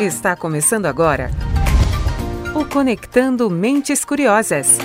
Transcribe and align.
Está 0.00 0.36
começando 0.36 0.86
agora 0.86 1.28
o 2.54 2.64
Conectando 2.72 3.50
Mentes 3.50 4.04
Curiosas. 4.04 4.78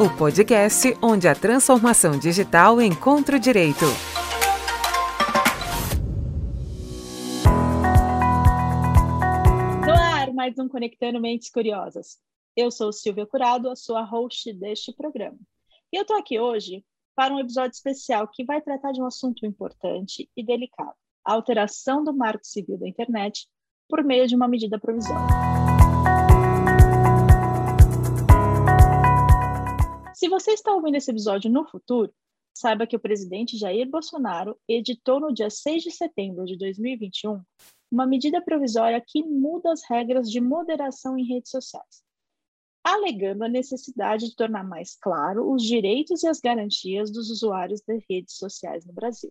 O 0.00 0.08
podcast 0.16 0.96
onde 1.02 1.28
a 1.28 1.34
transformação 1.34 2.18
digital 2.18 2.80
encontra 2.80 3.36
o 3.36 3.38
direito. 3.38 3.84
No 9.86 9.92
ar, 9.92 10.32
mais 10.32 10.58
um 10.58 10.70
Conectando 10.70 11.20
Mentes 11.20 11.50
Curiosas. 11.50 12.18
Eu 12.56 12.70
sou 12.70 12.94
Silvia 12.94 13.26
Curado, 13.26 13.68
a 13.68 13.76
sua 13.76 14.02
host 14.02 14.54
deste 14.54 14.90
programa. 14.94 15.36
E 15.92 15.98
eu 15.98 16.02
estou 16.02 16.16
aqui 16.16 16.40
hoje 16.40 16.82
para 17.14 17.34
um 17.34 17.38
episódio 17.38 17.72
especial 17.72 18.26
que 18.26 18.42
vai 18.42 18.62
tratar 18.62 18.92
de 18.92 19.02
um 19.02 19.06
assunto 19.06 19.44
importante 19.44 20.30
e 20.34 20.42
delicado: 20.42 20.94
a 21.26 21.34
alteração 21.34 22.02
do 22.02 22.16
marco 22.16 22.46
civil 22.46 22.78
da 22.78 22.88
internet 22.88 23.46
por 23.92 24.02
meio 24.02 24.26
de 24.26 24.34
uma 24.34 24.48
medida 24.48 24.78
provisória. 24.78 25.20
Se 30.14 30.30
você 30.30 30.52
está 30.52 30.72
ouvindo 30.72 30.94
esse 30.94 31.10
episódio 31.10 31.50
no 31.50 31.66
futuro, 31.66 32.10
saiba 32.56 32.86
que 32.86 32.96
o 32.96 33.00
presidente 33.00 33.58
Jair 33.58 33.86
Bolsonaro 33.86 34.58
editou 34.66 35.20
no 35.20 35.30
dia 35.30 35.50
6 35.50 35.82
de 35.82 35.90
setembro 35.90 36.46
de 36.46 36.56
2021 36.56 37.42
uma 37.90 38.06
medida 38.06 38.40
provisória 38.40 38.98
que 39.06 39.22
muda 39.22 39.70
as 39.70 39.82
regras 39.86 40.30
de 40.30 40.40
moderação 40.40 41.18
em 41.18 41.26
redes 41.26 41.50
sociais, 41.50 42.02
alegando 42.82 43.44
a 43.44 43.48
necessidade 43.48 44.30
de 44.30 44.34
tornar 44.34 44.64
mais 44.64 44.96
claro 44.96 45.52
os 45.52 45.62
direitos 45.62 46.22
e 46.22 46.28
as 46.28 46.40
garantias 46.40 47.10
dos 47.10 47.28
usuários 47.28 47.82
das 47.82 48.02
redes 48.08 48.38
sociais 48.38 48.86
no 48.86 48.94
Brasil. 48.94 49.30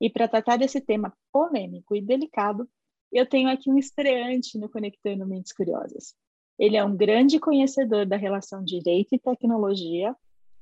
E 0.00 0.08
para 0.08 0.26
tratar 0.26 0.56
desse 0.56 0.80
tema 0.80 1.12
polêmico 1.30 1.94
e 1.94 2.00
delicado, 2.00 2.66
eu 3.12 3.26
tenho 3.26 3.50
aqui 3.50 3.70
um 3.70 3.78
estreante 3.78 4.58
no 4.58 4.68
Conectando 4.68 5.26
Mentes 5.26 5.52
Curiosas. 5.52 6.14
Ele 6.58 6.76
é 6.76 6.84
um 6.84 6.96
grande 6.96 7.38
conhecedor 7.38 8.06
da 8.06 8.16
relação 8.16 8.64
direito 8.64 9.14
e 9.14 9.18
tecnologia 9.18 10.16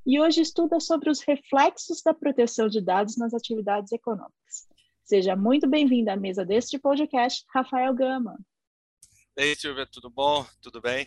e 0.05 0.21
hoje 0.21 0.41
estuda 0.41 0.81
sobre 0.81 1.11
os 1.11 1.21
reflexos 1.21 2.03
da 2.03 2.13
proteção 2.13 2.69
de 2.69 2.81
dados 2.81 3.17
nas 3.17 3.35
atividades 3.35 3.93
econômicas. 3.93 4.67
Seja 5.05 5.37
muito 5.37 5.69
bem-vindo 5.69 6.11
à 6.11 6.17
mesa 6.17 6.45
deste 6.45 6.79
podcast, 6.79 7.45
Rafael 7.53 7.95
Gama. 7.95 8.39
Ei, 9.37 9.55
Silvia, 9.55 9.87
tudo 9.87 10.11
bom? 10.11 10.45
Tudo 10.61 10.81
bem? 10.81 11.07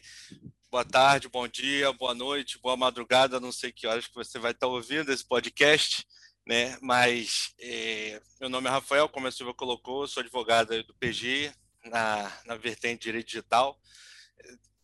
Boa 0.71 0.85
tarde, 0.85 1.27
bom 1.27 1.47
dia, 1.47 1.91
boa 1.93 2.13
noite, 2.13 2.59
boa 2.59 2.77
madrugada. 2.77 3.39
Não 3.39 3.51
sei 3.51 3.71
que 3.71 3.85
horas 3.85 4.07
que 4.07 4.15
você 4.15 4.39
vai 4.39 4.51
estar 4.51 4.67
ouvindo 4.67 5.11
esse 5.11 5.25
podcast 5.25 6.05
né? 6.45 6.77
Mas 6.81 7.53
é, 7.59 8.21
meu 8.39 8.49
nome 8.49 8.67
é 8.67 8.71
Rafael, 8.71 9.09
como 9.09 9.27
a 9.27 9.31
Silvia 9.31 9.53
colocou, 9.53 10.07
sou 10.07 10.21
advogado 10.21 10.83
do 10.83 10.93
PG 10.95 11.51
na, 11.85 12.41
na 12.45 12.55
vertente 12.55 12.99
de 12.99 13.05
direito 13.05 13.27
digital. 13.27 13.79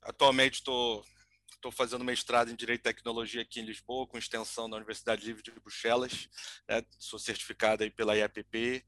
Atualmente 0.01 0.55
estou 0.55 1.05
estou 1.59 1.71
fazendo 1.71 2.05
mestrado 2.05 2.49
em 2.49 2.55
Direito 2.55 2.79
e 2.79 2.83
Tecnologia 2.83 3.41
aqui 3.41 3.59
em 3.59 3.65
Lisboa, 3.65 4.07
com 4.07 4.17
extensão 4.17 4.67
na 4.67 4.77
Universidade 4.77 5.25
Livre 5.25 5.43
de 5.43 5.51
Bruxelas. 5.51 6.29
Né? 6.67 6.81
Sou 6.97 7.19
certificado 7.19 7.83
aí 7.83 7.89
pela 7.89 8.15
IAPP. 8.15 8.85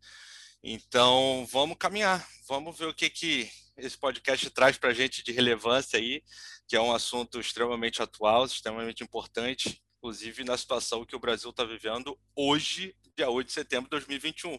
Então, 0.64 1.46
vamos 1.52 1.76
caminhar, 1.78 2.26
vamos 2.48 2.78
ver 2.78 2.86
o 2.86 2.94
que, 2.94 3.10
que 3.10 3.52
esse 3.78 3.98
podcast 3.98 4.50
traz 4.52 4.78
para 4.78 4.92
a 4.92 4.94
gente 4.94 5.24
de 5.24 5.32
relevância 5.32 6.00
aí, 6.00 6.24
que 6.68 6.76
é 6.76 6.82
um 6.82 6.94
assunto 6.94 7.40
extremamente 7.40 8.02
atual, 8.02 8.46
extremamente 8.46 9.04
importante, 9.04 9.82
inclusive 10.02 10.44
na 10.44 10.58
situação 10.58 11.06
que 11.06 11.16
o 11.16 11.20
Brasil 11.20 11.52
está 11.52 11.64
vivendo 11.64 12.18
hoje, 12.36 12.96
dia 13.16 13.30
8 13.30 13.46
de 13.46 13.54
setembro 13.54 13.86
de 13.86 13.92
2021. 13.92 14.58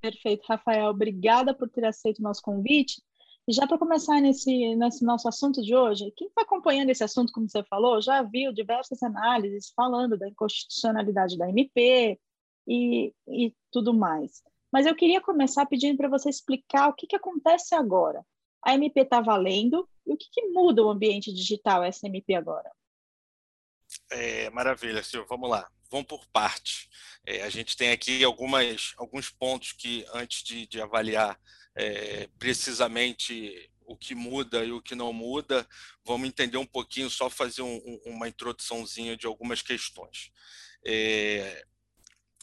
Perfeito, 0.00 0.44
Rafael. 0.48 0.88
Obrigada 0.88 1.54
por 1.54 1.70
ter 1.70 1.84
aceito 1.84 2.18
o 2.18 2.22
nosso 2.22 2.42
convite. 2.42 3.00
E 3.46 3.52
já 3.52 3.64
para 3.64 3.78
começar 3.78 4.20
nesse, 4.20 4.74
nesse 4.74 5.04
nosso 5.04 5.28
assunto 5.28 5.62
de 5.62 5.72
hoje, 5.72 6.12
quem 6.16 6.26
está 6.26 6.42
acompanhando 6.42 6.90
esse 6.90 7.04
assunto, 7.04 7.32
como 7.32 7.48
você 7.48 7.62
falou, 7.62 8.02
já 8.02 8.22
viu 8.22 8.52
diversas 8.52 9.00
análises 9.04 9.72
falando 9.74 10.18
da 10.18 10.28
inconstitucionalidade 10.28 11.38
da 11.38 11.48
MP 11.48 12.18
e, 12.66 13.14
e 13.28 13.54
tudo 13.70 13.94
mais. 13.94 14.42
Mas 14.72 14.84
eu 14.84 14.96
queria 14.96 15.20
começar 15.20 15.64
pedindo 15.64 15.96
para 15.96 16.08
você 16.08 16.28
explicar 16.28 16.88
o 16.88 16.92
que, 16.92 17.06
que 17.06 17.14
acontece 17.14 17.72
agora. 17.72 18.26
A 18.64 18.74
MP 18.74 19.02
está 19.02 19.20
valendo 19.20 19.88
e 20.04 20.12
o 20.12 20.16
que, 20.16 20.26
que 20.32 20.48
muda 20.48 20.84
o 20.84 20.90
ambiente 20.90 21.32
digital, 21.32 21.84
essa 21.84 22.08
MP 22.08 22.34
agora? 22.34 22.68
É, 24.10 24.50
maravilha, 24.50 25.02
Silvio. 25.02 25.28
Vamos 25.28 25.50
lá. 25.50 25.68
Vamos 25.90 26.06
por 26.06 26.26
parte. 26.26 26.88
É, 27.24 27.42
a 27.42 27.48
gente 27.48 27.76
tem 27.76 27.90
aqui 27.90 28.24
algumas, 28.24 28.92
alguns 28.96 29.30
pontos 29.30 29.72
que, 29.72 30.04
antes 30.12 30.42
de, 30.42 30.66
de 30.66 30.80
avaliar 30.80 31.38
é, 31.74 32.28
precisamente 32.38 33.70
o 33.86 33.96
que 33.96 34.14
muda 34.14 34.64
e 34.64 34.72
o 34.72 34.82
que 34.82 34.94
não 34.94 35.12
muda, 35.12 35.66
vamos 36.04 36.28
entender 36.28 36.56
um 36.56 36.66
pouquinho, 36.66 37.08
só 37.08 37.30
fazer 37.30 37.62
um, 37.62 37.76
um, 37.76 38.00
uma 38.06 38.28
introduçãozinha 38.28 39.16
de 39.16 39.26
algumas 39.26 39.62
questões. 39.62 40.32
É, 40.84 41.64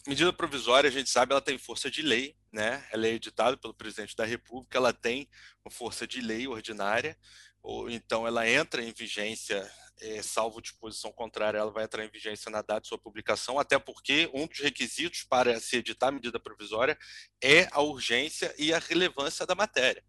medida 0.06 0.32
provisória, 0.32 0.88
a 0.88 0.92
gente 0.92 1.10
sabe, 1.10 1.32
ela 1.32 1.40
tem 1.40 1.58
força 1.58 1.90
de 1.90 2.02
lei, 2.02 2.34
né? 2.52 2.86
Ela 2.90 3.06
é 3.06 3.10
editada 3.10 3.56
pelo 3.56 3.74
presidente 3.74 4.16
da 4.16 4.24
República, 4.24 4.78
ela 4.78 4.92
tem 4.92 5.28
força 5.70 6.06
de 6.06 6.20
lei 6.20 6.46
ordinária, 6.46 7.16
ou 7.62 7.90
então 7.90 8.26
ela 8.26 8.48
entra 8.48 8.82
em 8.82 8.92
vigência 8.92 9.70
é, 10.00 10.22
salvo 10.22 10.60
disposição 10.60 11.12
contrária, 11.12 11.58
ela 11.58 11.70
vai 11.70 11.84
entrar 11.84 12.04
em 12.04 12.10
vigência 12.10 12.50
na 12.50 12.62
data 12.62 12.82
de 12.82 12.88
sua 12.88 12.98
publicação, 12.98 13.58
até 13.58 13.78
porque 13.78 14.30
um 14.34 14.46
dos 14.46 14.58
requisitos 14.58 15.22
para 15.22 15.58
se 15.60 15.76
editar 15.76 16.08
a 16.08 16.12
medida 16.12 16.40
provisória 16.40 16.98
é 17.42 17.68
a 17.70 17.80
urgência 17.80 18.54
e 18.58 18.72
a 18.72 18.78
relevância 18.78 19.46
da 19.46 19.54
matéria. 19.54 20.04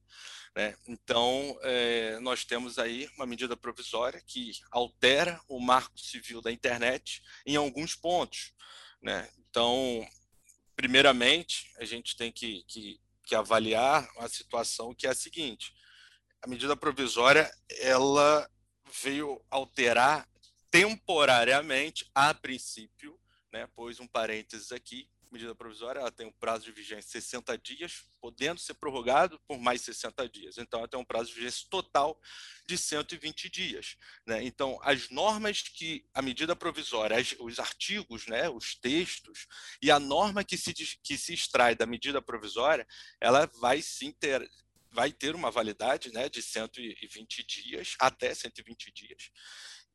Né? 0.56 0.76
Então, 0.88 1.58
é, 1.64 2.18
nós 2.20 2.46
temos 2.46 2.80
aí 2.80 3.10
uma 3.16 3.26
medida 3.26 3.58
provisória 3.58 4.24
que 4.26 4.52
altera 4.72 5.40
o 5.50 5.60
marco 5.60 6.00
civil 6.00 6.42
da 6.42 6.52
internet 6.52 7.22
em 7.46 7.58
alguns 7.58 7.94
pontos. 7.94 8.54
Né? 9.02 9.30
Então, 9.38 10.08
primeiramente, 10.76 11.72
a 11.78 11.86
gente 11.86 12.16
tem 12.16 12.32
que, 12.32 12.64
que, 12.68 13.00
que 13.26 13.36
avaliar 13.36 14.08
a 14.18 14.30
situação 14.30 14.96
que 14.96 15.06
é 15.06 15.10
a 15.10 15.16
seguinte: 15.16 15.74
a 16.42 16.48
medida 16.48 16.76
provisória 16.76 17.52
ela 17.80 18.50
veio 19.02 19.42
alterar 19.50 20.28
temporariamente, 20.70 22.10
a 22.14 22.34
princípio, 22.34 23.20
né, 23.52 23.68
pôs 23.76 24.00
um 24.00 24.08
parênteses 24.08 24.72
aqui, 24.72 25.10
medida 25.36 25.54
provisória 25.54 26.00
ela 26.00 26.12
tem 26.12 26.26
um 26.26 26.32
prazo 26.32 26.64
de 26.66 26.72
vigência 26.72 27.20
de 27.20 27.26
60 27.26 27.58
dias, 27.58 28.06
podendo 28.22 28.60
ser 28.60 28.74
prorrogado 28.76 29.40
por 29.46 29.60
mais 29.60 29.82
60 29.82 30.30
dias. 30.30 30.58
Então, 30.58 30.80
ela 30.80 30.88
tem 30.88 31.00
um 31.00 31.04
prazo 31.04 31.30
de 31.30 31.36
vigência 31.36 31.68
total 31.70 32.20
de 32.66 32.78
120 32.78 33.50
dias. 33.50 33.98
Né? 34.26 34.44
Então, 34.46 34.80
as 34.82 35.10
normas 35.10 35.62
que 35.62 36.08
a 36.14 36.22
medida 36.22 36.56
provisória, 36.56 37.18
os 37.40 37.60
artigos, 37.60 38.28
né, 38.28 38.50
os 38.50 38.76
textos 38.76 39.46
e 39.82 39.92
a 39.92 40.00
norma 40.00 40.44
que 40.44 40.58
se, 40.58 40.74
que 40.74 41.18
se 41.18 41.34
extrai 41.34 41.76
da 41.76 41.86
medida 41.86 42.22
provisória, 42.22 42.88
ela 43.20 43.46
vai 43.60 43.82
sim 43.82 44.14
ter, 44.14 44.50
vai 44.96 45.12
ter 45.12 45.36
uma 45.36 45.52
validade 45.52 46.12
né, 46.12 46.30
de 46.30 46.42
120 46.42 47.46
dias, 47.46 47.96
até 48.00 48.34
120 48.34 48.92
dias. 48.94 49.30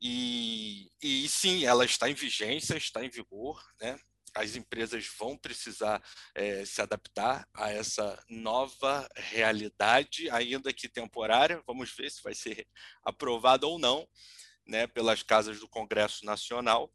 E, 0.01 0.91
e 1.03 1.29
sim, 1.29 1.65
ela 1.65 1.85
está 1.85 2.09
em 2.09 2.15
vigência, 2.15 2.77
está 2.77 3.05
em 3.05 3.11
vigor, 3.11 3.61
né? 3.81 3.99
as 4.35 4.55
empresas 4.55 5.09
vão 5.19 5.37
precisar 5.37 6.01
é, 6.35 6.65
se 6.65 6.81
adaptar 6.81 7.49
a 7.53 7.71
essa 7.71 8.23
nova 8.29 9.09
realidade, 9.17 10.31
ainda 10.31 10.73
que 10.73 10.89
temporária. 10.89 11.63
Vamos 11.67 11.91
ver 11.91 12.11
se 12.11 12.23
vai 12.23 12.35
ser 12.35 12.67
aprovada 13.03 13.67
ou 13.67 13.79
não 13.79 14.09
né, 14.67 14.87
pelas 14.87 15.23
casas 15.23 15.59
do 15.59 15.69
Congresso 15.69 16.25
Nacional. 16.25 16.93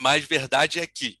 Mas 0.00 0.24
verdade 0.24 0.80
é 0.80 0.86
que 0.86 1.20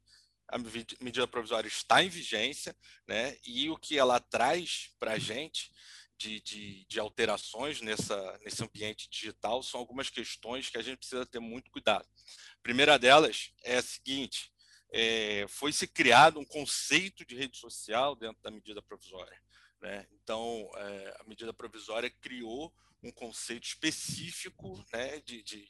a 0.50 0.58
medida 1.02 1.26
provisória 1.26 1.68
está 1.68 2.02
em 2.02 2.08
vigência, 2.08 2.76
né? 3.06 3.36
E 3.44 3.70
o 3.70 3.76
que 3.76 3.96
ela 3.96 4.18
traz 4.18 4.90
para 4.98 5.12
a 5.12 5.18
gente 5.18 5.70
de, 6.18 6.40
de, 6.40 6.84
de, 6.84 7.00
alterações 7.00 7.80
nessa, 7.80 8.38
nesse 8.44 8.62
ambiente 8.62 9.08
digital 9.08 9.62
são 9.62 9.80
algumas 9.80 10.10
questões 10.10 10.68
que 10.68 10.76
a 10.76 10.82
gente 10.82 10.98
precisa 10.98 11.24
ter 11.24 11.40
muito 11.40 11.70
cuidado. 11.70 12.06
A 12.06 12.62
primeira 12.62 12.98
delas 12.98 13.52
é 13.62 13.76
a 13.76 13.82
seguinte: 13.82 14.52
é, 14.92 15.46
foi 15.48 15.72
se 15.72 15.86
criado 15.86 16.38
um 16.38 16.44
conceito 16.44 17.24
de 17.24 17.36
rede 17.36 17.56
social 17.56 18.14
dentro 18.16 18.42
da 18.42 18.50
medida 18.50 18.82
provisória. 18.82 19.40
Né? 19.80 20.06
Então, 20.12 20.70
é, 20.76 21.16
a 21.20 21.24
medida 21.24 21.54
provisória 21.54 22.10
criou 22.10 22.74
um 23.02 23.10
conceito 23.10 23.64
específico 23.64 24.84
né, 24.92 25.20
de, 25.20 25.42
de, 25.42 25.66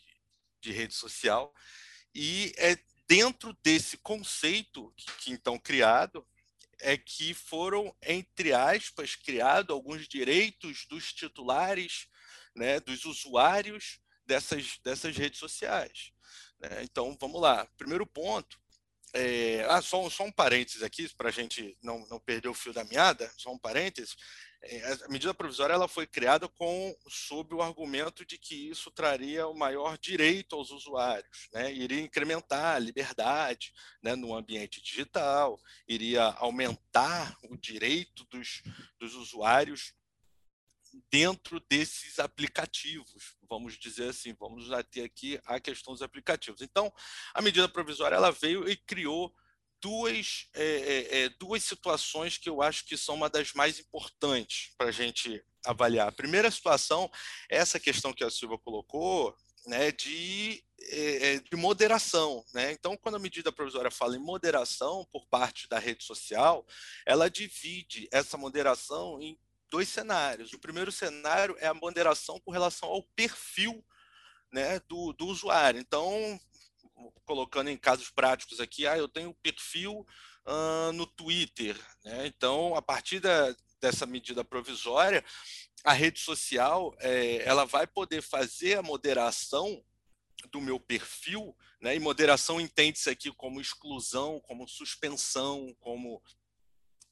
de 0.60 0.72
rede 0.72 0.94
social 0.94 1.54
e 2.14 2.52
é 2.56 2.76
dentro 3.10 3.52
desse 3.64 3.98
conceito 3.98 4.94
que, 4.96 5.12
que 5.18 5.32
então 5.32 5.58
criado 5.58 6.24
é 6.78 6.96
que 6.96 7.34
foram, 7.34 7.92
entre 8.00 8.52
aspas, 8.52 9.16
criados 9.16 9.74
alguns 9.74 10.06
direitos 10.06 10.86
dos 10.88 11.12
titulares, 11.12 12.06
né, 12.54 12.78
dos 12.78 13.04
usuários 13.04 13.98
dessas, 14.24 14.78
dessas 14.84 15.16
redes 15.16 15.40
sociais. 15.40 16.12
Né? 16.60 16.84
Então, 16.84 17.16
vamos 17.20 17.42
lá. 17.42 17.66
Primeiro 17.76 18.06
ponto 18.06 18.56
é, 19.12 19.64
ah, 19.68 19.82
só, 19.82 20.08
só 20.08 20.22
um 20.22 20.30
parênteses 20.30 20.84
aqui, 20.84 21.08
para 21.16 21.30
a 21.30 21.32
gente 21.32 21.76
não, 21.82 22.06
não 22.06 22.20
perder 22.20 22.48
o 22.48 22.54
fio 22.54 22.72
da 22.72 22.84
meada, 22.84 23.28
só 23.36 23.52
um 23.52 23.58
parênteses. 23.58 24.14
É, 24.62 24.92
a 25.04 25.08
medida 25.08 25.32
provisória 25.32 25.72
ela 25.72 25.88
foi 25.88 26.06
criada 26.06 26.46
com 26.46 26.94
sob 27.08 27.54
o 27.54 27.62
argumento 27.62 28.26
de 28.26 28.36
que 28.36 28.68
isso 28.68 28.90
traria 28.90 29.46
o 29.46 29.56
maior 29.56 29.96
direito 29.96 30.54
aos 30.54 30.70
usuários, 30.70 31.48
né? 31.52 31.72
iria 31.72 32.02
incrementar 32.02 32.76
a 32.76 32.78
liberdade 32.78 33.72
né, 34.02 34.14
no 34.14 34.34
ambiente 34.34 34.82
digital, 34.82 35.58
iria 35.88 36.24
aumentar 36.32 37.38
o 37.44 37.56
direito 37.56 38.26
dos, 38.26 38.62
dos 38.98 39.14
usuários 39.14 39.94
dentro 41.10 41.60
desses 41.60 42.18
aplicativos, 42.18 43.36
vamos 43.48 43.78
dizer 43.78 44.10
assim, 44.10 44.34
vamos 44.34 44.68
ter 44.90 45.04
aqui 45.04 45.40
a 45.46 45.58
questão 45.58 45.94
dos 45.94 46.02
aplicativos. 46.02 46.60
Então, 46.60 46.92
a 47.32 47.40
medida 47.40 47.68
provisória 47.68 48.16
ela 48.16 48.30
veio 48.30 48.68
e 48.68 48.76
criou 48.76 49.34
duas, 49.80 50.48
é, 50.54 50.64
é, 50.64 51.20
é, 51.20 51.28
duas 51.30 51.64
situações 51.64 52.38
que 52.38 52.48
eu 52.48 52.62
acho 52.62 52.84
que 52.84 52.96
são 52.96 53.14
uma 53.14 53.28
das 53.28 53.52
mais 53.52 53.78
importantes 53.78 54.72
para 54.76 54.88
a 54.88 54.92
gente 54.92 55.42
avaliar. 55.64 56.08
A 56.08 56.12
primeira 56.12 56.50
situação 56.50 57.10
é 57.50 57.58
essa 57.58 57.80
questão 57.80 58.12
que 58.12 58.24
a 58.24 58.30
Silva 58.30 58.58
colocou, 58.58 59.36
né, 59.66 59.92
de, 59.92 60.62
é, 60.80 61.34
é, 61.34 61.38
de 61.40 61.56
moderação. 61.56 62.44
Né? 62.54 62.72
Então, 62.72 62.96
quando 62.96 63.16
a 63.16 63.20
medida 63.20 63.52
provisória 63.52 63.90
fala 63.90 64.16
em 64.16 64.20
moderação 64.20 65.06
por 65.12 65.26
parte 65.26 65.68
da 65.68 65.78
rede 65.78 66.04
social, 66.04 66.66
ela 67.06 67.30
divide 67.30 68.08
essa 68.12 68.36
moderação 68.36 69.20
em 69.20 69.38
dois 69.70 69.88
cenários. 69.88 70.52
O 70.52 70.58
primeiro 70.58 70.90
cenário 70.90 71.56
é 71.58 71.66
a 71.66 71.74
moderação 71.74 72.40
com 72.40 72.50
relação 72.50 72.88
ao 72.88 73.02
perfil 73.02 73.84
né, 74.52 74.80
do, 74.88 75.12
do 75.12 75.26
usuário. 75.26 75.80
Então, 75.80 76.40
colocando 77.24 77.70
em 77.70 77.76
casos 77.76 78.10
práticos 78.10 78.60
aqui, 78.60 78.86
ah, 78.86 78.96
eu 78.96 79.08
tenho 79.08 79.34
perfil 79.34 80.06
uh, 80.46 80.92
no 80.92 81.06
Twitter, 81.06 81.76
né? 82.04 82.26
então 82.26 82.74
a 82.74 82.82
partir 82.82 83.20
da, 83.20 83.54
dessa 83.80 84.06
medida 84.06 84.44
provisória, 84.44 85.24
a 85.84 85.92
rede 85.92 86.20
social 86.20 86.94
é, 86.98 87.42
ela 87.44 87.64
vai 87.64 87.86
poder 87.86 88.22
fazer 88.22 88.78
a 88.78 88.82
moderação 88.82 89.82
do 90.50 90.60
meu 90.60 90.78
perfil, 90.78 91.56
né? 91.80 91.94
e 91.94 92.00
moderação 92.00 92.60
entende-se 92.60 93.10
aqui 93.10 93.32
como 93.32 93.60
exclusão, 93.60 94.40
como 94.40 94.68
suspensão, 94.68 95.74
como 95.80 96.22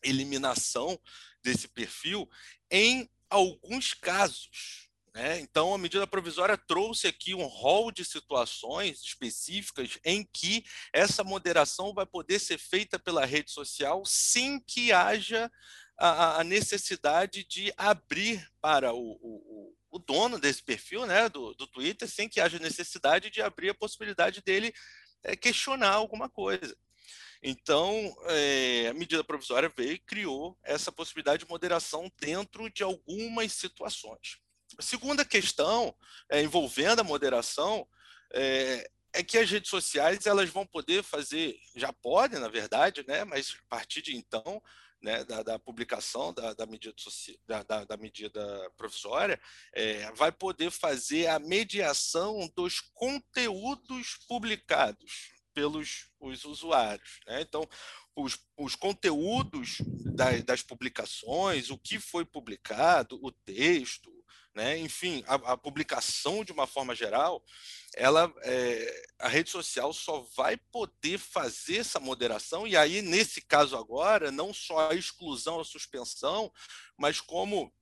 eliminação 0.02 0.98
desse 1.42 1.68
perfil, 1.68 2.28
em 2.70 3.08
alguns 3.28 3.94
casos. 3.94 4.87
Né? 5.18 5.40
Então, 5.40 5.74
a 5.74 5.78
medida 5.78 6.06
provisória 6.06 6.56
trouxe 6.56 7.08
aqui 7.08 7.34
um 7.34 7.46
rol 7.46 7.90
de 7.90 8.04
situações 8.04 9.02
específicas 9.02 9.98
em 10.04 10.22
que 10.22 10.64
essa 10.92 11.24
moderação 11.24 11.92
vai 11.92 12.06
poder 12.06 12.38
ser 12.38 12.56
feita 12.56 13.00
pela 13.00 13.24
rede 13.24 13.50
social 13.50 14.04
sem 14.06 14.60
que 14.60 14.92
haja 14.92 15.50
a, 15.98 16.38
a 16.38 16.44
necessidade 16.44 17.42
de 17.42 17.74
abrir 17.76 18.48
para 18.60 18.94
o, 18.94 19.18
o, 19.20 19.74
o, 19.90 19.98
dono 19.98 20.38
desse 20.38 20.62
perfil, 20.62 21.04
né, 21.04 21.28
do, 21.28 21.52
do 21.54 21.66
Twitter, 21.66 22.08
sem 22.08 22.28
que 22.28 22.40
haja 22.40 22.60
necessidade 22.60 23.28
de 23.28 23.42
abrir 23.42 23.70
a 23.70 23.74
possibilidade 23.74 24.40
dele 24.40 24.72
é, 25.24 25.34
questionar 25.34 25.94
alguma 25.94 26.30
coisa. 26.30 26.76
Então, 27.42 28.16
é, 28.26 28.86
a 28.86 28.94
medida 28.94 29.24
provisória 29.24 29.72
veio 29.76 29.94
e 29.94 29.98
criou 29.98 30.56
essa 30.62 30.92
possibilidade 30.92 31.42
de 31.42 31.50
moderação 31.50 32.08
dentro 32.20 32.70
de 32.70 32.84
algumas 32.84 33.52
situações. 33.52 34.38
Segunda 34.80 35.24
questão, 35.24 35.94
é, 36.30 36.42
envolvendo 36.42 37.00
a 37.00 37.04
moderação, 37.04 37.86
é, 38.32 38.88
é, 39.12 39.22
que 39.22 39.38
as 39.38 39.50
redes 39.50 39.70
sociais 39.70 40.26
elas 40.26 40.50
vão 40.50 40.66
poder 40.66 41.02
fazer, 41.02 41.58
já 41.74 41.92
podem, 41.92 42.38
na 42.38 42.48
verdade, 42.48 43.04
né, 43.06 43.24
mas 43.24 43.56
a 43.58 43.68
partir 43.68 44.02
de 44.02 44.16
então, 44.16 44.62
né, 45.00 45.24
da, 45.24 45.42
da, 45.42 45.58
publicação 45.58 46.32
da, 46.32 46.54
da 46.54 46.66
medida, 46.66 46.94
da, 47.46 47.84
da, 47.84 47.96
medida 47.96 48.70
provisória, 48.76 49.40
é, 49.72 50.10
vai 50.12 50.30
poder 50.32 50.70
fazer 50.70 51.28
a 51.28 51.38
mediação 51.38 52.50
dos 52.54 52.80
conteúdos 52.94 54.18
publicados 54.28 55.32
pelos 55.54 56.08
os 56.20 56.44
usuários. 56.44 57.20
Né? 57.26 57.40
Então, 57.42 57.68
os, 58.14 58.38
os 58.56 58.74
conteúdos 58.74 59.78
das, 60.14 60.42
das 60.44 60.62
publicações, 60.62 61.70
o 61.70 61.78
que 61.78 61.98
foi 61.98 62.24
publicado, 62.24 63.18
o 63.22 63.30
texto, 63.30 64.12
né? 64.58 64.76
Enfim, 64.76 65.22
a, 65.28 65.52
a, 65.52 65.56
publicação 65.56 66.44
de 66.44 66.50
uma 66.50 66.66
forma 66.66 66.92
geral, 66.92 67.40
ela, 67.94 68.34
é, 68.42 69.06
a 69.20 69.28
rede 69.28 69.50
social 69.50 69.92
só 69.92 70.26
vai 70.36 70.56
poder 70.56 71.16
fazer 71.16 71.76
essa 71.76 72.00
moderação 72.00 72.66
e 72.66 72.76
aí 72.76 73.00
nesse 73.00 73.40
caso 73.40 73.76
agora 73.76 74.32
não 74.32 74.52
só 74.52 74.90
a 74.90 74.96
exclusão, 74.96 75.60
a 75.60 75.64
suspensão, 75.64 76.52
mas 76.96 77.20
como 77.20 77.72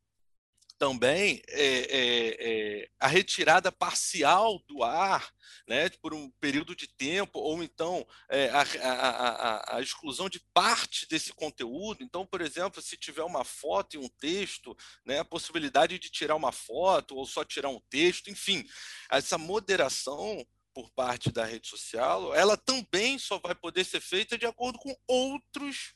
também 0.79 1.43
é, 1.49 2.81
é, 2.83 2.89
a 3.01 3.07
retirada 3.07 3.73
parcial 3.73 4.59
do 4.69 4.83
ar, 4.83 5.33
né, 5.67 5.89
por 6.01 6.13
um 6.13 6.31
período 6.41 6.77
de 6.77 6.87
tempo, 6.87 7.39
ou 7.39 7.63
então 7.63 8.07
é, 8.31 8.49
a, 8.51 8.61
a, 8.61 9.21
a, 9.21 9.77
a, 9.77 9.81
exclusão 9.81 10.29
de 10.29 10.41
parte 10.53 11.09
desse 11.09 11.33
conteúdo. 11.33 12.03
Então, 12.03 12.27
por 12.27 12.41
exemplo, 12.41 12.83
se 12.83 12.97
tiver 12.97 13.23
uma 13.23 13.45
foto 13.45 13.97
e 13.97 13.99
um 13.99 14.09
texto, 14.09 14.77
né, 15.05 15.21
a 15.21 15.25
possibilidade 15.25 15.99
de 15.99 16.11
tirar 16.11 16.37
uma 16.37 16.53
foto 16.53 17.17
ou 17.17 17.27
só 17.27 17.45
tirar 17.45 17.69
um 17.69 17.81
texto, 17.89 18.31
enfim, 18.31 18.65
essa 19.11 19.39
moderação 19.39 20.47
por 20.77 20.91
parte 20.91 21.33
da 21.33 21.43
rede 21.43 21.67
social, 21.69 22.35
ela 22.35 22.55
também 22.55 23.19
só 23.19 23.39
vai 23.39 23.55
poder 23.55 23.83
ser 23.83 23.99
feita 23.99 24.37
de 24.37 24.45
acordo 24.45 24.79
com 24.79 24.95
outros 25.07 25.95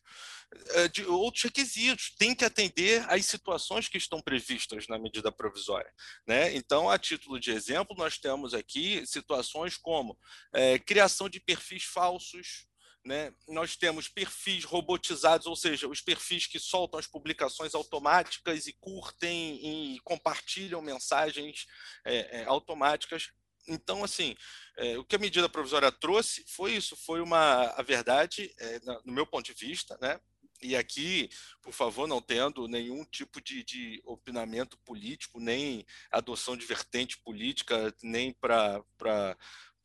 de 0.93 1.05
outros 1.05 1.44
requisitos, 1.44 2.14
tem 2.19 2.35
que 2.35 2.44
atender 2.44 3.05
às 3.08 3.25
situações 3.26 3.88
que 3.88 3.99
estão 3.99 4.20
previstas 4.20 4.87
na 4.88 4.99
medida 4.99 5.31
provisória. 5.31 5.93
Né? 6.26 6.55
Então, 6.56 6.91
a 6.91 6.99
título 6.99 7.38
de 7.38 7.52
exemplo, 7.52 7.97
nós 7.97 8.19
temos 8.19 8.52
aqui 8.52 9.06
situações 9.06 9.76
como 9.76 10.19
é, 10.52 10.79
criação 10.79 11.29
de 11.29 11.41
perfis 11.41 11.85
falsos, 11.85 12.67
né? 13.05 13.32
Nós 13.49 13.76
temos 13.76 14.08
perfis 14.08 14.64
robotizados, 14.64 15.47
ou 15.47 15.56
seja, 15.56 15.88
os 15.88 16.02
perfis 16.02 16.47
que 16.47 16.58
soltam 16.58 17.00
as 17.00 17.06
publicações 17.06 17.75
automáticas 17.75 18.67
e 18.67 18.75
curtem 18.75 19.94
e 19.94 20.00
compartilham 20.00 20.82
mensagens 20.82 21.67
é, 22.05 22.41
é, 22.41 22.44
automáticas. 22.44 23.31
Então, 23.67 24.05
assim, 24.05 24.35
é, 24.76 24.99
o 24.99 25.05
que 25.05 25.17
a 25.17 25.19
medida 25.19 25.49
provisória 25.49 25.91
trouxe 25.91 26.44
foi 26.49 26.73
isso, 26.73 26.97
foi 26.97 27.20
uma, 27.20 27.69
a 27.70 27.82
verdade, 27.82 28.52
no 29.05 29.12
meu 29.12 29.26
ponto 29.26 29.47
de 29.47 29.55
vista, 29.55 29.97
né? 30.00 30.20
E 30.62 30.76
aqui, 30.76 31.30
por 31.62 31.72
favor, 31.72 32.06
não 32.06 32.20
tendo 32.20 32.68
nenhum 32.68 33.04
tipo 33.04 33.40
de, 33.40 33.64
de 33.64 34.02
opinamento 34.04 34.76
político, 34.78 35.40
nem 35.40 35.87
adoção 36.11 36.56
de 36.56 36.66
vertente 36.66 37.18
política, 37.18 37.94
nem 38.02 38.32
para 38.32 38.85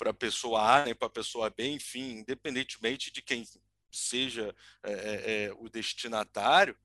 a 0.05 0.13
pessoa 0.13 0.81
A, 0.81 0.85
nem 0.85 0.93
para 0.93 1.07
a 1.07 1.11
pessoa 1.11 1.50
B, 1.50 1.67
enfim, 1.69 2.19
independentemente 2.19 3.11
de 3.11 3.21
quem 3.21 3.47
seja 3.89 4.53
é, 4.83 4.91
é, 4.91 5.45
é, 5.45 5.53
o 5.53 5.69
destinatário, 5.69 6.77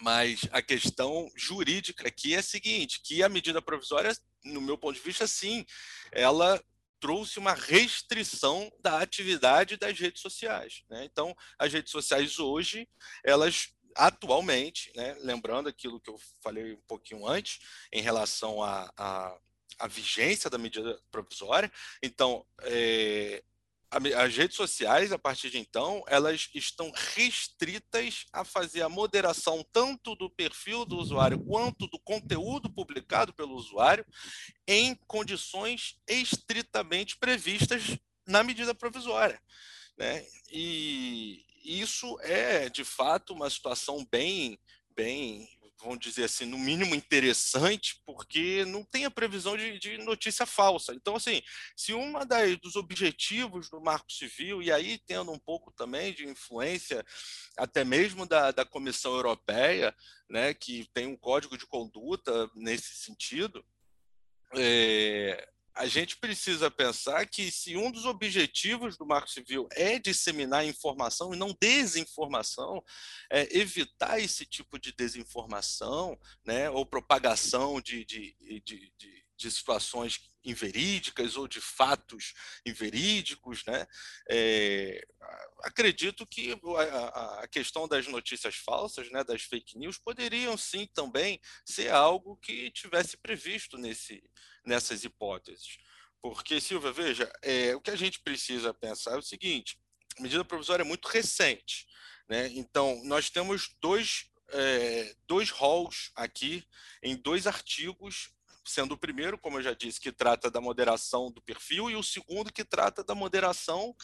mas 0.00 0.42
a 0.52 0.62
questão 0.62 1.30
jurídica 1.34 2.06
aqui 2.06 2.34
é 2.34 2.38
a 2.38 2.42
seguinte, 2.42 3.00
que 3.02 3.22
a 3.22 3.28
medida 3.28 3.60
provisória, 3.60 4.16
no 4.44 4.60
meu 4.60 4.78
ponto 4.78 4.94
de 4.94 5.00
vista, 5.00 5.26
sim, 5.26 5.64
ela 6.12 6.62
trouxe 7.00 7.38
uma 7.38 7.52
restrição 7.52 8.70
da 8.80 9.00
atividade 9.00 9.76
das 9.76 9.98
redes 9.98 10.20
sociais. 10.20 10.82
Né? 10.88 11.04
Então, 11.04 11.36
as 11.58 11.72
redes 11.72 11.90
sociais 11.90 12.38
hoje, 12.38 12.88
elas 13.24 13.68
atualmente, 13.96 14.92
né, 14.94 15.16
lembrando 15.20 15.68
aquilo 15.68 16.00
que 16.00 16.10
eu 16.10 16.18
falei 16.42 16.74
um 16.74 16.82
pouquinho 16.86 17.26
antes, 17.26 17.58
em 17.90 18.02
relação 18.02 18.62
à 18.62 18.92
a, 18.96 19.28
a, 19.28 19.38
a, 19.78 19.86
vigência 19.86 20.50
da 20.50 20.58
medida 20.58 21.00
provisória, 21.10 21.72
então, 22.02 22.46
é, 22.62 23.42
as 23.90 24.36
redes 24.36 24.56
sociais, 24.56 25.12
a 25.12 25.18
partir 25.18 25.50
de 25.50 25.58
então, 25.58 26.02
elas 26.08 26.48
estão 26.54 26.90
restritas 27.14 28.26
a 28.32 28.44
fazer 28.44 28.82
a 28.82 28.88
moderação 28.88 29.64
tanto 29.72 30.14
do 30.16 30.28
perfil 30.28 30.84
do 30.84 30.98
usuário 30.98 31.38
quanto 31.38 31.86
do 31.86 31.98
conteúdo 32.00 32.68
publicado 32.70 33.32
pelo 33.32 33.54
usuário 33.54 34.04
em 34.66 34.94
condições 35.06 36.00
estritamente 36.08 37.16
previstas 37.16 37.96
na 38.26 38.42
medida 38.42 38.74
provisória. 38.74 39.40
Né? 39.96 40.26
E 40.50 41.44
isso 41.64 42.18
é, 42.20 42.68
de 42.68 42.84
fato, 42.84 43.32
uma 43.32 43.48
situação 43.48 44.06
bem, 44.10 44.58
bem 44.94 45.48
vamos 45.80 45.98
dizer 45.98 46.24
assim, 46.24 46.44
no 46.46 46.58
mínimo 46.58 46.94
interessante, 46.94 48.00
porque 48.04 48.64
não 48.64 48.84
tem 48.84 49.04
a 49.04 49.10
previsão 49.10 49.56
de, 49.56 49.78
de 49.78 49.98
notícia 49.98 50.46
falsa. 50.46 50.94
Então, 50.94 51.16
assim, 51.16 51.42
se 51.76 51.92
das, 52.26 52.56
dos 52.58 52.76
objetivos 52.76 53.68
do 53.68 53.80
Marco 53.80 54.12
Civil, 54.12 54.62
e 54.62 54.72
aí 54.72 54.98
tendo 55.06 55.30
um 55.30 55.38
pouco 55.38 55.72
também 55.72 56.12
de 56.12 56.26
influência, 56.26 57.04
até 57.56 57.84
mesmo 57.84 58.26
da, 58.26 58.50
da 58.50 58.64
Comissão 58.64 59.14
Europeia, 59.14 59.94
né, 60.28 60.54
que 60.54 60.88
tem 60.92 61.06
um 61.06 61.16
código 61.16 61.56
de 61.56 61.66
conduta 61.66 62.50
nesse 62.54 62.94
sentido, 62.96 63.64
é, 64.54 65.48
a 65.76 65.86
gente 65.86 66.16
precisa 66.16 66.70
pensar 66.70 67.26
que 67.26 67.50
se 67.50 67.76
um 67.76 67.90
dos 67.92 68.06
objetivos 68.06 68.96
do 68.96 69.04
Marco 69.04 69.28
Civil 69.28 69.68
é 69.72 69.98
disseminar 69.98 70.64
informação 70.64 71.34
e 71.34 71.36
não 71.36 71.54
desinformação, 71.60 72.82
é 73.30 73.58
evitar 73.58 74.18
esse 74.18 74.46
tipo 74.46 74.78
de 74.78 74.92
desinformação, 74.92 76.18
né, 76.44 76.70
ou 76.70 76.86
propagação 76.86 77.78
de, 77.80 78.06
de, 78.06 78.34
de, 78.64 78.92
de, 78.98 79.24
de 79.36 79.50
situações 79.50 80.18
inverídicas 80.42 81.36
ou 81.36 81.46
de 81.46 81.60
fatos 81.60 82.32
inverídicos, 82.64 83.62
né? 83.66 83.86
É, 84.30 85.06
acredito 85.66 86.26
que 86.26 86.52
a, 87.42 87.48
questão 87.48 87.88
das 87.88 88.06
notícias 88.06 88.54
falsas, 88.54 89.10
né, 89.10 89.24
das 89.24 89.42
fake 89.42 89.76
news, 89.76 89.98
poderiam 89.98 90.56
sim 90.56 90.86
também 90.94 91.40
ser 91.64 91.90
algo 91.90 92.36
que 92.36 92.70
tivesse 92.70 93.16
previsto 93.16 93.76
nesse, 93.76 94.22
nessas 94.64 95.02
hipóteses. 95.02 95.78
Porque, 96.22 96.60
Silvia, 96.60 96.92
veja, 96.92 97.30
é, 97.42 97.74
o 97.74 97.80
que 97.80 97.90
a 97.90 97.96
gente 97.96 98.20
precisa 98.20 98.72
pensar 98.72 99.14
é 99.14 99.18
o 99.18 99.22
seguinte: 99.22 99.76
a 100.18 100.22
medida 100.22 100.44
provisória 100.44 100.82
é 100.82 100.86
muito 100.86 101.06
recente. 101.06 101.86
Né? 102.28 102.48
Então, 102.54 103.02
nós 103.04 103.28
temos 103.28 103.74
dois, 103.80 104.30
é, 104.50 105.14
dois 105.26 105.50
halls 105.50 106.10
aqui 106.14 106.64
em 107.02 107.16
dois 107.16 107.46
artigos 107.46 108.30
sendo 108.66 108.92
o 108.92 108.98
primeiro, 108.98 109.38
como 109.38 109.58
eu 109.58 109.62
já 109.62 109.72
disse, 109.72 110.00
que 110.00 110.12
trata 110.12 110.50
da 110.50 110.60
moderação 110.60 111.30
do 111.30 111.40
perfil, 111.40 111.88
e 111.90 111.96
o 111.96 112.02
segundo 112.02 112.52
que 112.52 112.64
trata 112.64 113.02
da 113.04 113.14
moderação 113.14 113.94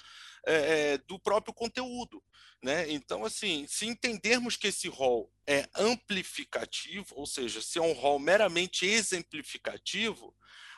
é, 0.47 0.99
do 0.99 1.19
próprio 1.19 1.53
conteúdo. 1.53 2.23
Né? 2.63 2.91
Então, 2.91 3.25
assim, 3.25 3.67
se 3.69 3.87
entendermos 3.87 4.57
que 4.57 4.69
esse 4.69 4.89
rol 4.89 5.31
é 5.47 5.69
amplificativo, 5.77 7.15
ou 7.17 7.27
seja, 7.27 7.61
se 7.61 7.79
é 7.79 7.83
um 7.83 7.93
rol 7.93 8.19
meramente 8.19 8.87
exemplificativo, 8.87 10.35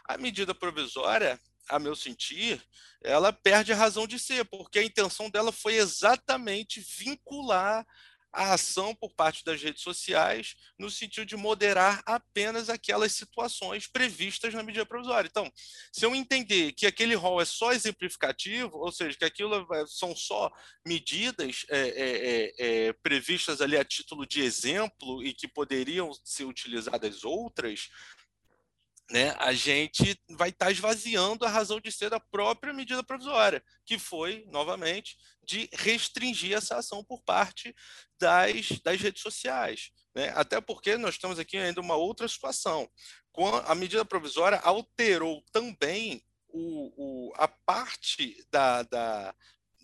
a 0.08 0.16
medida 0.16 0.54
provisória, 0.54 1.38
a 1.68 1.78
meu 1.78 1.94
sentir, 1.94 2.62
ela 3.02 3.32
perde 3.32 3.72
a 3.72 3.76
razão 3.76 4.06
de 4.06 4.18
ser, 4.18 4.44
porque 4.46 4.78
a 4.78 4.84
intenção 4.84 5.30
dela 5.30 5.52
foi 5.52 5.74
exatamente 5.74 6.80
vincular 6.80 7.86
a 8.34 8.52
ação 8.54 8.94
por 8.94 9.12
parte 9.14 9.44
das 9.44 9.62
redes 9.62 9.82
sociais 9.82 10.56
no 10.78 10.90
sentido 10.90 11.24
de 11.24 11.36
moderar 11.36 12.02
apenas 12.04 12.68
aquelas 12.68 13.12
situações 13.12 13.86
previstas 13.86 14.52
na 14.52 14.62
medida 14.62 14.84
provisória. 14.84 15.28
Então, 15.28 15.50
se 15.92 16.04
eu 16.04 16.14
entender 16.14 16.72
que 16.72 16.86
aquele 16.86 17.14
rol 17.14 17.40
é 17.40 17.44
só 17.44 17.72
exemplificativo, 17.72 18.76
ou 18.78 18.90
seja, 18.90 19.16
que 19.16 19.24
aquilo 19.24 19.66
são 19.86 20.14
só 20.14 20.50
medidas 20.84 21.64
é, 21.70 21.78
é, 21.78 22.54
é, 22.58 22.92
previstas 22.94 23.60
ali 23.60 23.76
a 23.76 23.84
título 23.84 24.26
de 24.26 24.42
exemplo 24.42 25.22
e 25.22 25.32
que 25.32 25.46
poderiam 25.46 26.10
ser 26.24 26.44
utilizadas 26.44 27.24
outras, 27.24 27.88
né, 29.10 29.34
a 29.38 29.52
gente 29.52 30.18
vai 30.30 30.48
estar 30.48 30.66
tá 30.66 30.72
esvaziando 30.72 31.44
a 31.44 31.50
razão 31.50 31.78
de 31.78 31.92
ser 31.92 32.10
da 32.10 32.18
própria 32.18 32.72
medida 32.72 33.02
provisória, 33.02 33.62
que 33.84 33.98
foi, 33.98 34.44
novamente, 34.48 35.16
de 35.42 35.68
restringir 35.74 36.56
essa 36.56 36.76
ação 36.76 37.04
por 37.04 37.22
parte 37.22 37.74
das, 38.18 38.70
das 38.82 39.00
redes 39.00 39.22
sociais. 39.22 39.90
Né? 40.14 40.32
Até 40.34 40.60
porque 40.60 40.96
nós 40.96 41.18
temos 41.18 41.38
aqui 41.38 41.56
ainda 41.56 41.80
uma 41.80 41.96
outra 41.96 42.26
situação. 42.26 42.88
A 43.66 43.74
medida 43.74 44.04
provisória 44.04 44.58
alterou 44.58 45.44
também 45.52 46.24
o, 46.48 47.28
o, 47.28 47.32
a 47.36 47.48
parte 47.48 48.42
da, 48.50 48.84
da, 48.84 49.34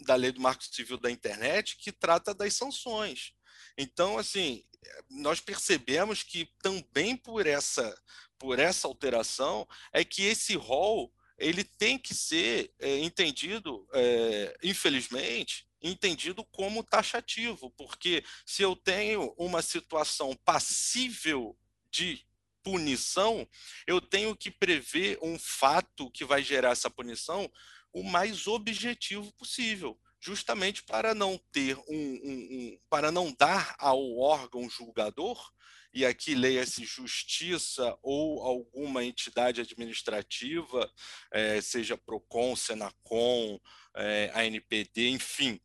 da 0.06 0.14
lei 0.14 0.32
do 0.32 0.40
Marco 0.40 0.64
Civil 0.64 0.98
da 0.98 1.10
Internet 1.10 1.76
que 1.76 1.92
trata 1.92 2.32
das 2.32 2.54
sanções. 2.54 3.32
Então, 3.76 4.16
assim, 4.18 4.64
nós 5.08 5.40
percebemos 5.40 6.22
que 6.22 6.48
também 6.62 7.16
por 7.16 7.46
essa 7.46 7.96
por 8.38 8.58
essa 8.58 8.88
alteração 8.88 9.68
é 9.92 10.02
que 10.02 10.22
esse 10.22 10.56
rol 10.56 11.12
ele 11.36 11.62
tem 11.62 11.98
que 11.98 12.14
ser 12.14 12.72
é, 12.78 12.98
entendido, 12.98 13.86
é, 13.92 14.56
infelizmente, 14.62 15.66
entendido 15.82 16.44
como 16.44 16.84
taxativo, 16.84 17.70
porque 17.70 18.22
se 18.44 18.62
eu 18.62 18.76
tenho 18.76 19.34
uma 19.38 19.62
situação 19.62 20.36
passível 20.44 21.56
de 21.90 22.24
punição, 22.62 23.48
eu 23.86 24.00
tenho 24.00 24.36
que 24.36 24.50
prever 24.50 25.18
um 25.22 25.38
fato 25.38 26.10
que 26.10 26.24
vai 26.24 26.42
gerar 26.42 26.70
essa 26.70 26.90
punição 26.90 27.50
o 27.92 28.02
mais 28.02 28.46
objetivo 28.46 29.32
possível, 29.32 29.98
justamente 30.20 30.82
para 30.82 31.14
não 31.14 31.38
ter 31.50 31.76
um, 31.76 31.82
um, 31.88 32.48
um 32.50 32.78
para 32.88 33.10
não 33.10 33.32
dar 33.32 33.74
ao 33.78 34.18
órgão 34.18 34.68
julgador 34.68 35.50
e 35.92 36.06
aqui 36.06 36.34
leia-se 36.34 36.84
justiça 36.84 37.98
ou 38.02 38.42
alguma 38.42 39.04
entidade 39.04 39.60
administrativa, 39.60 40.90
é, 41.32 41.60
seja 41.60 41.96
PROCON, 41.96 42.54
SENACOM, 42.54 43.60
é, 43.96 44.30
ANPD, 44.34 45.08
enfim, 45.08 45.60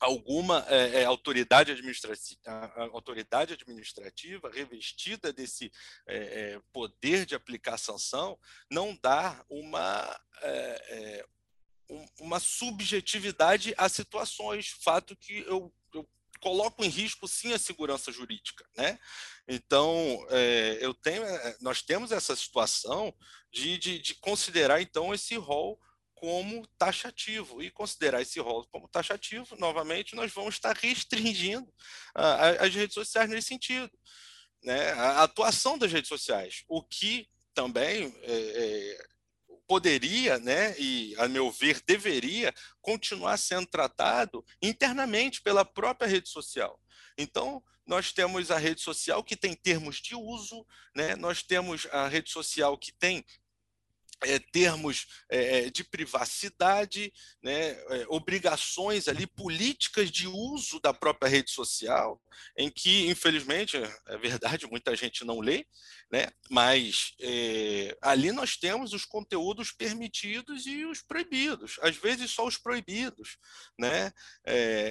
alguma 0.00 0.64
é, 0.68 1.04
autoridade, 1.04 1.72
administrativa, 1.72 2.72
autoridade 2.92 3.52
administrativa 3.52 4.50
revestida 4.50 5.32
desse 5.32 5.72
poder 6.72 7.26
de 7.26 7.34
aplicar 7.34 7.78
sanção, 7.78 8.38
não 8.70 8.96
dá 9.02 9.44
uma, 9.48 10.20
uma 12.20 12.38
subjetividade 12.38 13.74
a 13.76 13.88
situações, 13.88 14.76
fato 14.82 15.16
que 15.16 15.38
eu 15.46 15.72
colocam 16.40 16.84
em 16.84 16.88
risco 16.88 17.26
sim 17.26 17.52
a 17.52 17.58
segurança 17.58 18.12
jurídica, 18.12 18.64
né? 18.76 18.98
Então, 19.46 20.26
é, 20.30 20.78
eu 20.80 20.94
tenho, 20.94 21.24
é, 21.24 21.56
nós 21.60 21.82
temos 21.82 22.12
essa 22.12 22.34
situação 22.36 23.14
de, 23.50 23.78
de, 23.78 23.98
de, 23.98 24.14
considerar 24.16 24.80
então 24.80 25.12
esse 25.12 25.36
rol 25.36 25.80
como 26.14 26.66
taxativo 26.78 27.62
e 27.62 27.70
considerar 27.70 28.20
esse 28.20 28.40
rol 28.40 28.66
como 28.70 28.88
taxativo, 28.88 29.56
novamente, 29.56 30.16
nós 30.16 30.32
vamos 30.32 30.54
estar 30.54 30.76
restringindo 30.76 31.72
as 32.14 32.74
redes 32.74 32.94
sociais 32.94 33.30
nesse 33.30 33.48
sentido, 33.48 33.90
né? 34.62 34.92
A 34.92 35.22
atuação 35.22 35.78
das 35.78 35.92
redes 35.92 36.08
sociais, 36.08 36.64
o 36.68 36.82
que 36.82 37.28
também 37.54 38.14
é, 38.22 38.32
é, 38.32 39.06
poderia, 39.68 40.38
né, 40.38 40.74
e 40.78 41.14
a 41.18 41.28
meu 41.28 41.50
ver 41.50 41.82
deveria 41.86 42.52
continuar 42.80 43.36
sendo 43.36 43.66
tratado 43.66 44.44
internamente 44.62 45.42
pela 45.42 45.64
própria 45.64 46.08
rede 46.08 46.30
social. 46.30 46.80
Então, 47.18 47.62
nós 47.86 48.12
temos 48.12 48.50
a 48.50 48.58
rede 48.58 48.80
social 48.80 49.22
que 49.22 49.36
tem 49.36 49.54
termos 49.54 49.96
de 49.96 50.14
uso, 50.14 50.66
né? 50.94 51.16
nós 51.16 51.42
temos 51.42 51.86
a 51.90 52.06
rede 52.06 52.30
social 52.30 52.76
que 52.76 52.92
tem 52.92 53.24
é, 54.24 54.38
termos 54.38 55.06
é, 55.28 55.70
de 55.70 55.84
privacidade, 55.84 57.12
né, 57.42 57.70
é, 57.70 58.06
obrigações 58.08 59.06
ali 59.06 59.26
políticas 59.26 60.10
de 60.10 60.26
uso 60.26 60.80
da 60.80 60.92
própria 60.92 61.28
rede 61.28 61.50
social, 61.50 62.20
em 62.56 62.70
que, 62.70 63.08
infelizmente, 63.08 63.76
é 63.76 64.18
verdade, 64.18 64.66
muita 64.70 64.96
gente 64.96 65.24
não 65.24 65.40
lê, 65.40 65.66
né, 66.10 66.28
mas 66.50 67.12
ali 68.00 68.32
nós 68.32 68.56
temos 68.56 68.92
os 68.92 69.04
conteúdos 69.04 69.70
permitidos 69.70 70.66
e 70.66 70.84
os 70.84 71.02
proibidos, 71.02 71.78
às 71.82 71.96
vezes 71.96 72.30
só 72.30 72.46
os 72.46 72.56
proibidos. 72.56 73.36
Né? 73.78 74.12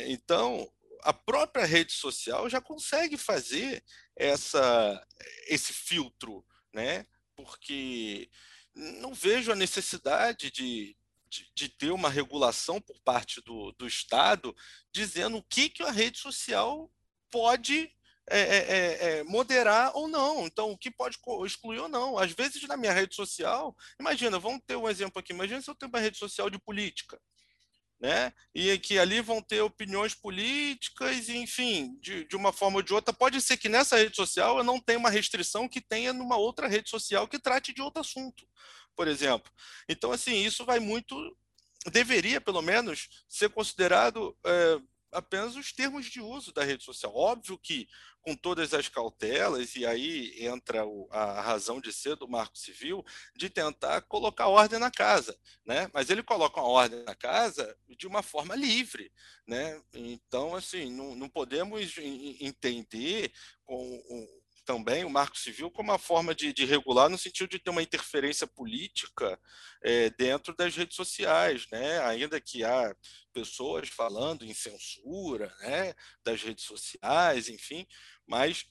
então, 0.08 0.70
a 1.04 1.14
própria 1.14 1.66
rede 1.66 1.92
social 1.92 2.50
já 2.50 2.62
consegue 2.62 3.18
fazer 3.18 3.84
essa, 4.16 5.06
esse 5.48 5.74
filtro, 5.74 6.46
né? 6.74 7.06
porque 7.38 8.30
não 8.78 9.14
vejo 9.14 9.52
a 9.52 9.56
necessidade 9.56 10.52
de, 10.52 10.96
de, 11.28 11.52
de, 11.54 11.70
ter 11.70 11.92
uma 11.92 12.10
regulação 12.10 12.80
por 12.80 13.00
parte 13.02 13.42
do, 13.42 13.72
do 13.74 13.88
Estado 13.88 14.56
dizendo 14.94 15.38
o 15.38 15.44
que, 15.44 15.70
que 15.70 15.84
a 15.84 15.92
rede 15.92 16.20
social 16.20 16.92
pode 17.32 17.92
é, 18.30 18.40
é, 18.40 18.58
é, 18.58 19.20
é 19.20 19.24
moderar 19.24 19.92
ou 19.96 20.08
não. 20.08 20.46
Então, 20.46 20.72
o 20.72 20.78
que 20.78 20.92
pode 20.92 21.18
excluir 21.46 21.80
ou 21.80 21.90
não. 21.90 22.18
Às 22.18 22.32
vezes, 22.32 22.62
na 22.68 22.78
minha 22.78 22.94
rede 22.94 23.16
social, 23.16 23.76
imagina, 24.00 24.38
vamos 24.38 24.62
ter 24.66 24.76
um 24.76 24.88
exemplo 24.88 25.20
aqui, 25.20 25.34
imagina 25.34 25.62
se 25.62 25.70
eu 25.70 25.76
tenho 25.76 25.90
uma 25.90 26.00
rede 26.00 26.18
social 26.18 26.50
de 26.50 26.60
política. 26.60 27.20
Né? 28.00 28.32
E 28.54 28.78
que 28.78 29.00
ali 29.00 29.22
vão 29.22 29.42
ter 29.42 29.62
opiniões 29.62 30.14
políticas, 30.14 31.30
enfim, 31.30 31.98
de, 32.00 32.26
de 32.26 32.36
uma 32.36 32.54
forma 32.54 32.78
ou 32.78 32.84
de 32.84 32.94
outra. 32.94 33.12
Pode 33.12 33.42
ser 33.42 33.58
que 33.58 33.68
nessa 33.68 33.98
rede 33.98 34.16
social 34.16 34.58
eu 34.58 34.64
não 34.64 34.80
tenha 34.80 35.00
uma 35.00 35.10
restrição 35.10 35.68
que 35.68 35.82
tenha 35.82 36.14
numa 36.14 36.38
outra 36.38 36.68
rede 36.68 36.90
social 36.90 37.28
que 37.28 37.40
trate 37.40 37.74
de 37.74 37.82
outro 37.82 38.02
assunto, 38.02 38.48
por 38.96 39.08
exemplo. 39.08 39.52
Então, 39.90 40.12
assim, 40.12 40.36
isso 40.46 40.64
vai 40.64 40.80
muito. 40.80 41.16
Deveria, 41.92 42.40
pelo 42.40 42.62
menos, 42.62 43.08
ser 43.28 43.50
considerado 43.50 44.38
é, 44.46 44.80
apenas 45.18 45.56
os 45.56 45.72
termos 45.74 46.06
de 46.06 46.22
uso 46.22 46.54
da 46.54 46.64
rede 46.64 46.84
social. 46.84 47.14
Óbvio 47.16 47.58
que, 47.58 47.88
com 48.22 48.36
todas 48.36 48.74
as 48.74 48.88
cautelas, 48.88 49.76
e 49.76 49.86
aí 49.86 50.36
entra 50.38 50.86
o, 50.86 51.08
a 51.12 51.42
razão 51.42 51.82
de 51.82 51.92
ser 51.92 52.16
do 52.16 52.28
Marco 52.28 52.58
Civil, 52.58 53.04
de 53.36 53.50
tentar 53.50 54.02
colocar 54.02 54.48
ordem 54.48 54.80
na 54.80 54.92
casa. 54.92 55.38
Né? 55.66 55.90
Mas 55.94 56.10
ele 56.10 56.22
coloca 56.22 56.62
uma 56.62 56.70
ordem 56.70 57.04
na 57.04 57.16
casa 57.16 57.76
de 57.98 58.06
uma 58.06 58.22
forma 58.22 58.56
livre. 58.56 59.12
Né? 59.48 59.82
Então, 59.94 60.56
assim, 60.56 60.92
não, 60.92 61.16
não 61.16 61.30
podemos 61.30 61.96
entender 61.98 63.32
com, 63.66 64.04
também 64.68 65.06
o 65.06 65.10
Marco 65.10 65.40
Civil 65.40 65.72
como 65.72 65.92
uma 65.92 65.98
forma 65.98 66.36
de, 66.36 66.52
de, 66.52 66.66
regular 66.66 67.10
no 67.10 67.18
sentido 67.18 67.48
de 67.48 67.58
ter 67.58 67.70
uma 67.70 67.82
interferência 67.82 68.46
política 68.46 69.40
é, 69.82 70.10
dentro 70.10 70.54
das 70.54 70.76
redes 70.76 70.98
sociais, 70.98 71.66
né? 71.72 72.00
ainda 72.02 72.40
que 72.42 72.66
há 72.66 72.94
pessoas 73.32 73.88
falando 73.88 74.44
em 74.44 74.54
censura 74.54 75.56
né, 75.62 75.96
das 76.22 76.44
redes 76.44 76.66
sociais, 76.66 77.48
enfim, 77.48 77.88
mas 78.28 78.66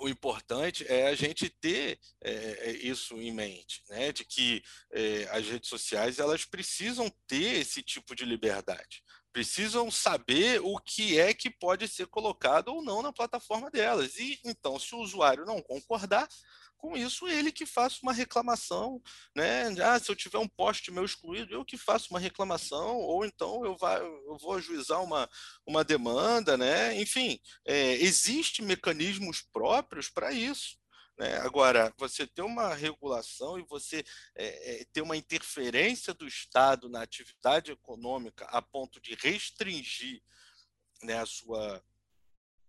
o 0.00 0.08
importante 0.08 0.84
é 0.86 1.08
a 1.08 1.14
gente 1.14 1.48
ter 1.48 1.98
é, 2.22 2.72
isso 2.82 3.18
em 3.20 3.32
mente, 3.32 3.82
né? 3.88 4.12
de 4.12 4.22
que 4.22 4.62
é, 4.92 5.28
as 5.30 5.46
redes 5.46 5.70
sociais 5.70 6.18
elas 6.18 6.44
precisam 6.44 7.10
ter 7.26 7.60
esse 7.60 7.82
tipo 7.82 8.14
de 8.14 8.26
liberdade 8.26 9.02
precisam 9.32 9.90
saber 9.90 10.60
o 10.62 10.78
que 10.78 11.18
é 11.18 11.32
que 11.32 11.50
pode 11.50 11.86
ser 11.88 12.06
colocado 12.06 12.68
ou 12.68 12.82
não 12.82 13.02
na 13.02 13.12
plataforma 13.12 13.70
delas. 13.70 14.16
E 14.18 14.38
então, 14.44 14.78
se 14.78 14.94
o 14.94 14.98
usuário 14.98 15.44
não 15.44 15.62
concordar 15.62 16.28
com 16.80 16.96
isso, 16.96 17.28
ele 17.28 17.52
que 17.52 17.66
faça 17.66 17.98
uma 18.02 18.12
reclamação, 18.12 19.00
né? 19.36 19.68
Ah, 19.82 19.98
se 19.98 20.10
eu 20.10 20.16
tiver 20.16 20.38
um 20.38 20.48
post 20.48 20.90
meu 20.90 21.04
excluído, 21.04 21.52
eu 21.52 21.64
que 21.64 21.76
faço 21.76 22.08
uma 22.10 22.18
reclamação, 22.18 22.96
ou 22.96 23.24
então 23.24 23.64
eu, 23.64 23.76
vá, 23.76 23.98
eu 23.98 24.38
vou 24.40 24.54
ajuizar 24.54 25.02
uma, 25.02 25.28
uma 25.66 25.84
demanda, 25.84 26.56
né? 26.56 26.98
Enfim, 26.98 27.38
é, 27.66 27.94
existem 27.96 28.64
mecanismos 28.64 29.42
próprios 29.52 30.08
para 30.08 30.32
isso. 30.32 30.79
Né? 31.20 31.36
Agora, 31.40 31.92
você 31.98 32.26
ter 32.26 32.40
uma 32.40 32.72
regulação 32.72 33.58
e 33.58 33.62
você 33.64 34.02
é, 34.34 34.86
ter 34.90 35.02
uma 35.02 35.18
interferência 35.18 36.14
do 36.14 36.26
Estado 36.26 36.88
na 36.88 37.02
atividade 37.02 37.70
econômica 37.70 38.46
a 38.46 38.62
ponto 38.62 38.98
de 39.02 39.14
restringir 39.16 40.22
né, 41.02 41.18
a, 41.18 41.26
sua, 41.26 41.84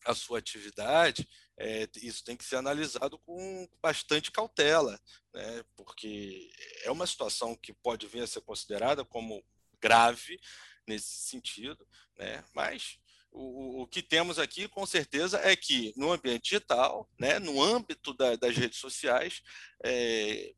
a 0.05 0.13
sua 0.13 0.39
atividade, 0.39 1.25
é, 1.55 1.87
isso 2.01 2.25
tem 2.25 2.35
que 2.35 2.43
ser 2.43 2.57
analisado 2.57 3.17
com 3.19 3.69
bastante 3.81 4.29
cautela, 4.29 4.99
né? 5.33 5.63
porque 5.77 6.51
é 6.83 6.91
uma 6.91 7.07
situação 7.07 7.55
que 7.55 7.71
pode 7.71 8.05
vir 8.05 8.21
a 8.23 8.27
ser 8.27 8.41
considerada 8.41 9.05
como 9.05 9.41
grave 9.79 10.37
nesse 10.85 11.21
sentido, 11.29 11.87
né? 12.17 12.43
mas 12.53 12.99
o, 13.31 13.81
o, 13.81 13.87
que 13.87 14.01
temos 14.01 14.37
aqui, 14.37 14.67
com 14.67 14.85
certeza, 14.85 15.39
é 15.43 15.55
que 15.55 15.93
no 15.95 16.11
ambiente 16.11 16.43
digital, 16.43 17.09
né, 17.19 17.39
no 17.39 17.61
âmbito 17.61 18.13
da, 18.13 18.35
das 18.35 18.55
redes 18.55 18.79
sociais, 18.79 19.41
é, 19.83 20.53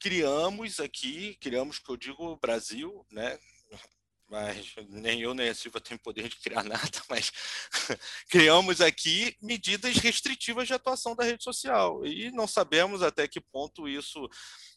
criamos 0.00 0.80
aqui, 0.80 1.36
criamos, 1.40 1.78
que 1.78 1.90
eu 1.90 1.96
digo, 1.96 2.36
Brasil, 2.36 3.06
né, 3.10 3.38
mas 4.28 4.74
nem 4.88 5.22
eu 5.22 5.32
nem 5.32 5.48
a 5.48 5.54
Silva 5.54 5.80
tem 5.80 5.96
poder 5.96 6.28
de 6.28 6.36
criar 6.36 6.62
nada, 6.62 7.02
mas 7.08 7.32
criamos 8.28 8.80
aqui 8.80 9.36
medidas 9.40 9.96
restritivas 9.96 10.66
de 10.66 10.74
atuação 10.74 11.16
da 11.16 11.24
rede 11.24 11.42
social. 11.42 12.04
E 12.04 12.30
não 12.30 12.46
sabemos 12.46 13.02
até 13.02 13.26
que 13.26 13.40
ponto 13.40 13.88
isso, 13.88 14.28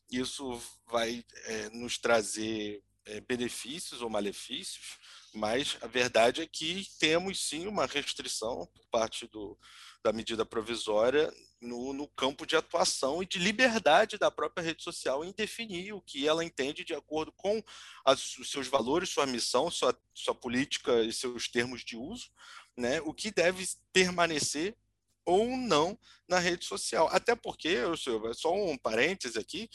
isso 0.09 0.61
vai 0.87 1.25
é, 1.45 1.69
nos 1.69 1.97
trazer 1.97 2.81
é, 3.05 3.19
benefícios 3.19 4.01
ou 4.01 4.09
malefícios, 4.09 4.97
mas 5.33 5.77
a 5.81 5.87
verdade 5.87 6.41
é 6.41 6.47
que 6.47 6.85
temos 6.99 7.47
sim 7.47 7.67
uma 7.67 7.85
restrição 7.85 8.67
por 8.73 8.85
parte 8.91 9.27
do, 9.27 9.57
da 10.03 10.11
medida 10.11 10.45
provisória 10.45 11.31
no, 11.61 11.93
no, 11.93 12.07
campo 12.07 12.45
de 12.45 12.55
atuação 12.55 13.21
e 13.21 13.25
de 13.25 13.37
liberdade 13.37 14.17
da 14.17 14.31
própria 14.31 14.63
rede 14.63 14.83
social 14.83 15.23
em 15.23 15.31
definir 15.31 15.93
o 15.93 16.01
que 16.01 16.27
ela 16.27 16.43
entende 16.43 16.83
de 16.83 16.93
acordo 16.93 17.31
com 17.33 17.63
as, 18.03 18.37
os 18.37 18.49
seus 18.49 18.67
valores, 18.67 19.09
sua 19.09 19.25
missão, 19.25 19.69
sua, 19.69 19.97
sua 20.13 20.33
política 20.33 21.01
e 21.03 21.13
seus 21.13 21.47
termos 21.47 21.83
de 21.85 21.95
uso, 21.95 22.29
né, 22.75 22.99
o 23.01 23.13
que 23.13 23.31
deve 23.31 23.65
permanecer 23.93 24.75
ou 25.23 25.55
não 25.55 25.97
na 26.27 26.39
rede 26.39 26.65
social. 26.65 27.07
Até 27.11 27.35
porque, 27.35 27.77
Silvio, 27.95 28.33
só 28.33 28.53
um 28.53 28.77
parêntese 28.77 29.37
aqui, 29.37 29.69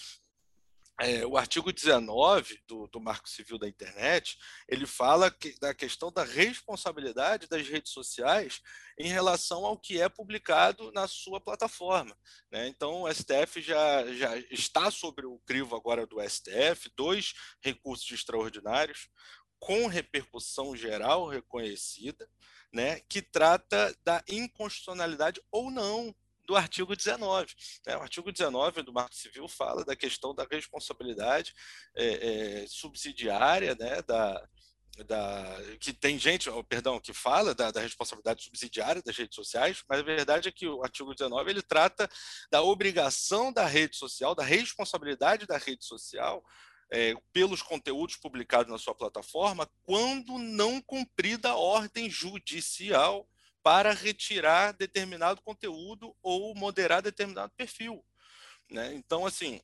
é, 0.99 1.27
o 1.27 1.37
artigo 1.37 1.73
19 1.73 2.59
do, 2.67 2.87
do, 2.87 3.01
Marco 3.01 3.29
Civil 3.29 3.59
da 3.59 3.69
Internet, 3.69 4.39
ele 4.67 4.87
fala 4.87 5.31
que, 5.31 5.59
da 5.61 5.75
questão 5.75 6.11
da 6.11 6.25
responsabilidade 6.25 7.49
das 7.49 7.69
redes 7.69 7.93
sociais 7.93 8.63
em 8.99 9.09
relação 9.09 9.67
ao 9.67 9.79
que 9.79 10.01
é 10.01 10.09
publicado 10.09 10.91
na 10.93 11.07
sua 11.07 11.39
plataforma. 11.39 12.17
Né? 12.51 12.69
Então, 12.69 13.03
o 13.03 13.13
STF 13.13 13.61
já, 13.61 14.07
já 14.15 14.39
está 14.51 14.91
sobre 14.91 15.27
o 15.27 15.39
crivo 15.41 15.77
agora 15.77 16.07
do 16.07 16.17
STF, 16.21 16.91
dois 16.97 17.35
recursos 17.61 18.11
extraordinários 18.11 19.11
com 19.59 19.87
repercussão 19.87 20.77
geral 20.77 21.29
reconhecida, 21.29 22.29
né, 22.73 23.01
que 23.09 23.23
trata 23.23 23.97
da 24.05 24.23
inconstitucionalidade 24.29 25.41
ou 25.51 25.71
não 25.71 26.15
do 26.47 26.57
artigo 26.57 26.95
19. 26.95 27.55
Né? 27.87 27.97
O 27.97 28.03
artigo 28.03 28.33
19 28.33 28.83
do 28.83 28.93
Marco 28.93 29.15
Civil 29.15 29.49
fala 29.49 29.85
da 29.85 29.97
questão 29.97 30.35
da 30.35 30.47
responsabilidade 30.51 31.53
é, 31.95 32.63
é, 32.63 32.67
subsidiária 32.67 33.75
né, 33.79 34.01
da, 34.03 34.49
da, 35.05 35.59
que 35.81 35.93
tem 35.93 36.19
gente, 36.19 36.49
perdão, 36.69 37.01
que 37.01 37.13
fala 37.13 37.55
da, 37.55 37.71
da, 37.71 37.81
responsabilidade 37.81 38.45
subsidiária 38.45 39.03
das 39.03 39.17
redes 39.17 39.35
sociais, 39.35 39.83
mas 39.89 40.01
a 40.01 40.05
verdade 40.05 40.49
é 40.49 40.53
que 40.53 40.67
o 40.67 40.83
artigo 40.83 41.15
19 41.15 41.51
ele 41.51 41.63
trata 41.63 42.09
da 42.51 42.63
obrigação 42.63 43.53
da 43.53 43.67
rede 43.67 43.97
social, 43.97 44.35
da 44.35 44.45
responsabilidade 44.45 45.47
da 45.47 45.59
rede 45.59 45.85
social 45.85 46.43
é, 46.91 47.15
pelos 47.33 47.63
conteúdos 47.63 48.17
publicados 48.17 48.71
na 48.71 48.79
sua 48.79 48.95
plataforma, 48.95 49.69
quando 49.85 50.39
não 50.39 50.81
cumprida 50.81 51.51
a 51.51 51.57
ordem 51.57 52.09
judicial 52.09 53.29
para 53.67 53.93
retirar 53.93 54.71
determinado 54.75 55.43
conteúdo 55.43 56.17
ou 56.23 56.55
moderar 56.55 57.03
determinado 57.03 57.53
perfil. 57.57 58.01
Né? 58.71 58.95
Então, 58.95 59.27
assim, 59.27 59.61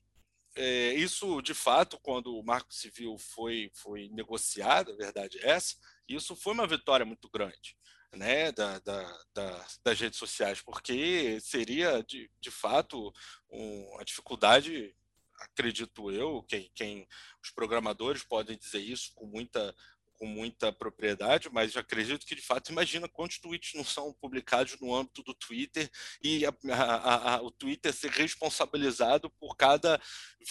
é, 0.57 0.93
isso 0.93 1.41
de 1.41 1.53
fato, 1.53 1.97
quando 2.01 2.37
o 2.37 2.43
Marco 2.43 2.73
Civil 2.73 3.17
foi, 3.17 3.71
foi 3.73 4.09
negociado, 4.09 4.91
a 4.91 4.97
verdade 4.97 5.39
é 5.39 5.51
essa, 5.51 5.77
isso 6.05 6.35
foi 6.35 6.51
uma 6.51 6.67
vitória 6.67 7.05
muito 7.05 7.29
grande. 7.29 7.77
Né, 8.13 8.51
da, 8.51 8.77
da, 8.77 9.23
da, 9.33 9.67
das 9.83 9.99
redes 9.99 10.19
sociais, 10.19 10.61
porque 10.61 11.39
seria 11.39 12.03
de, 12.03 12.29
de 12.39 12.51
fato 12.51 13.11
um, 13.49 13.97
a 13.99 14.03
dificuldade, 14.03 14.95
acredito 15.39 16.11
eu, 16.11 16.43
quem, 16.43 16.69
quem 16.75 17.07
os 17.43 17.49
programadores 17.49 18.21
podem 18.21 18.55
dizer 18.55 18.81
isso 18.81 19.11
com 19.15 19.25
muita 19.25 19.75
com 20.17 20.25
muita 20.25 20.71
propriedade, 20.71 21.49
mas 21.51 21.75
acredito 21.75 22.25
que 22.25 22.35
de 22.35 22.41
fato 22.41 22.71
imagina 22.71 23.09
quantos 23.09 23.39
tweets 23.39 23.73
não 23.73 23.83
são 23.83 24.13
publicados 24.13 24.79
no 24.79 24.93
âmbito 24.95 25.23
do 25.23 25.33
Twitter 25.33 25.89
e 26.21 26.45
a, 26.45 26.53
a, 26.71 27.35
a, 27.35 27.41
o 27.41 27.51
Twitter 27.51 27.93
ser 27.93 28.11
responsabilizado 28.11 29.29
por 29.39 29.55
cada 29.55 29.99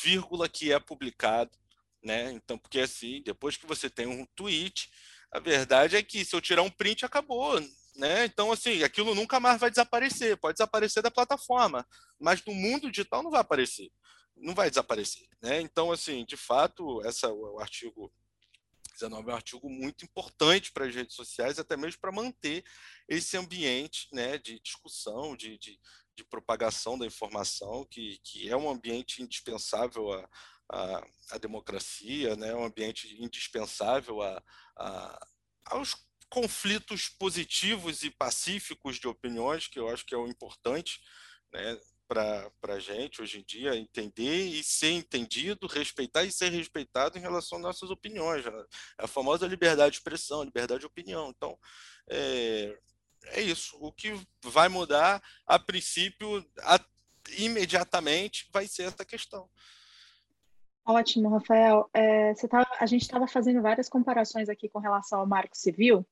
vírgula 0.03 0.49
que 0.49 0.73
é 0.73 0.79
publicado, 0.79 1.51
né? 2.03 2.33
Então, 2.33 2.59
porque 2.59 2.81
assim, 2.81 3.23
depois 3.25 3.57
que 3.57 3.67
você 3.67 3.89
tem 3.89 4.07
um 4.07 4.27
tweet, 4.35 4.91
a 5.33 5.41
verdade 5.41 5.97
é 5.97 6.03
que 6.03 6.25
se 6.25 6.35
eu 6.37 6.41
tirar 6.41 6.63
um 6.63 6.71
print 6.71 7.05
acabou, 7.05 7.61
né? 7.97 8.25
Então, 8.25 8.53
assim, 8.53 8.83
aquilo 8.83 9.15
nunca 9.15 9.39
mais 9.41 9.61
vai 9.61 9.71
desaparecer, 9.71 10.37
pode 10.37 10.57
desaparecer 10.57 11.03
da 11.03 11.11
plataforma, 11.11 11.87
mas 12.21 12.45
no 12.45 12.55
mundo 12.55 12.91
digital 12.91 13.23
não 13.23 13.31
vai 13.31 13.41
aparecer, 13.41 13.91
não 14.37 14.55
vai 14.55 14.69
desaparecer, 14.69 15.27
né? 15.43 15.61
Então, 15.61 15.93
assim, 15.93 16.25
de 16.25 16.37
fato, 16.37 17.03
essa 17.07 17.33
o 17.33 17.59
artigo 17.61 18.13
19 19.03 19.31
é 19.31 19.33
um 19.33 19.37
artigo 19.37 19.69
muito 19.69 20.05
importante 20.05 20.71
para 20.73 20.87
as 20.87 20.95
redes 20.95 21.17
sociais, 21.17 21.59
até 21.59 21.77
mesmo 21.77 22.01
para 22.01 22.13
manter 22.13 22.65
esse 23.09 23.37
ambiente 23.37 24.09
né, 24.13 24.39
de 24.39 24.61
discussão, 24.61 25.37
de, 25.37 25.59
de, 25.59 25.79
de, 26.17 26.25
propagação 26.25 26.99
da 26.99 27.07
informação, 27.07 27.85
que, 27.91 28.19
que 28.23 28.49
é 28.49 28.57
um 28.57 28.71
ambiente 28.71 29.23
indispensável 29.23 30.13
à, 30.13 30.29
à, 30.71 31.07
à 31.31 31.39
democracia, 31.39 32.37
né, 32.37 32.55
um 32.55 32.65
ambiente 32.65 33.23
indispensável 33.23 34.23
a, 34.23 34.43
a, 34.77 35.27
aos 35.67 35.97
conflitos 36.29 37.09
positivos 37.09 38.03
e 38.03 38.11
pacíficos 38.11 38.99
de 38.99 39.07
opiniões, 39.07 39.67
que 39.67 39.79
eu 39.79 39.89
acho 39.89 40.07
que 40.07 40.15
é 40.15 40.19
o 40.19 40.29
importante, 40.29 41.01
né, 41.53 41.79
para 42.13 42.75
a 42.75 42.79
gente 42.79 43.23
hoje 43.23 43.41
em 43.41 43.45
dia 43.45 43.77
entender 43.77 44.47
e 44.47 44.63
ser 44.63 44.91
entendido, 44.91 45.67
respeitar 45.67 46.25
e 46.25 46.33
ser 46.33 46.51
respeitado 46.51 47.17
em 47.17 47.21
relação 47.21 47.59
às 47.59 47.65
nossas 47.65 47.91
opiniões. 47.91 48.45
A, 48.99 49.07
famosa 49.07 49.47
liberdade 49.47 49.93
de 49.93 49.97
expressão, 49.99 50.43
liberdade 50.43 50.81
de 50.81 50.87
opinião. 50.87 51.31
Então, 51.31 51.59
é, 52.09 52.77
é 53.29 53.41
isso. 53.41 53.77
O 53.81 53.91
que 53.91 54.13
vai 54.45 54.69
mudar, 54.69 55.23
a 55.47 55.59
princípio, 55.59 56.45
a, 56.61 56.79
imediatamente, 57.39 58.49
vai 58.53 58.67
ser 58.67 58.85
essa 58.85 59.05
questão. 59.05 59.49
Ótimo, 60.85 61.31
Rafael. 61.31 61.89
É, 61.95 62.35
tá, 62.49 62.67
a 62.79 62.87
gente 62.87 63.03
estava 63.03 63.27
fazendo 63.27 63.63
várias 63.63 63.89
comparações 63.89 64.49
aqui 64.49 64.69
com 64.69 64.81
relação 64.81 65.21
ao 65.21 65.27
Marco 65.27 65.57
Civil, 65.57 66.07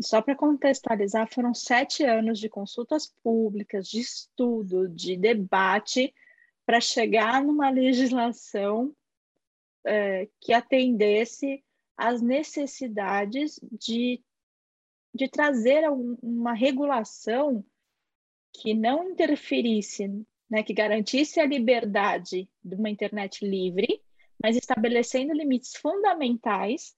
só 0.00 0.20
para 0.20 0.36
contextualizar, 0.36 1.28
foram 1.32 1.54
sete 1.54 2.04
anos 2.04 2.38
de 2.38 2.48
consultas 2.48 3.12
públicas, 3.22 3.88
de 3.88 4.00
estudo, 4.00 4.88
de 4.88 5.16
debate, 5.16 6.14
para 6.66 6.80
chegar 6.80 7.42
numa 7.42 7.70
legislação 7.70 8.94
é, 9.84 10.28
que 10.40 10.52
atendesse 10.52 11.64
às 11.96 12.20
necessidades 12.20 13.58
de, 13.72 14.22
de 15.14 15.28
trazer 15.28 15.88
uma 16.22 16.52
regulação 16.52 17.64
que 18.52 18.74
não 18.74 19.10
interferisse, 19.10 20.08
né, 20.50 20.62
que 20.62 20.74
garantisse 20.74 21.40
a 21.40 21.46
liberdade 21.46 22.48
de 22.62 22.74
uma 22.74 22.90
internet 22.90 23.46
livre, 23.46 24.02
mas 24.42 24.56
estabelecendo 24.56 25.32
limites 25.32 25.74
fundamentais 25.76 26.94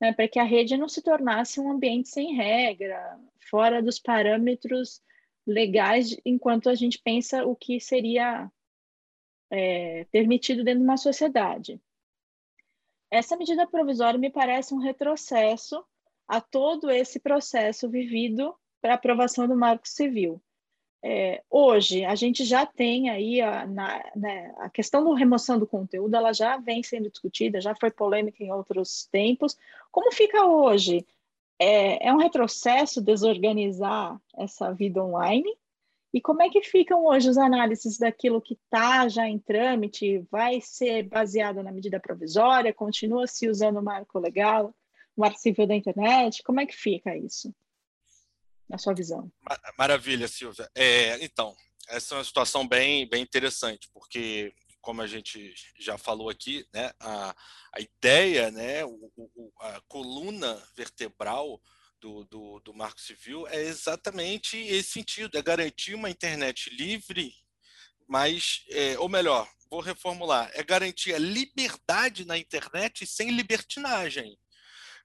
né, 0.00 0.12
para 0.12 0.28
que 0.28 0.38
a 0.38 0.44
rede 0.44 0.76
não 0.76 0.88
se 0.88 1.02
tornasse 1.02 1.60
um 1.60 1.70
ambiente 1.70 2.08
sem 2.08 2.34
regra, 2.34 3.18
fora 3.50 3.82
dos 3.82 3.98
parâmetros 3.98 5.02
legais, 5.46 6.16
enquanto 6.24 6.68
a 6.68 6.74
gente 6.74 7.00
pensa 7.02 7.44
o 7.44 7.56
que 7.56 7.80
seria 7.80 8.50
é, 9.50 10.04
permitido 10.12 10.62
dentro 10.62 10.80
de 10.80 10.84
uma 10.84 10.96
sociedade. 10.96 11.80
Essa 13.10 13.36
medida 13.36 13.66
provisória 13.66 14.18
me 14.18 14.30
parece 14.30 14.74
um 14.74 14.78
retrocesso 14.78 15.82
a 16.26 16.40
todo 16.40 16.90
esse 16.90 17.18
processo 17.18 17.88
vivido 17.88 18.54
para 18.82 18.94
aprovação 18.94 19.48
do 19.48 19.56
Marco 19.56 19.88
Civil. 19.88 20.42
É, 21.02 21.42
hoje, 21.48 22.04
a 22.04 22.14
gente 22.14 22.44
já 22.44 22.66
tem 22.66 23.08
aí 23.08 23.40
a, 23.40 23.66
na, 23.66 24.04
né, 24.16 24.52
a 24.58 24.68
questão 24.68 25.04
da 25.04 25.16
remoção 25.16 25.58
do 25.58 25.66
conteúdo, 25.66 26.14
ela 26.16 26.32
já 26.32 26.56
vem 26.56 26.82
sendo 26.82 27.08
discutida, 27.08 27.60
já 27.60 27.74
foi 27.74 27.90
polêmica 27.90 28.42
em 28.42 28.52
outros 28.52 29.06
tempos. 29.10 29.56
Como 29.92 30.12
fica 30.12 30.44
hoje? 30.44 31.06
É, 31.58 32.08
é 32.08 32.12
um 32.12 32.18
retrocesso 32.18 33.00
desorganizar 33.00 34.20
essa 34.36 34.72
vida 34.72 35.02
online? 35.02 35.50
E 36.12 36.20
como 36.20 36.42
é 36.42 36.48
que 36.48 36.62
ficam 36.62 37.04
hoje 37.04 37.28
as 37.28 37.36
análises 37.36 37.98
daquilo 37.98 38.40
que 38.40 38.54
está 38.54 39.08
já 39.08 39.28
em 39.28 39.38
trâmite? 39.38 40.26
Vai 40.30 40.60
ser 40.60 41.02
baseado 41.04 41.62
na 41.62 41.70
medida 41.70 42.00
provisória? 42.00 42.72
Continua 42.72 43.26
se 43.26 43.48
usando 43.48 43.78
o 43.78 43.82
marco 43.82 44.18
legal, 44.18 44.74
o 45.16 45.20
marco 45.20 45.38
civil 45.38 45.66
da 45.66 45.74
internet? 45.74 46.42
Como 46.42 46.60
é 46.60 46.66
que 46.66 46.74
fica 46.74 47.16
isso? 47.16 47.54
Na 48.68 48.78
sua 48.78 48.94
visão. 48.94 49.30
Maravilha, 49.76 50.28
Silvia. 50.28 50.70
É, 50.74 51.22
então, 51.24 51.56
essa 51.88 52.14
é 52.14 52.18
uma 52.18 52.24
situação 52.24 52.66
bem, 52.66 53.08
bem 53.08 53.22
interessante, 53.22 53.88
porque, 53.92 54.52
como 54.80 55.00
a 55.00 55.06
gente 55.06 55.54
já 55.78 55.96
falou 55.96 56.28
aqui, 56.28 56.66
né, 56.72 56.92
a, 57.00 57.34
a 57.74 57.80
ideia, 57.80 58.50
né, 58.50 58.84
o, 58.84 59.10
o, 59.16 59.52
a 59.60 59.80
coluna 59.88 60.62
vertebral 60.76 61.60
do, 62.00 62.24
do, 62.24 62.60
do 62.60 62.74
Marco 62.74 63.00
Civil 63.00 63.46
é 63.48 63.62
exatamente 63.62 64.56
esse 64.56 64.90
sentido, 64.90 65.36
é 65.36 65.42
garantir 65.42 65.94
uma 65.94 66.10
internet 66.10 66.70
livre, 66.70 67.32
mas, 68.06 68.64
é, 68.70 68.98
ou 68.98 69.08
melhor, 69.08 69.48
vou 69.70 69.80
reformular, 69.80 70.50
é 70.54 70.62
garantir 70.62 71.14
a 71.14 71.18
liberdade 71.18 72.24
na 72.24 72.38
internet 72.38 73.06
sem 73.06 73.30
libertinagem. 73.30 74.38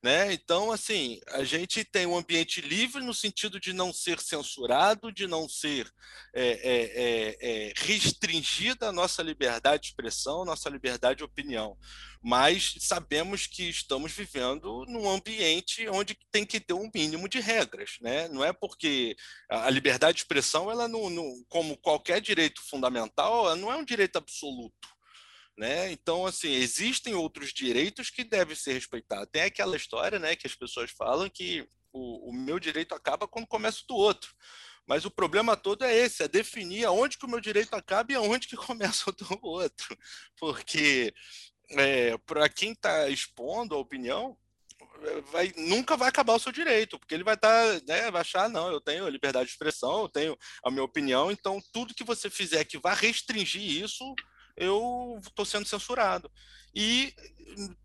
Né? 0.03 0.33
Então, 0.33 0.69
assim, 0.69 1.21
a 1.29 1.45
gente 1.45 1.85
tem 1.85 2.05
um 2.05 2.17
ambiente 2.17 2.59
livre 2.59 3.01
no 3.01 3.13
sentido 3.13 3.57
de 3.57 3.71
não 3.71 3.93
ser 3.93 4.19
censurado, 4.19 5.13
de 5.13 5.25
não 5.27 5.47
ser 5.47 5.89
é, 6.35 6.49
é, 6.51 7.37
é, 7.39 7.73
restringida 7.77 8.89
a 8.89 8.91
nossa 8.91 9.23
liberdade 9.23 9.83
de 9.83 9.87
expressão, 9.87 10.43
nossa 10.43 10.69
liberdade 10.69 11.19
de 11.19 11.23
opinião. 11.23 11.77
Mas 12.21 12.75
sabemos 12.79 13.47
que 13.47 13.69
estamos 13.69 14.11
vivendo 14.11 14.83
num 14.89 15.09
ambiente 15.09 15.87
onde 15.87 16.17
tem 16.29 16.45
que 16.45 16.59
ter 16.59 16.73
um 16.73 16.91
mínimo 16.93 17.29
de 17.29 17.39
regras. 17.39 17.91
Né? 18.01 18.27
Não 18.27 18.43
é 18.43 18.51
porque 18.51 19.15
a 19.49 19.69
liberdade 19.69 20.17
de 20.17 20.23
expressão, 20.23 20.69
ela 20.69 20.85
não, 20.85 21.09
não, 21.09 21.33
como 21.47 21.77
qualquer 21.77 22.19
direito 22.19 22.61
fundamental, 22.69 23.55
não 23.55 23.71
é 23.71 23.77
um 23.77 23.85
direito 23.85 24.17
absoluto. 24.17 24.92
Né? 25.57 25.91
Então, 25.91 26.25
assim, 26.25 26.51
existem 26.51 27.13
outros 27.13 27.53
direitos 27.53 28.09
que 28.09 28.23
devem 28.23 28.55
ser 28.55 28.73
respeitados. 28.73 29.29
Tem 29.31 29.43
aquela 29.43 29.75
história 29.75 30.17
né, 30.17 30.35
que 30.35 30.47
as 30.47 30.55
pessoas 30.55 30.89
falam 30.89 31.29
que 31.29 31.67
o, 31.91 32.29
o 32.29 32.33
meu 32.33 32.59
direito 32.59 32.95
acaba 32.95 33.27
quando 33.27 33.47
começa 33.47 33.81
o 33.83 33.87
do 33.87 33.95
outro. 33.95 34.33
Mas 34.85 35.05
o 35.05 35.11
problema 35.11 35.55
todo 35.55 35.85
é 35.85 35.95
esse, 35.95 36.23
é 36.23 36.27
definir 36.27 36.85
aonde 36.85 37.17
que 37.17 37.25
o 37.25 37.29
meu 37.29 37.39
direito 37.39 37.73
acaba 37.73 38.11
e 38.11 38.15
aonde 38.15 38.47
que 38.47 38.57
começa 38.57 39.09
o 39.09 39.13
do 39.13 39.39
outro. 39.41 39.97
Porque 40.37 41.13
é, 41.71 42.17
para 42.19 42.49
quem 42.49 42.71
está 42.71 43.07
expondo 43.09 43.75
a 43.75 43.79
opinião, 43.79 44.37
vai, 45.31 45.53
nunca 45.55 45.95
vai 45.95 46.09
acabar 46.09 46.33
o 46.33 46.39
seu 46.39 46.51
direito, 46.51 46.99
porque 46.99 47.13
ele 47.13 47.23
vai 47.23 47.35
estar, 47.35 47.79
tá, 47.79 47.85
né, 47.87 48.11
vai 48.11 48.21
achar, 48.21 48.49
não, 48.49 48.71
eu 48.71 48.81
tenho 48.81 49.07
liberdade 49.07 49.45
de 49.45 49.51
expressão, 49.51 50.01
eu 50.01 50.09
tenho 50.09 50.37
a 50.63 50.71
minha 50.71 50.83
opinião, 50.83 51.31
então 51.31 51.61
tudo 51.71 51.93
que 51.93 52.03
você 52.03 52.29
fizer 52.29 52.63
que 52.65 52.77
vai 52.77 52.95
restringir 52.95 53.83
isso, 53.83 54.03
eu 54.55 55.19
estou 55.21 55.45
sendo 55.45 55.67
censurado. 55.67 56.31
E, 56.75 57.13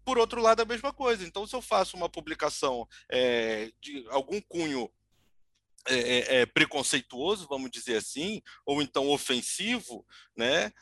por 0.05 0.19
outro 0.19 0.41
lado, 0.41 0.61
a 0.61 0.65
mesma 0.65 0.93
coisa. 0.93 1.25
Então, 1.25 1.47
se 1.47 1.55
eu 1.55 1.61
faço 1.61 1.97
uma 1.97 2.09
publicação 2.09 2.89
é, 3.11 3.71
de 3.81 4.07
algum 4.09 4.41
cunho 4.41 4.91
é, 5.87 6.41
é, 6.41 6.47
preconceituoso, 6.47 7.47
vamos 7.49 7.71
dizer 7.71 7.97
assim, 7.97 8.43
ou 8.65 8.83
então 8.83 9.09
ofensivo, 9.09 10.05
né? 10.37 10.73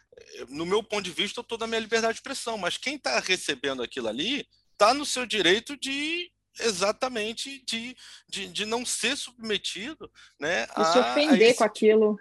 No 0.49 0.65
meu 0.65 0.83
ponto 0.83 1.05
de 1.05 1.11
vista, 1.11 1.41
eu 1.41 1.43
estou 1.43 1.59
na 1.59 1.67
minha 1.67 1.81
liberdade 1.81 2.15
de 2.15 2.19
expressão, 2.21 2.57
mas 2.57 2.79
quem 2.79 2.97
está 2.97 3.21
recebendo 3.21 3.83
aquilo 3.83 4.09
ali 4.09 4.47
está 4.73 4.93
no 4.95 5.07
seu 5.07 5.27
direito 5.27 5.77
de 5.77 6.31
exatamente 6.61 7.65
de, 7.65 7.97
de, 8.29 8.49
de 8.49 8.65
não 8.65 8.85
ser 8.85 9.17
submetido 9.17 10.11
né, 10.39 10.67
de 10.67 10.93
se 10.93 10.99
ofender 10.99 11.49
esse, 11.51 11.59
com 11.59 11.65
aquilo. 11.65 12.19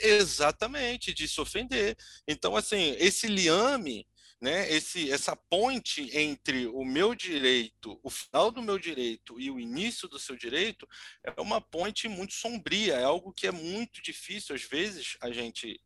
Exatamente, 0.00 1.12
de 1.12 1.28
se 1.28 1.40
ofender. 1.40 1.96
Então, 2.26 2.56
assim, 2.56 2.96
esse 2.98 3.26
liame, 3.26 4.06
né, 4.40 4.70
esse, 4.70 5.10
essa 5.10 5.34
ponte 5.34 6.16
entre 6.16 6.66
o 6.66 6.84
meu 6.84 7.14
direito, 7.14 7.98
o 8.02 8.10
final 8.10 8.50
do 8.50 8.62
meu 8.62 8.78
direito 8.78 9.40
e 9.40 9.50
o 9.50 9.58
início 9.58 10.08
do 10.08 10.18
seu 10.18 10.36
direito, 10.36 10.86
é 11.24 11.40
uma 11.40 11.60
ponte 11.60 12.08
muito 12.08 12.34
sombria, 12.34 12.94
é 12.94 13.04
algo 13.04 13.32
que 13.32 13.46
é 13.46 13.52
muito 13.52 14.02
difícil, 14.02 14.54
às 14.54 14.62
vezes, 14.62 15.16
a 15.20 15.30
gente, 15.30 15.80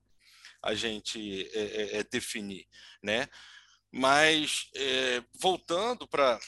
a 0.62 0.74
gente 0.74 1.48
é, 1.53 1.61
é, 1.61 1.96
é 1.98 2.05
definir. 2.05 2.66
Né? 3.03 3.29
Mas, 3.90 4.68
é, 4.74 5.22
voltando 5.40 6.07
para 6.07 6.38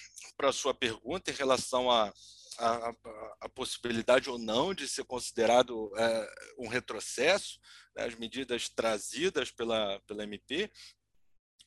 a 0.43 0.53
sua 0.53 0.75
pergunta 0.75 1.31
em 1.31 1.35
relação 1.35 1.91
a, 1.91 2.13
a, 2.59 2.95
a, 3.41 3.49
possibilidade 3.49 4.29
ou 4.29 4.39
não 4.39 4.75
de 4.75 4.87
ser 4.87 5.05
considerado 5.05 5.91
é, 5.97 6.35
um 6.59 6.69
retrocesso, 6.69 7.59
né, 7.97 8.05
as 8.05 8.15
medidas 8.15 8.69
trazidas 8.69 9.51
pela, 9.51 10.01
pela 10.07 10.25
MP, 10.25 10.71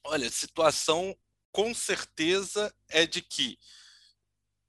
olha, 0.06 0.28
a 0.28 0.32
situação 0.32 1.18
com 1.52 1.74
certeza 1.74 2.74
é 2.90 3.06
de 3.06 3.22
que, 3.22 3.58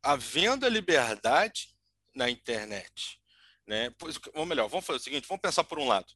havendo 0.03 0.65
a 0.65 0.71
liberdade 0.71 1.75
na 2.15 2.31
internet, 2.31 3.21
né, 3.67 3.95
ou 4.35 4.47
melhor, 4.47 4.69
vamos 4.69 4.87
fazer 4.87 4.99
o 4.99 5.03
seguinte, 5.03 5.29
vamos 5.29 5.43
pensar 5.43 5.65
por 5.65 5.79
um 5.79 5.89
lado, 5.89 6.13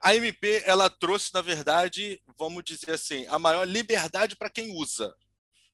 a 0.00 0.14
MP 0.14 0.62
ela 0.64 0.88
trouxe, 0.88 1.32
na 1.34 1.42
verdade, 1.42 2.22
vamos 2.38 2.62
dizer 2.64 2.92
assim, 2.92 3.26
a 3.26 3.38
maior 3.38 3.66
liberdade 3.66 4.36
para 4.36 4.50
quem 4.50 4.72
usa. 4.72 5.14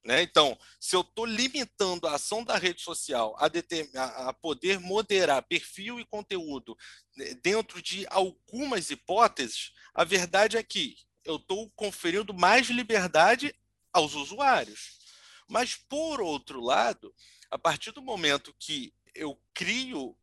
Né? 0.03 0.21
Então, 0.21 0.57
se 0.79 0.95
eu 0.95 1.01
estou 1.01 1.25
limitando 1.25 2.07
a 2.07 2.13
ação 2.13 2.43
da 2.43 2.57
rede 2.57 2.81
social 2.81 3.35
a, 3.39 4.29
a, 4.29 4.33
poder 4.33 4.79
moderar 4.79 5.41
perfil 5.41 5.99
e 5.99 6.05
conteúdo 6.05 6.77
né, 7.15 7.33
dentro 7.41 7.81
de 7.81 8.05
algumas 8.09 8.91
hipóteses, 8.91 9.71
a 9.93 10.03
verdade 10.03 10.57
é 10.57 10.63
que 10.63 10.95
eu 11.23 11.37
estou 11.37 11.71
conferindo 11.71 12.35
mais 12.35 12.67
liberdade 12.67 13.53
aos 13.91 14.13
usuários. 14.13 14.99
Mas, 15.47 15.75
por 15.75 16.21
outro 16.21 16.61
lado, 16.61 17.13
a 17.49 17.57
partir 17.57 17.91
do 17.91 18.01
momento 18.01 18.55
que 18.59 18.93
eu 19.15 19.39
crio 19.55 20.15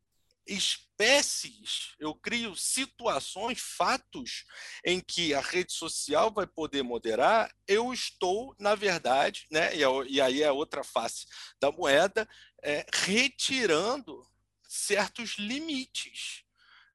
espécies, 0.46 1.94
eu 1.98 2.14
crio 2.14 2.54
situações, 2.56 3.60
fatos 3.60 4.44
em 4.84 5.00
que 5.00 5.34
a 5.34 5.40
rede 5.40 5.72
social 5.72 6.32
vai 6.32 6.46
poder 6.46 6.82
moderar, 6.82 7.52
eu 7.66 7.92
estou, 7.92 8.54
na 8.58 8.74
verdade, 8.74 9.46
né, 9.50 9.74
e, 9.76 9.82
e 10.08 10.20
aí 10.20 10.42
é 10.42 10.50
outra 10.50 10.84
face 10.84 11.26
da 11.60 11.70
moeda, 11.70 12.28
é, 12.62 12.86
retirando 12.92 14.24
certos 14.68 15.36
limites. 15.38 16.42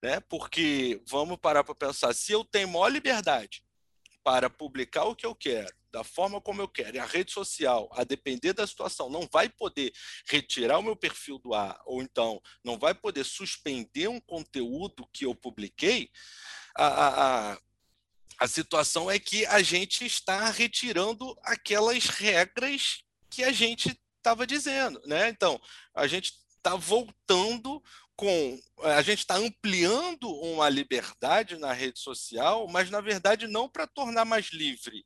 Né? 0.02 0.20
Porque 0.22 1.02
vamos 1.08 1.38
parar 1.38 1.64
para 1.64 1.76
pensar, 1.76 2.14
se 2.14 2.32
eu 2.32 2.46
tenho 2.46 2.68
maior 2.68 2.90
liberdade 2.90 3.67
para 4.28 4.50
publicar 4.50 5.06
o 5.06 5.16
que 5.16 5.26
eu 5.26 5.34
quero, 5.34 5.74
da 5.90 6.04
forma 6.04 6.42
como 6.42 6.62
eu 6.62 6.68
quero, 6.68 6.98
e 6.98 7.00
a 7.00 7.06
rede 7.06 7.32
social, 7.32 7.88
a 7.94 8.04
depender 8.04 8.52
da 8.52 8.68
situação, 8.68 9.10
não 9.10 9.26
vai 9.32 9.48
poder 9.48 9.94
retirar 10.30 10.80
o 10.80 10.84
meu 10.84 10.98
perfil 10.98 11.40
do 11.40 11.54
ar, 11.54 11.80
ou 11.86 12.02
então 12.02 12.42
não 12.62 12.78
vai 12.78 12.94
poder 12.94 13.24
suspender 13.24 14.10
um 14.10 14.20
conteúdo 14.20 15.08
que 15.14 15.26
eu 15.26 15.34
publiquei, 15.34 16.12
a, 16.76 17.54
a, 17.54 17.58
a 18.38 18.48
situação 18.50 19.10
é 19.10 19.18
que 19.18 19.46
a 19.46 19.62
gente 19.62 20.06
está 20.06 20.50
retirando 20.50 21.34
aquelas 21.42 22.08
regras 22.08 23.06
que 23.30 23.46
a 23.46 23.54
gente 23.54 23.98
estava 24.18 24.46
dizendo. 24.46 25.02
Né? 25.06 25.30
Então, 25.30 25.58
a 25.96 26.06
gente 26.06 26.34
está 26.58 26.76
voltando 26.76 27.82
com 28.18 28.60
a 28.82 29.02
gente 29.04 29.20
está 29.20 29.36
ampliando 29.36 30.30
uma 30.42 30.68
liberdade 30.68 31.56
na 31.58 31.72
rede 31.72 32.00
social, 32.00 32.68
mas 32.68 32.90
na 32.90 33.00
verdade 33.00 33.48
não 33.48 33.70
para 33.70 33.86
tornar 33.86 34.26
mais 34.26 34.48
livre, 34.48 35.06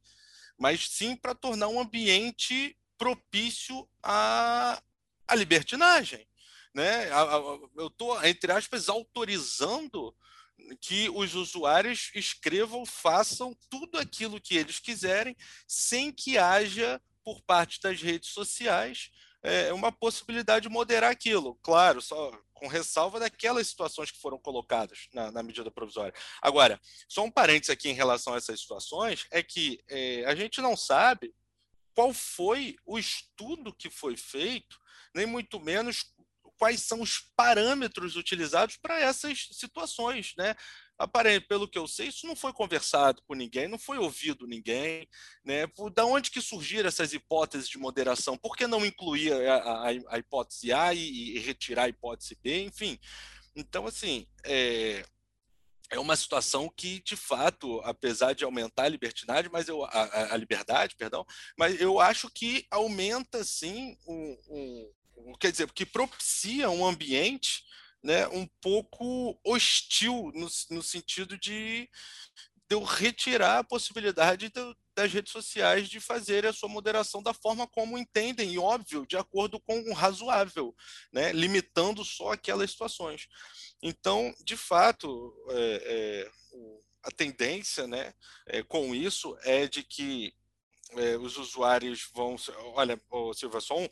mas 0.57 0.87
sim 0.87 1.15
para 1.15 1.35
tornar 1.35 1.67
um 1.67 1.79
ambiente 1.79 2.75
propício 2.97 3.87
à, 4.01 4.81
à 5.27 5.35
libertinagem. 5.35 6.25
Né? 6.73 7.09
Eu 7.75 7.87
estou, 7.87 8.23
entre 8.23 8.51
aspas, 8.53 8.87
autorizando 8.87 10.15
que 10.79 11.09
os 11.09 11.35
usuários 11.35 12.11
escrevam, 12.15 12.85
façam 12.85 13.57
tudo 13.69 13.97
aquilo 13.97 14.39
que 14.39 14.55
eles 14.55 14.79
quiserem, 14.79 15.35
sem 15.67 16.11
que 16.13 16.37
haja, 16.37 17.01
por 17.23 17.41
parte 17.41 17.79
das 17.81 18.01
redes 18.01 18.29
sociais, 18.29 19.09
é, 19.43 19.73
uma 19.73 19.91
possibilidade 19.91 20.67
de 20.67 20.73
moderar 20.73 21.11
aquilo. 21.11 21.55
Claro, 21.55 22.01
só 22.01 22.31
com 22.61 22.67
ressalva 22.67 23.19
daquelas 23.19 23.67
situações 23.67 24.11
que 24.11 24.21
foram 24.21 24.37
colocadas 24.37 25.07
na, 25.11 25.31
na, 25.31 25.41
medida 25.41 25.71
provisória. 25.71 26.13
Agora, 26.39 26.79
só 27.09 27.23
um 27.23 27.31
parênteses 27.31 27.71
aqui 27.71 27.89
em 27.89 27.93
relação 27.93 28.35
a 28.35 28.37
essas 28.37 28.61
situações, 28.61 29.25
é 29.31 29.41
que 29.41 29.83
é, 29.89 30.23
a 30.25 30.35
gente 30.35 30.61
não 30.61 30.77
sabe 30.77 31.33
qual 31.95 32.13
foi 32.13 32.75
o 32.85 32.99
estudo 32.99 33.73
que 33.73 33.89
foi 33.89 34.15
feito, 34.15 34.79
nem 35.15 35.25
muito 35.25 35.59
menos 35.59 36.13
quais 36.61 36.83
são 36.83 37.01
os 37.01 37.31
parâmetros 37.35 38.15
utilizados 38.15 38.77
para 38.77 38.99
essas 38.99 39.47
situações, 39.51 40.33
né? 40.37 40.53
Aparente, 40.95 41.47
pelo 41.47 41.67
que 41.67 41.79
eu 41.79 41.87
sei, 41.87 42.09
isso 42.09 42.27
não 42.27 42.35
foi 42.35 42.53
conversado 42.53 43.19
com 43.25 43.33
ninguém, 43.33 43.67
não 43.67 43.79
foi 43.79 43.97
ouvido 43.97 44.45
ninguém, 44.45 45.09
né? 45.43 45.65
Da 45.95 46.05
onde 46.05 46.29
que 46.29 46.39
surgiram 46.39 46.87
essas 46.87 47.13
hipóteses 47.13 47.67
de 47.67 47.79
moderação? 47.79 48.37
Por 48.37 48.55
que 48.55 48.67
não 48.67 48.85
incluir 48.85 49.33
a, 49.33 49.55
a, 49.55 49.87
a 50.09 50.19
hipótese 50.19 50.71
A 50.71 50.93
e, 50.93 51.35
e, 51.35 51.39
retirar 51.39 51.85
a 51.85 51.89
hipótese 51.89 52.37
B? 52.43 52.65
Enfim, 52.65 52.99
então 53.55 53.87
assim, 53.87 54.27
é, 54.45 55.03
é 55.89 55.97
uma 55.99 56.15
situação 56.15 56.69
que, 56.69 57.01
de 57.01 57.15
fato, 57.15 57.81
apesar 57.83 58.33
de 58.33 58.43
aumentar 58.43 58.83
a 58.83 58.89
liberdade, 58.89 59.49
mas 59.51 59.67
eu 59.67 59.83
a, 59.83 60.33
a 60.35 60.37
liberdade, 60.37 60.95
perdão, 60.95 61.25
mas 61.57 61.81
eu 61.81 61.99
acho 61.99 62.29
que 62.29 62.67
aumenta 62.69 63.43
sim 63.43 63.97
um, 64.07 64.37
um, 64.47 64.91
quer 65.39 65.51
dizer, 65.51 65.71
que 65.71 65.85
propicia 65.85 66.69
um 66.69 66.85
ambiente 66.85 67.63
né, 68.03 68.27
um 68.29 68.47
pouco 68.61 69.39
hostil 69.45 70.31
no, 70.33 70.47
no 70.71 70.81
sentido 70.81 71.37
de, 71.37 71.89
de 72.69 72.75
eu 72.75 72.83
retirar 72.83 73.59
a 73.59 73.63
possibilidade 73.63 74.49
do, 74.49 74.75
das 74.95 75.11
redes 75.11 75.31
sociais 75.31 75.87
de 75.89 75.99
fazer 75.99 76.45
a 76.45 76.53
sua 76.53 76.69
moderação 76.69 77.21
da 77.21 77.33
forma 77.33 77.67
como 77.67 77.97
entendem, 77.97 78.53
e 78.53 78.59
óbvio, 78.59 79.05
de 79.05 79.17
acordo 79.17 79.59
com 79.59 79.79
o 79.81 79.93
razoável, 79.93 80.75
né, 81.11 81.31
limitando 81.31 82.03
só 82.03 82.31
aquelas 82.31 82.71
situações. 82.71 83.27
Então, 83.81 84.33
de 84.43 84.57
fato, 84.57 85.33
é, 85.49 85.83
é, 85.85 86.31
a 87.03 87.11
tendência 87.11 87.87
né, 87.87 88.13
é, 88.47 88.63
com 88.63 88.93
isso 88.93 89.37
é 89.43 89.67
de 89.67 89.83
que 89.83 90.33
é, 90.97 91.17
os 91.17 91.37
usuários 91.37 92.09
vão. 92.13 92.35
Olha, 92.75 92.99
Silva, 93.33 93.61
só 93.61 93.77
um, 93.77 93.87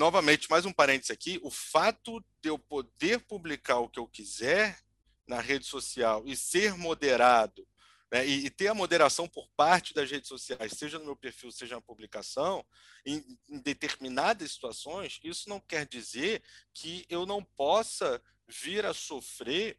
novamente, 0.00 0.48
mais 0.48 0.64
um 0.64 0.72
parênteses 0.72 1.10
aqui: 1.10 1.38
o 1.42 1.50
fato 1.50 2.24
de 2.42 2.48
eu 2.48 2.58
poder 2.58 3.20
publicar 3.20 3.80
o 3.80 3.88
que 3.88 4.00
eu 4.00 4.08
quiser 4.08 4.80
na 5.28 5.40
rede 5.40 5.66
social 5.66 6.22
e 6.26 6.34
ser 6.34 6.74
moderado, 6.74 7.68
né, 8.10 8.26
e, 8.26 8.46
e, 8.46 8.50
ter 8.50 8.68
a 8.68 8.74
moderação 8.74 9.28
por 9.28 9.46
parte 9.50 9.92
das 9.92 10.10
redes 10.10 10.26
sociais, 10.26 10.72
seja 10.72 10.98
no 10.98 11.04
meu 11.04 11.14
perfil, 11.14 11.52
seja 11.52 11.74
na 11.74 11.82
publicação, 11.82 12.64
em, 13.04 13.38
em 13.46 13.58
determinadas 13.60 14.52
situações, 14.52 15.20
isso 15.22 15.48
não 15.50 15.60
quer 15.60 15.86
dizer 15.86 16.42
que 16.72 17.04
eu 17.08 17.26
não 17.26 17.44
possa 17.44 18.20
vir 18.48 18.86
a 18.86 18.94
sofrer 18.94 19.78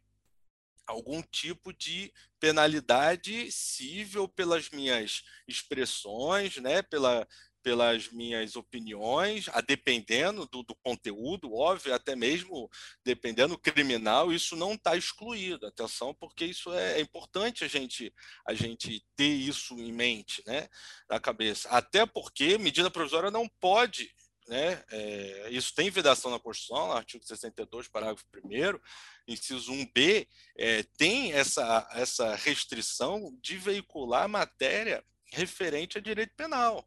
algum 0.86 1.20
tipo 1.20 1.72
de 1.72 2.12
penalidade 2.38 3.50
civil 3.50 4.28
pelas 4.28 4.70
minhas 4.70 5.24
expressões, 5.48 6.56
né, 6.58 6.80
pela, 6.80 7.26
pelas 7.62 8.08
minhas 8.08 8.56
opiniões, 8.56 9.48
a 9.52 9.60
dependendo 9.60 10.46
do, 10.46 10.62
do, 10.62 10.74
conteúdo, 10.76 11.54
óbvio, 11.54 11.94
até 11.94 12.16
mesmo 12.16 12.70
dependendo 13.04 13.56
criminal, 13.56 14.32
isso 14.32 14.56
não 14.56 14.74
está 14.74 14.96
excluído. 14.96 15.66
Atenção, 15.66 16.12
porque 16.14 16.44
isso 16.44 16.72
é, 16.72 16.98
é, 16.98 17.00
importante 17.00 17.64
a 17.64 17.68
gente 17.68 18.12
a 18.46 18.54
gente 18.54 19.04
ter 19.16 19.32
isso 19.32 19.74
em 19.78 19.92
mente, 19.92 20.42
né, 20.46 20.68
na 21.08 21.20
cabeça. 21.20 21.68
Até 21.68 22.04
porque 22.04 22.58
medida 22.58 22.90
provisória 22.90 23.30
não 23.30 23.48
pode 23.60 24.12
né, 24.48 24.82
é, 24.90 25.48
isso 25.50 25.72
tem 25.74 25.88
vedação 25.88 26.30
na 26.30 26.38
Constituição, 26.38 26.88
no 26.88 26.94
artigo 26.94 27.24
62, 27.24 27.88
parágrafo 27.88 28.24
1 28.34 28.78
inciso 29.26 29.72
1b, 29.72 30.26
é, 30.56 30.82
tem 30.96 31.32
essa, 31.32 31.88
essa 31.92 32.34
restrição 32.34 33.36
de 33.40 33.56
veicular 33.56 34.28
matéria 34.28 35.04
referente 35.32 35.96
a 35.96 36.00
direito 36.00 36.34
penal. 36.36 36.86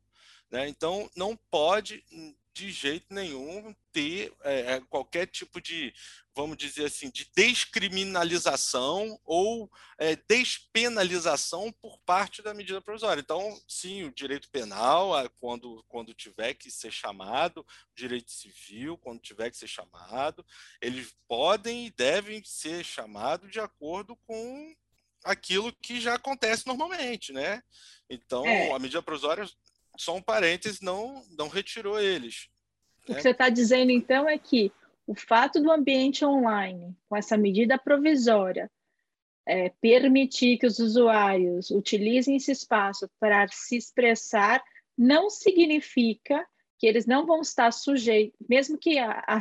Né? 0.51 0.67
Então, 0.67 1.09
não 1.15 1.35
pode, 1.49 2.03
de 2.53 2.71
jeito 2.71 3.13
nenhum, 3.13 3.75
ter 3.91 4.33
é, 4.43 4.79
qualquer 4.89 5.27
tipo 5.27 5.61
de 5.61 5.93
vamos 6.35 6.57
dizer 6.57 6.85
assim, 6.85 7.09
de 7.09 7.31
descriminalização 7.33 9.17
ou 9.23 9.71
é, 9.97 10.17
despenalização 10.27 11.71
por 11.71 11.97
parte 11.99 12.41
da 12.41 12.53
medida 12.53 12.81
provisória. 12.81 13.21
Então, 13.21 13.57
sim, 13.67 14.03
o 14.03 14.11
direito 14.11 14.49
penal, 14.49 15.13
quando, 15.39 15.83
quando 15.87 16.13
tiver 16.13 16.53
que 16.53 16.69
ser 16.69 16.91
chamado, 16.91 17.61
o 17.61 17.95
direito 17.95 18.31
civil, 18.31 18.97
quando 18.97 19.21
tiver 19.21 19.49
que 19.49 19.57
ser 19.57 19.67
chamado, 19.67 20.45
eles 20.81 21.15
podem 21.25 21.87
e 21.87 21.91
devem 21.91 22.43
ser 22.43 22.83
chamados 22.83 23.49
de 23.49 23.61
acordo 23.61 24.17
com 24.27 24.75
aquilo 25.23 25.73
que 25.81 25.99
já 26.01 26.15
acontece 26.15 26.67
normalmente, 26.67 27.31
né? 27.31 27.63
Então, 28.09 28.45
é. 28.45 28.71
a 28.71 28.77
medida 28.77 29.01
provisória, 29.01 29.49
só 29.97 30.15
um 30.15 30.21
parênteses, 30.21 30.81
não, 30.81 31.23
não 31.37 31.47
retirou 31.47 31.99
eles. 31.99 32.47
O 33.07 33.11
né? 33.11 33.17
que 33.17 33.21
você 33.21 33.29
está 33.29 33.49
dizendo, 33.49 33.91
então, 33.91 34.27
é 34.27 34.37
que 34.37 34.71
o 35.07 35.15
fato 35.15 35.61
do 35.61 35.71
ambiente 35.71 36.25
online, 36.25 36.95
com 37.07 37.15
essa 37.15 37.37
medida 37.37 37.77
provisória, 37.77 38.69
é, 39.47 39.69
permitir 39.81 40.57
que 40.57 40.65
os 40.65 40.79
usuários 40.79 41.69
utilizem 41.69 42.35
esse 42.35 42.51
espaço 42.51 43.09
para 43.19 43.47
se 43.49 43.77
expressar, 43.77 44.63
não 44.97 45.29
significa 45.29 46.45
que 46.77 46.87
eles 46.87 47.05
não 47.05 47.25
vão 47.25 47.41
estar 47.41 47.71
sujeitos, 47.71 48.37
mesmo 48.49 48.77
que 48.77 48.97
a, 48.97 49.23
a, 49.27 49.39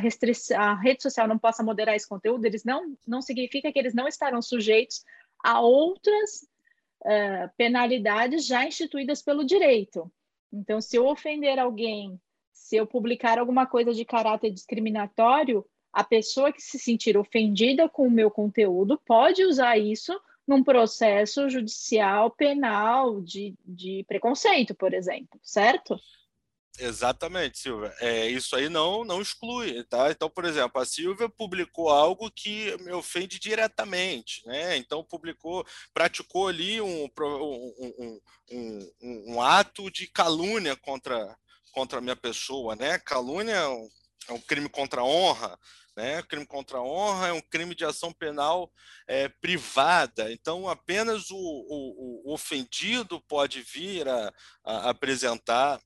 a 0.57 0.75
rede 0.75 1.01
social 1.01 1.27
não 1.27 1.37
possa 1.37 1.63
moderar 1.63 1.95
esse 1.95 2.07
conteúdo, 2.07 2.45
eles 2.45 2.63
não, 2.63 2.95
não 3.05 3.21
significa 3.21 3.71
que 3.71 3.79
eles 3.79 3.93
não 3.93 4.07
estarão 4.07 4.41
sujeitos 4.41 5.03
a 5.43 5.59
outras 5.59 6.47
uh, 7.01 7.49
penalidades 7.57 8.45
já 8.45 8.65
instituídas 8.65 9.21
pelo 9.21 9.43
direito. 9.43 10.11
Então, 10.55 10.81
se 10.81 10.95
eu 10.95 11.05
ofender 11.07 11.59
alguém 11.59 12.19
se 12.55 12.77
eu 12.77 12.87
publicar 12.87 13.37
alguma 13.37 13.67
coisa 13.67 13.93
de 13.93 14.03
caráter 14.03 14.49
discriminatório, 14.49 15.63
a 15.93 16.03
pessoa 16.03 16.51
que 16.51 16.61
se 16.61 16.79
sentir 16.79 17.15
ofendida 17.15 17.87
com 17.87 18.07
o 18.07 18.11
meu 18.11 18.31
conteúdo 18.31 18.99
pode 19.05 19.45
usar 19.45 19.77
isso 19.77 20.19
num 20.47 20.63
processo 20.63 21.47
judicial 21.49 22.31
penal 22.31 23.21
de, 23.21 23.53
de 23.63 24.03
preconceito, 24.07 24.73
por 24.73 24.93
exemplo, 24.93 25.39
certo? 25.43 25.95
Exatamente, 26.77 27.57
Silvia. 27.59 27.93
É, 28.01 28.27
isso 28.27 28.53
aí 28.55 28.67
não, 28.67 29.05
não 29.05 29.21
exclui, 29.21 29.81
tá? 29.85 30.11
Então, 30.11 30.29
por 30.29 30.43
exemplo, 30.43 30.81
a 30.81 30.85
Silvia 30.85 31.29
publicou 31.29 31.89
algo 31.89 32.29
que 32.29 32.75
me 32.81 32.91
ofende 32.91 33.39
diretamente, 33.39 34.45
né? 34.45 34.75
Então, 34.75 35.01
publicou, 35.03 35.65
praticou 35.93 36.49
ali 36.49 36.81
um, 36.81 37.05
um, 37.17 38.19
um, 38.51 38.91
um, 39.01 39.33
um 39.35 39.41
ato 39.41 39.89
de 39.89 40.07
calúnia 40.07 40.75
contra, 40.75 41.37
contra 41.71 41.99
a 41.99 42.01
minha 42.01 42.15
pessoa, 42.15 42.75
né? 42.75 42.99
Calúnia 42.99 43.53
é 43.55 43.67
um, 43.69 43.89
é 44.27 44.33
um 44.33 44.41
crime 44.41 44.67
contra 44.67 44.99
a 44.99 45.05
honra, 45.05 45.57
né? 45.95 46.21
Crime 46.23 46.45
contra 46.45 46.79
a 46.79 46.83
honra 46.83 47.29
é 47.29 47.33
um 47.33 47.41
crime 47.41 47.73
de 47.73 47.85
ação 47.85 48.11
penal 48.11 48.69
é, 49.07 49.29
privada. 49.29 50.29
Então, 50.29 50.67
apenas 50.67 51.31
o, 51.31 51.37
o, 51.37 52.21
o 52.25 52.33
ofendido 52.33 53.21
pode 53.29 53.61
vir 53.61 54.09
a, 54.09 54.33
a 54.65 54.89
apresentar 54.89 55.79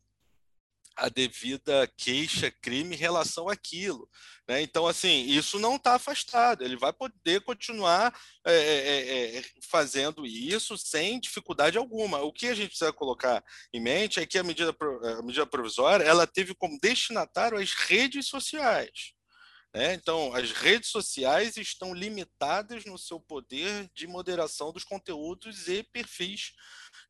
a 0.99 1.09
devida 1.09 1.91
queixa, 1.97 2.51
crime 2.62 2.95
em 2.95 2.99
relação 2.99 3.49
àquilo. 3.49 4.09
Né? 4.47 4.62
Então, 4.62 4.88
assim, 4.88 5.25
isso 5.25 5.59
não 5.59 5.75
está 5.75 5.95
afastado, 5.95 6.63
ele 6.63 6.75
vai 6.75 6.91
poder 6.91 7.41
continuar 7.41 8.13
é, 8.45 8.53
é, 8.53 9.38
é, 9.38 9.43
fazendo 9.69 10.25
isso 10.25 10.77
sem 10.77 11.19
dificuldade 11.19 11.77
alguma. 11.77 12.21
O 12.21 12.33
que 12.33 12.47
a 12.47 12.53
gente 12.53 12.69
precisa 12.69 12.93
colocar 12.93 13.43
em 13.73 13.79
mente 13.79 14.19
é 14.19 14.25
que 14.25 14.38
a 14.38 14.43
medida, 14.43 14.75
a 15.19 15.21
medida 15.21 15.45
provisória 15.45 16.03
ela 16.03 16.27
teve 16.27 16.53
como 16.53 16.79
destinatário 16.81 17.57
as 17.57 17.73
redes 17.73 18.27
sociais. 18.27 19.13
Né? 19.73 19.93
Então, 19.93 20.33
as 20.33 20.51
redes 20.51 20.89
sociais 20.89 21.55
estão 21.55 21.93
limitadas 21.93 22.85
no 22.85 22.97
seu 22.97 23.19
poder 23.19 23.88
de 23.93 24.07
moderação 24.07 24.71
dos 24.73 24.83
conteúdos 24.83 25.67
e 25.67 25.83
perfis 25.83 26.53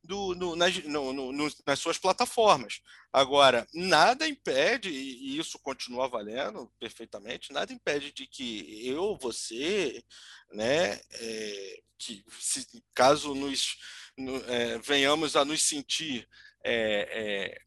do, 0.03 0.33
no, 0.35 0.55
nas, 0.55 0.83
no, 0.85 1.13
no, 1.13 1.49
nas 1.65 1.79
suas 1.79 1.97
plataformas. 1.97 2.81
Agora, 3.12 3.67
nada 3.73 4.27
impede, 4.27 4.89
e 4.89 5.38
isso 5.38 5.59
continua 5.59 6.07
valendo 6.07 6.71
perfeitamente, 6.79 7.51
nada 7.51 7.73
impede 7.73 8.12
de 8.12 8.27
que 8.27 8.88
eu, 8.88 9.17
você, 9.17 10.03
né, 10.51 10.99
é, 11.12 11.81
que 11.97 12.23
se, 12.39 12.83
caso 12.93 13.33
nos 13.33 13.77
no, 14.17 14.35
é, 14.47 14.77
venhamos 14.79 15.35
a 15.35 15.43
nos 15.43 15.63
sentir 15.63 16.27
é, 16.63 17.62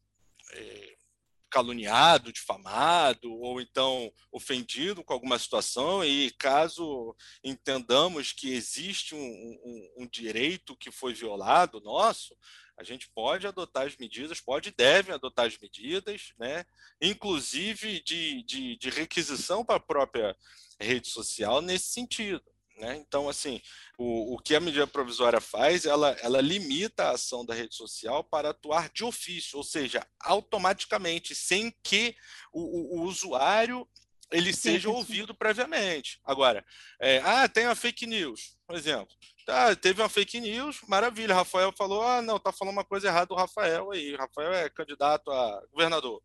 caluniado, 1.53 2.33
difamado, 2.33 3.31
ou 3.31 3.61
então 3.61 4.11
ofendido 4.31 5.03
com 5.03 5.13
alguma 5.13 5.37
situação, 5.37 6.03
e 6.03 6.31
caso 6.31 7.15
entendamos 7.43 8.31
que 8.31 8.51
existe 8.51 9.13
um, 9.13 9.19
um, 9.19 9.93
um 9.99 10.07
direito 10.07 10.75
que 10.75 10.89
foi 10.89 11.13
violado 11.13 11.79
nosso, 11.79 12.35
a 12.75 12.83
gente 12.83 13.07
pode 13.13 13.45
adotar 13.45 13.85
as 13.85 13.95
medidas, 13.95 14.41
pode 14.41 14.69
e 14.69 14.75
deve 14.75 15.11
adotar 15.11 15.45
as 15.45 15.55
medidas, 15.59 16.33
né? 16.39 16.65
inclusive 16.99 18.01
de, 18.01 18.41
de, 18.41 18.75
de 18.75 18.89
requisição 18.89 19.63
para 19.63 19.75
a 19.75 19.79
própria 19.79 20.35
rede 20.79 21.07
social 21.07 21.61
nesse 21.61 21.91
sentido. 21.91 22.43
Né? 22.77 22.97
Então, 22.97 23.29
assim, 23.29 23.61
o, 23.97 24.35
o 24.35 24.39
que 24.39 24.55
a 24.55 24.59
medida 24.59 24.87
provisória 24.87 25.39
faz, 25.39 25.85
ela, 25.85 26.11
ela 26.21 26.41
limita 26.41 27.03
a 27.05 27.11
ação 27.11 27.45
da 27.45 27.53
rede 27.53 27.75
social 27.75 28.23
para 28.23 28.49
atuar 28.49 28.89
de 28.89 29.03
ofício, 29.03 29.57
ou 29.57 29.63
seja, 29.63 30.05
automaticamente, 30.19 31.35
sem 31.35 31.73
que 31.83 32.15
o, 32.51 32.61
o, 32.61 32.99
o 32.99 33.03
usuário 33.03 33.87
ele 34.31 34.51
seja 34.51 34.89
ouvido 34.89 35.33
previamente. 35.33 36.19
Agora, 36.25 36.65
é, 36.99 37.19
ah, 37.19 37.47
tem 37.47 37.65
uma 37.65 37.75
fake 37.75 38.07
news, 38.07 38.57
por 38.65 38.75
exemplo. 38.75 39.15
Tá, 39.45 39.75
teve 39.75 40.01
uma 40.01 40.09
fake 40.09 40.39
news, 40.39 40.79
maravilha. 40.87 41.35
Rafael 41.35 41.71
falou: 41.77 42.01
ah, 42.01 42.21
não, 42.21 42.39
tá 42.39 42.51
falando 42.51 42.73
uma 42.73 42.85
coisa 42.85 43.07
errada 43.07 43.27
do 43.27 43.35
Rafael 43.35 43.91
aí. 43.91 44.15
Rafael 44.15 44.53
é 44.53 44.69
candidato 44.69 45.29
a 45.31 45.61
governador. 45.71 46.21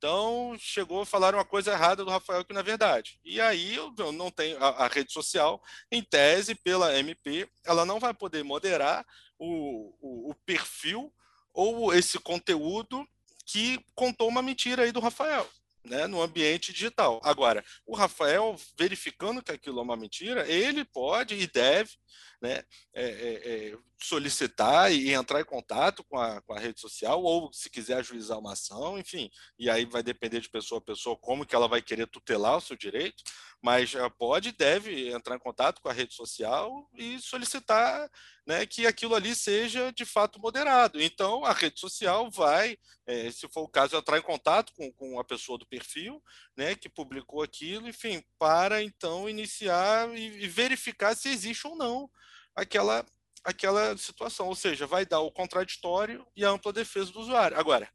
Então, 0.00 0.56
chegou 0.58 1.02
a 1.02 1.06
falar 1.06 1.34
uma 1.34 1.44
coisa 1.44 1.72
errada 1.72 2.02
do 2.02 2.10
Rafael 2.10 2.42
que 2.42 2.54
não 2.54 2.60
é 2.62 2.64
verdade. 2.64 3.20
E 3.22 3.38
aí, 3.38 3.74
eu 3.74 3.92
não 4.12 4.30
tenho 4.30 4.56
a, 4.56 4.86
a, 4.86 4.88
rede 4.88 5.12
social, 5.12 5.62
em 5.92 6.02
tese, 6.02 6.54
pela 6.54 6.98
MP, 6.98 7.46
ela 7.66 7.84
não 7.84 8.00
vai 8.00 8.14
poder 8.14 8.42
moderar 8.42 9.04
o, 9.38 9.94
o, 10.00 10.30
o 10.30 10.34
perfil 10.46 11.12
ou 11.52 11.92
esse 11.92 12.18
conteúdo 12.18 13.06
que 13.44 13.78
contou 13.94 14.26
uma 14.26 14.40
mentira 14.40 14.84
aí 14.84 14.92
do 14.92 15.00
Rafael. 15.00 15.46
Né, 15.82 16.06
no 16.06 16.20
ambiente 16.20 16.74
digital. 16.74 17.22
Agora, 17.24 17.64
o 17.86 17.96
Rafael, 17.96 18.54
verificando 18.78 19.42
que 19.42 19.50
aquilo 19.50 19.80
é 19.80 19.82
uma 19.82 19.96
mentira, 19.96 20.46
ele 20.46 20.84
pode 20.84 21.34
e 21.34 21.46
deve 21.46 21.92
né, 22.40 22.62
é, 22.92 23.02
é, 23.02 23.68
é, 23.70 23.78
solicitar 24.02 24.92
e 24.92 25.12
entrar 25.12 25.40
em 25.40 25.44
contato 25.44 26.02
com 26.04 26.18
a, 26.18 26.40
com 26.42 26.52
a 26.52 26.58
rede 26.58 26.80
social, 26.80 27.22
ou 27.22 27.52
se 27.52 27.68
quiser 27.68 27.98
ajuizar 27.98 28.38
uma 28.38 28.52
ação, 28.52 28.98
enfim, 28.98 29.30
e 29.58 29.68
aí 29.68 29.84
vai 29.84 30.02
depender 30.02 30.40
de 30.40 30.48
pessoa 30.48 30.78
a 30.78 30.84
pessoa 30.84 31.16
como 31.16 31.44
que 31.44 31.54
ela 31.54 31.68
vai 31.68 31.82
querer 31.82 32.06
tutelar 32.06 32.56
o 32.56 32.60
seu 32.60 32.76
direito, 32.76 33.22
mas 33.62 33.92
pode 34.18 34.48
e 34.48 34.52
deve 34.52 35.10
entrar 35.10 35.36
em 35.36 35.38
contato 35.38 35.82
com 35.82 35.88
a 35.88 35.92
rede 35.92 36.14
social 36.14 36.88
e 36.94 37.18
solicitar 37.20 38.10
né, 38.46 38.64
que 38.64 38.86
aquilo 38.86 39.14
ali 39.14 39.34
seja 39.34 39.92
de 39.92 40.04
fato 40.04 40.40
moderado. 40.40 41.00
Então, 41.00 41.44
a 41.44 41.52
rede 41.52 41.78
social 41.78 42.30
vai, 42.30 42.78
é, 43.06 43.30
se 43.30 43.46
for 43.48 43.62
o 43.62 43.68
caso, 43.68 43.96
entrar 43.96 44.18
em 44.18 44.22
contato 44.22 44.72
com, 44.74 44.90
com 44.92 45.20
a 45.20 45.24
pessoa 45.24 45.58
do 45.58 45.66
perfil 45.66 46.22
né, 46.56 46.74
que 46.74 46.88
publicou 46.88 47.42
aquilo, 47.42 47.86
enfim, 47.86 48.24
para 48.38 48.82
então 48.82 49.28
iniciar 49.28 50.08
e, 50.16 50.44
e 50.44 50.48
verificar 50.48 51.14
se 51.14 51.28
existe 51.28 51.66
ou 51.66 51.76
não 51.76 52.10
aquela 52.56 53.04
aquela 53.44 53.96
situação, 53.96 54.48
ou 54.48 54.54
seja, 54.54 54.86
vai 54.86 55.06
dar 55.06 55.20
o 55.20 55.30
contraditório 55.30 56.26
e 56.36 56.44
a 56.44 56.50
ampla 56.50 56.72
defesa 56.72 57.12
do 57.12 57.20
usuário. 57.20 57.58
Agora, 57.58 57.90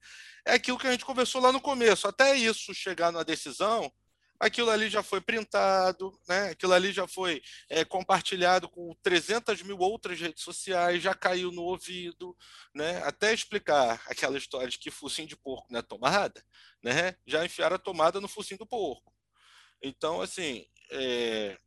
é 0.46 0.54
aquilo 0.54 0.78
que 0.78 0.88
a 0.88 0.92
gente 0.92 1.06
conversou 1.06 1.42
lá 1.42 1.52
no 1.52 1.62
começo, 1.62 2.08
até 2.08 2.36
isso 2.36 2.74
chegar 2.74 3.12
na 3.12 3.24
decisão, 3.24 3.92
aquilo 4.40 4.70
ali 4.70 4.90
já 4.90 5.02
foi 5.02 5.22
printado, 5.22 6.18
né? 6.28 6.50
aquilo 6.50 6.74
ali 6.74 6.92
já 6.92 7.08
foi 7.08 7.42
é, 7.70 7.86
compartilhado 7.86 8.70
com 8.70 8.94
300 9.02 9.62
mil 9.64 9.78
outras 9.80 10.20
redes 10.20 10.44
sociais, 10.44 11.02
já 11.02 11.14
caiu 11.14 11.52
no 11.52 11.64
ouvido, 11.64 12.36
né? 12.74 12.98
até 13.04 13.34
explicar 13.34 14.02
aquela 14.08 14.38
história 14.38 14.68
de 14.68 14.78
que 14.78 14.92
focinho 14.92 15.28
de 15.28 15.36
porco 15.36 15.68
não 15.72 15.80
é 15.80 15.84
tomada, 15.84 16.44
né? 16.84 17.16
já 17.26 17.46
enfiaram 17.46 17.76
a 17.76 17.80
tomada 17.80 18.20
no 18.20 18.28
focinho 18.28 18.60
do 18.60 18.68
porco. 18.68 19.14
Então, 19.82 20.22
assim, 20.22 20.66
é... 20.92 21.58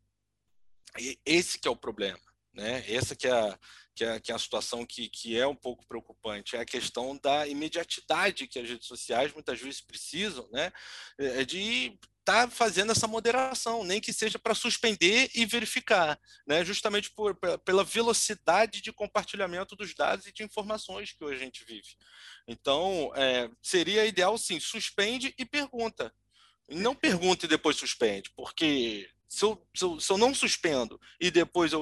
esse 1.25 1.59
que 1.59 1.69
é 1.69 1.71
o 1.71 1.77
problema. 1.77 2.28
Né? 2.59 2.85
Essa 2.89 3.15
que 3.15 3.29
é, 3.29 3.31
a, 3.31 3.59
que, 3.95 4.05
é, 4.05 4.19
que 4.19 4.33
é 4.33 4.35
a 4.35 4.39
situação 4.39 4.85
que, 4.85 5.09
que 5.09 5.39
é 5.39 5.47
um 5.47 5.55
pouco 5.55 5.87
preocupante, 5.87 6.57
é 6.57 6.61
a 6.61 6.65
questão 6.65 7.17
da 7.17 7.47
imediatidade 7.47 8.49
que 8.49 8.59
as 8.59 8.69
redes 8.69 8.89
sociais 8.89 9.33
muitas 9.33 9.61
vezes 9.61 9.81
precisam 9.81 10.49
né? 10.51 10.73
É, 11.17 11.45
de 11.45 11.97
estar 12.19 12.49
tá 12.49 12.51
fazendo 12.51 12.91
essa 12.91 13.07
moderação, 13.07 13.85
nem 13.85 14.01
que 14.01 14.13
seja 14.13 14.41
para 14.41 14.57
suspender 14.57 15.31
e 15.37 15.47
verificar, 15.47 16.21
né? 16.45 16.65
justamente 16.65 17.13
por, 17.13 17.39
pela 17.65 17.85
velocidade 17.85 18.81
de 18.81 18.93
compartilhamento 18.93 19.77
dos 19.77 19.95
dados 19.95 20.27
e 20.27 20.33
de 20.33 20.43
informações 20.43 21.13
que 21.13 21.25
hoje 21.25 21.37
a 21.37 21.45
gente 21.45 21.65
vive. 21.65 21.97
Então, 22.49 23.13
é, 23.15 23.49
seria 23.63 24.05
ideal, 24.05 24.37
sim, 24.37 24.59
suspende 24.59 25.33
e 25.39 25.45
pergunta. 25.45 26.13
Não 26.69 26.93
pergunta 26.93 27.47
e 27.47 27.49
depois 27.49 27.77
suspende, 27.77 28.31
porque 28.37 29.09
se 29.29 29.45
eu, 29.45 29.63
se 29.77 29.85
eu, 29.85 30.01
se 30.01 30.11
eu 30.11 30.17
não 30.17 30.35
suspendo 30.35 30.99
e 31.21 31.31
depois 31.31 31.73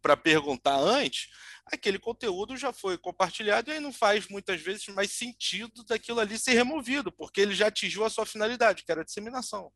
para 0.00 0.16
perguntar 0.16 0.76
antes, 0.76 1.28
aquele 1.66 1.98
conteúdo 1.98 2.56
já 2.56 2.72
foi 2.72 2.96
compartilhado 2.96 3.70
e 3.70 3.74
aí 3.74 3.80
não 3.80 3.92
faz 3.92 4.28
muitas 4.28 4.60
vezes 4.60 4.86
mais 4.88 5.10
sentido 5.10 5.84
daquilo 5.84 6.20
ali 6.20 6.38
ser 6.38 6.52
removido, 6.52 7.10
porque 7.10 7.40
ele 7.40 7.54
já 7.54 7.66
atingiu 7.66 8.04
a 8.04 8.10
sua 8.10 8.24
finalidade, 8.24 8.84
que 8.84 8.92
era 8.92 9.00
a 9.00 9.04
disseminação. 9.04 9.72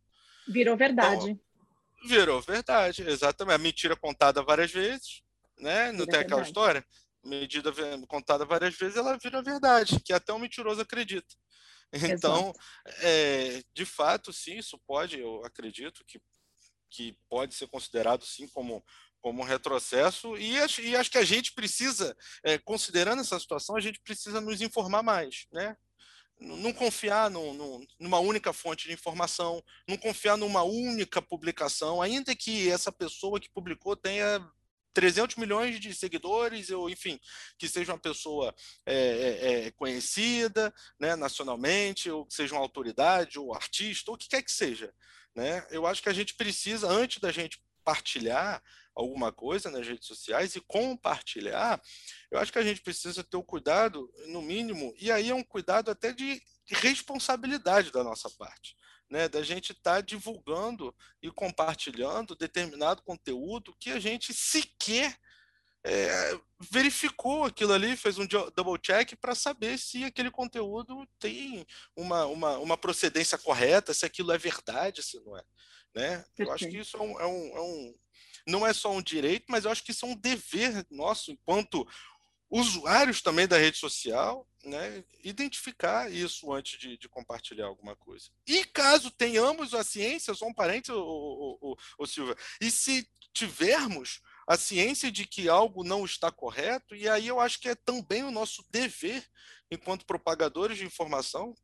Virou 0.47 0.77
verdade. 0.77 1.31
Então, 1.31 1.41
virou 2.07 2.41
verdade, 2.41 3.03
exatamente. 3.03 3.55
A 3.55 3.59
mentira 3.59 3.97
contada 3.97 4.43
várias 4.43 4.71
vezes, 4.71 5.23
né? 5.59 5.91
Não 5.91 6.01
vira 6.01 6.13
tem 6.13 6.21
aquela 6.21 6.43
verdade. 6.43 6.49
história? 6.49 6.87
Medida 7.25 7.73
contada 8.07 8.45
várias 8.45 8.77
vezes, 8.77 8.97
ela 8.97 9.19
vira 9.19 9.43
verdade, 9.43 9.99
que 10.05 10.13
até 10.13 10.33
o 10.33 10.39
mentiroso 10.39 10.81
acredita. 10.81 11.35
Então, 12.21 12.53
é, 13.01 13.63
de 13.73 13.85
fato, 13.85 14.33
sim, 14.33 14.59
isso 14.59 14.77
pode, 14.87 15.21
eu 15.21 15.43
acredito 15.45 16.05
que 16.05 16.21
que 16.91 17.17
pode 17.29 17.55
ser 17.55 17.67
considerado 17.69 18.25
sim 18.25 18.49
como 18.49 18.85
como 19.27 19.43
um 19.43 19.45
retrocesso 19.45 20.37
e 20.37 20.57
acho, 20.61 20.81
e 20.81 20.95
acho 20.95 21.11
que 21.11 21.19
a 21.19 21.25
gente 21.25 21.53
precisa, 21.53 22.17
é, 22.45 22.59
considerando 22.59 23.23
essa 23.23 23.41
situação, 23.41 23.75
a 23.75 23.81
gente 23.81 23.99
precisa 23.99 24.41
nos 24.41 24.61
informar 24.61 25.03
mais, 25.03 25.49
né? 25.53 25.77
Não 26.39 26.73
confiar 26.73 27.29
numa 27.29 28.21
única 28.21 28.53
fonte 28.53 28.87
de 28.87 28.95
informação, 28.95 29.61
não 29.89 29.97
confiar 29.97 30.37
numa 30.37 30.63
única 30.63 31.21
publicação, 31.21 32.01
ainda 32.01 32.37
que 32.37 32.71
essa 32.71 32.93
pessoa 32.93 33.41
que 33.41 33.51
publicou 33.51 33.97
tenha 33.97 34.39
300 34.97 35.37
milhões 35.37 35.81
de 35.81 35.93
seguidores, 35.93 36.71
ou 36.71 36.89
enfim, 36.89 37.21
que 37.59 37.69
seja 37.69 37.93
uma 37.93 37.99
pessoa 37.99 38.55
é, 38.87 38.95
é, 38.95 39.67
é, 39.67 39.71
conhecida 39.73 40.73
né, 41.01 41.15
nacionalmente, 41.17 42.11
ou 42.11 42.25
que 42.25 42.33
seja 42.33 42.55
uma 42.55 42.63
autoridade, 42.63 43.39
ou 43.39 43.55
artista, 43.55 44.11
ou 44.11 44.15
o 44.15 44.19
que 44.19 44.29
quer 44.29 44.43
que 44.43 44.53
seja. 44.53 44.95
Né? 45.37 45.67
Eu 45.71 45.87
acho 45.87 46.03
que 46.03 46.09
a 46.09 46.15
gente 46.15 46.35
precisa, 46.35 46.89
antes 46.89 47.21
da 47.21 47.31
gente 47.31 47.63
partilhar 47.85 48.63
alguma 48.95 49.31
coisa 49.31 49.71
nas 49.71 49.87
redes 49.87 50.09
sociais 50.09 50.57
e 50.57 50.61
compartilhar, 50.63 51.81
eu 52.31 52.39
acho 52.39 52.51
que 52.51 52.59
a 52.59 52.63
gente 52.63 52.81
precisa 52.81 53.23
ter 53.23 53.37
o 53.37 53.45
cuidado, 53.45 54.11
no 54.29 54.41
mínimo, 54.41 54.95
e 54.99 55.13
aí 55.13 55.29
é 55.29 55.35
um 55.35 55.45
cuidado 55.45 55.91
até 55.91 56.11
de 56.11 56.43
responsabilidade 56.69 57.93
da 57.93 58.03
nossa 58.03 58.31
parte. 58.31 58.75
Né, 59.09 59.29
da 59.29 59.41
gente 59.41 59.71
estar 59.71 59.95
tá 59.95 60.01
divulgando 60.01 60.93
e 61.23 61.31
compartilhando 61.31 62.35
determinado 62.35 63.03
conteúdo 63.03 63.73
que 63.79 63.93
a 63.93 64.01
gente 64.01 64.35
sequer 64.35 65.17
é, 65.89 66.41
verificou 66.59 67.45
aquilo 67.45 67.73
ali, 67.73 67.97
fez 67.97 68.19
um 68.19 68.27
double 68.27 68.79
check 68.83 69.15
para 69.21 69.37
saber 69.37 69.79
se 69.79 70.03
aquele 70.03 70.33
conteúdo 70.33 71.07
tem 71.17 71.65
uma, 71.95 72.27
uma, 72.27 72.59
uma, 72.59 72.77
procedência 72.77 73.39
correta, 73.39 73.95
se 73.95 74.05
aquilo 74.05 74.33
é 74.33 74.39
verdade, 74.39 75.01
se 75.01 75.21
não 75.21 75.37
é. 75.37 75.45
Né? 75.95 76.25
Eu 76.37 76.51
acho 76.51 76.69
que 76.69 76.79
isso 76.79 76.97
é 76.97 77.01
um, 77.01 77.21
é 77.21 77.27
um, 77.27 77.57
é 77.57 77.61
um, 77.61 77.95
não 78.49 78.67
é 78.67 78.73
só 78.73 78.91
um 78.91 79.01
direito, 79.01 79.45
mas 79.49 79.65
eu 79.65 79.71
acho 79.71 79.85
que 79.85 79.93
isso 79.93 80.05
é 80.05 80.09
um 80.09 80.17
dever 80.17 80.85
nosso, 80.91 81.31
enquanto 81.31 81.87
usuários 82.51 83.23
também 83.23 83.47
da 83.47 83.57
rede 83.57 83.77
social, 83.77 84.49
né, 84.65 85.05
identificar 85.23 86.11
isso 86.13 86.53
antes 86.53 86.79
de, 86.79 86.97
de, 86.99 87.09
compartilhar 87.09 87.67
alguma 87.67 87.95
coisa. 87.95 88.29
E 88.47 88.65
caso 88.65 89.11
tenhamos 89.11 89.73
a 89.73 89.85
ciência, 89.85 90.35
só 90.35 90.47
um 90.47 90.55
parente, 90.55 90.91
o, 90.91 90.99
o, 90.99 91.59
o, 91.61 91.77
o 91.99 92.07
Silva, 92.07 92.37
e 92.61 92.71
se 92.71 93.09
tivermos 93.33 94.21
a 94.47 94.57
ciência 94.57 95.11
de 95.11 95.27
que 95.27 95.49
algo 95.49 95.83
não 95.83 96.05
está 96.05 96.31
correto, 96.31 96.95
e 96.95 97.09
aí 97.09 97.27
eu 97.27 97.41
acho 97.41 97.59
que 97.59 97.69
é 97.69 97.75
também 97.75 98.23
o 98.23 98.31
nosso 98.31 98.65
dever, 98.71 99.27
enquanto 99.71 100.07
propagadores 100.07 100.79
de 100.79 100.85
informação, 100.85 101.55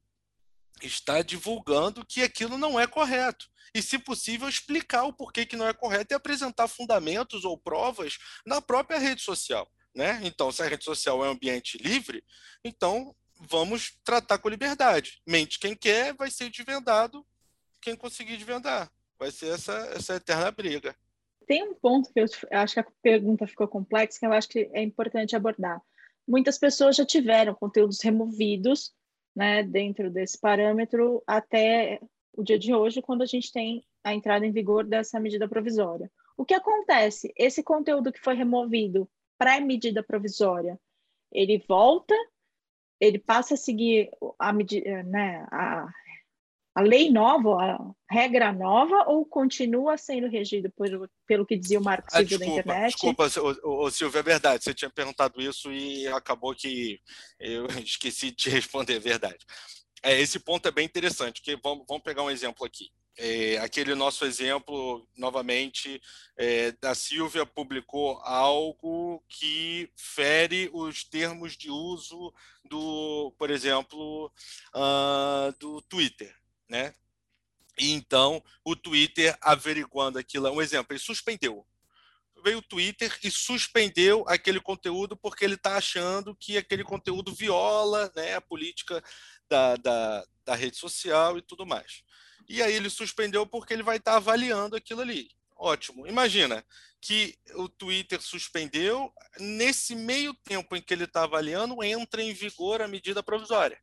estar 0.83 1.23
divulgando 1.23 2.05
que 2.05 2.23
aquilo 2.23 2.59
não 2.59 2.81
é 2.81 2.87
correto. 2.87 3.49
E, 3.73 3.81
se 3.81 3.99
possível, 3.99 4.49
explicar 4.49 5.05
o 5.05 5.13
porquê 5.13 5.47
que 5.47 5.57
não 5.57 5.69
é 5.69 5.73
correto 5.73 6.13
e 6.13 6.17
apresentar 6.17 6.67
fundamentos 6.67 7.45
ou 7.45 7.57
provas 7.57 8.19
na 8.45 8.61
própria 8.61 8.99
rede 8.99 9.23
social. 9.23 9.71
Né? 9.95 10.21
Então, 10.25 10.51
se 10.51 10.63
a 10.63 10.67
rede 10.67 10.85
social 10.85 11.25
é 11.25 11.29
um 11.29 11.33
ambiente 11.33 11.79
livre, 11.79 12.25
então 12.65 13.15
vamos 13.39 13.99
tratar 14.05 14.39
com 14.39 14.49
liberdade. 14.49 15.23
Mente 15.27 15.59
quem 15.59 15.77
quer, 15.77 16.15
vai 16.15 16.31
ser 16.31 16.51
desvendado 16.51 17.25
quem 17.81 17.95
conseguir 17.95 18.37
desvendar. 18.37 18.91
Vai 19.19 19.31
ser 19.31 19.55
essa, 19.55 19.73
essa 19.95 20.15
eterna 20.17 20.51
briga 20.51 20.97
tem 21.47 21.63
um 21.63 21.75
ponto 21.75 22.13
que 22.13 22.21
eu 22.21 22.27
acho 22.53 22.75
que 22.75 22.81
a 22.81 22.87
pergunta 23.03 23.47
ficou 23.47 23.69
complexa, 23.69 24.19
que 24.19 24.27
eu 24.27 24.33
acho 24.33 24.49
que 24.49 24.71
é 24.73 24.83
importante 24.83 25.37
abordar. 25.37 25.81
Muitas 26.27 26.59
pessoas 26.59 26.97
já 26.97 27.05
tiveram 27.05 27.55
conteúdos 27.55 28.01
removidos 28.01 28.93
né, 29.35 29.63
dentro 29.63 30.11
desse 30.11 30.39
parâmetro 30.39 31.23
até 31.27 32.01
o 32.35 32.43
dia 32.43 32.59
de 32.59 32.75
hoje, 32.75 33.03
quando 33.03 33.23
a 33.23 33.27
gente 33.27 33.53
tem 33.53 33.85
a 34.05 34.15
entrada 34.15 34.47
em 34.47 34.53
vigor 34.53 34.85
dessa 34.85 35.21
medida 35.21 35.49
provisória. 35.49 36.11
O 36.37 36.45
que 36.45 36.55
acontece? 36.55 37.33
Esse 37.37 37.63
conteúdo 37.63 38.13
que 38.13 38.21
foi 38.21 38.35
removido 38.35 39.09
pré-medida 39.39 40.03
provisória, 40.03 40.79
ele 41.31 41.63
volta, 41.69 42.15
ele 43.01 43.19
passa 43.19 43.55
a 43.55 43.57
seguir 43.57 44.11
a, 44.39 44.53
medida, 44.53 45.03
né, 45.03 45.47
a, 45.51 45.89
a 46.75 46.81
lei 46.81 47.11
nova, 47.11 47.57
a 47.63 47.95
regra 48.11 48.53
nova, 48.53 49.05
ou 49.07 49.27
continua 49.27 49.99
sendo 49.99 50.29
regido 50.29 50.71
por, 50.71 50.89
pelo 51.27 51.45
que 51.45 51.57
dizia 51.57 51.79
o 51.79 51.85
Marco 51.85 52.11
Civil 52.11 52.25
ah, 52.25 52.29
desculpa, 52.29 52.47
da 52.47 52.61
internet? 52.61 52.93
Desculpa, 52.93 53.63
o, 53.63 53.91
Silvio, 53.91 54.19
é 54.19 54.23
verdade, 54.23 54.65
você 54.65 54.73
tinha 54.73 54.91
perguntado 54.91 55.41
isso 55.41 55.71
e 55.71 56.07
acabou 56.09 56.55
que 56.55 57.01
eu 57.39 57.67
esqueci 57.85 58.31
de 58.31 58.49
responder, 58.49 58.97
é 58.97 59.01
verdade. 59.01 59.45
É, 60.03 60.19
esse 60.19 60.39
ponto 60.41 60.67
é 60.67 60.71
bem 60.71 60.87
interessante, 60.87 61.41
porque 61.41 61.61
vamos, 61.63 61.85
vamos 61.87 62.03
pegar 62.03 62.23
um 62.23 62.31
exemplo 62.31 62.67
aqui. 62.67 62.91
É, 63.19 63.59
aquele 63.59 63.95
nosso 63.95 64.25
exemplo, 64.25 65.07
novamente, 65.17 66.01
é, 66.37 66.73
da 66.73 66.95
Silvia 66.95 67.45
publicou 67.45 68.19
algo 68.23 69.23
que 69.29 69.91
fere 69.95 70.71
os 70.73 71.05
termos 71.05 71.55
de 71.57 71.71
uso 71.71 72.33
do, 72.65 73.35
por 73.39 73.51
exemplo, 73.51 74.33
uh, 74.75 75.53
do 75.59 75.83
Twitter, 75.83 76.35
né? 76.69 76.95
E 77.79 77.91
então 77.93 78.43
o 78.65 78.77
Twitter 78.77 79.37
averiguando 79.41 80.19
aquilo, 80.19 80.51
um 80.51 80.63
exemplo, 80.63 80.93
ele 80.93 81.01
suspendeu. 81.01 81.67
Veio 82.45 82.59
o 82.59 82.63
Twitter 82.63 83.17
e 83.23 83.31
suspendeu 83.31 84.25
aquele 84.27 84.61
conteúdo 84.61 85.17
porque 85.17 85.45
ele 85.45 85.55
está 85.55 85.77
achando 85.77 86.35
que 86.35 86.59
aquele 86.59 86.83
conteúdo 86.83 87.33
viola 87.33 88.13
né, 88.17 88.35
a 88.35 88.41
política 88.41 89.03
da, 89.49 89.77
da, 89.77 90.27
da 90.45 90.55
rede 90.55 90.77
social 90.77 91.39
e 91.39 91.43
tudo 91.43 91.65
mais. 91.65 92.03
E 92.49 92.61
aí 92.61 92.75
ele 92.75 92.91
suspendeu 92.91 93.47
porque 93.47 93.73
ele 93.73 93.83
vai 93.83 93.99
estar 93.99 94.17
avaliando 94.17 94.75
aquilo 94.75 95.01
ali. 95.01 95.31
Ótimo. 95.57 96.07
Imagina 96.07 96.65
que 97.01 97.39
o 97.55 97.69
Twitter 97.69 98.21
suspendeu, 98.21 99.13
nesse 99.39 99.95
meio 99.95 100.35
tempo 100.35 100.75
em 100.75 100.83
que 100.83 100.93
ele 100.93 101.05
está 101.05 101.23
avaliando, 101.23 101.83
entra 101.83 102.23
em 102.23 102.33
vigor 102.33 102.83
a 102.83 102.89
medida 102.89 103.23
provisória. 103.23 103.81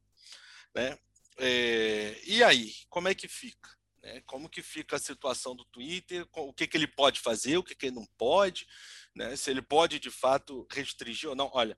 Né? 0.76 0.98
É, 1.40 2.20
e 2.26 2.44
aí, 2.44 2.74
como 2.90 3.08
é 3.08 3.16
que 3.16 3.28
fica? 3.28 3.70
Né? 4.04 4.22
Como 4.26 4.50
que 4.50 4.62
fica 4.62 4.96
a 4.96 5.00
situação 5.00 5.56
do 5.56 5.66
Twitter? 5.66 6.28
O 6.34 6.54
que, 6.54 6.68
que 6.68 6.78
ele 6.78 6.88
pode 6.88 7.20
fazer, 7.20 7.58
o 7.58 7.64
que, 7.64 7.76
que 7.76 7.88
ele 7.88 7.96
não 7.96 8.08
pode? 8.18 8.68
Né? 9.16 9.36
Se 9.36 9.50
ele 9.50 9.62
pode, 9.62 10.00
de 10.00 10.12
fato, 10.12 10.68
restringir 10.72 11.30
ou 11.30 11.36
não. 11.36 11.50
Olha, 11.54 11.78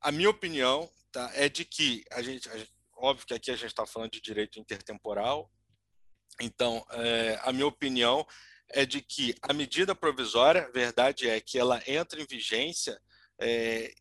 a 0.00 0.10
minha 0.10 0.30
opinião 0.30 0.90
tá, 1.12 1.30
é 1.34 1.48
de 1.48 1.64
que 1.64 2.04
a 2.12 2.22
gente, 2.22 2.48
a 2.48 2.66
óbvio 2.96 3.26
que 3.26 3.34
aqui 3.34 3.50
a 3.50 3.56
gente 3.56 3.66
está 3.66 3.86
falando 3.86 4.10
de 4.10 4.20
direito 4.20 4.58
intertemporal, 4.58 5.50
então, 6.40 6.84
é, 6.90 7.38
a 7.42 7.52
minha 7.52 7.66
opinião 7.66 8.26
é 8.70 8.84
de 8.84 9.00
que 9.00 9.34
a 9.42 9.52
medida 9.52 9.94
provisória, 9.94 10.70
verdade 10.72 11.28
é 11.28 11.40
que 11.40 11.58
ela 11.58 11.82
entra 11.86 12.20
em 12.20 12.26
vigência, 12.26 13.00
é, 13.40 13.92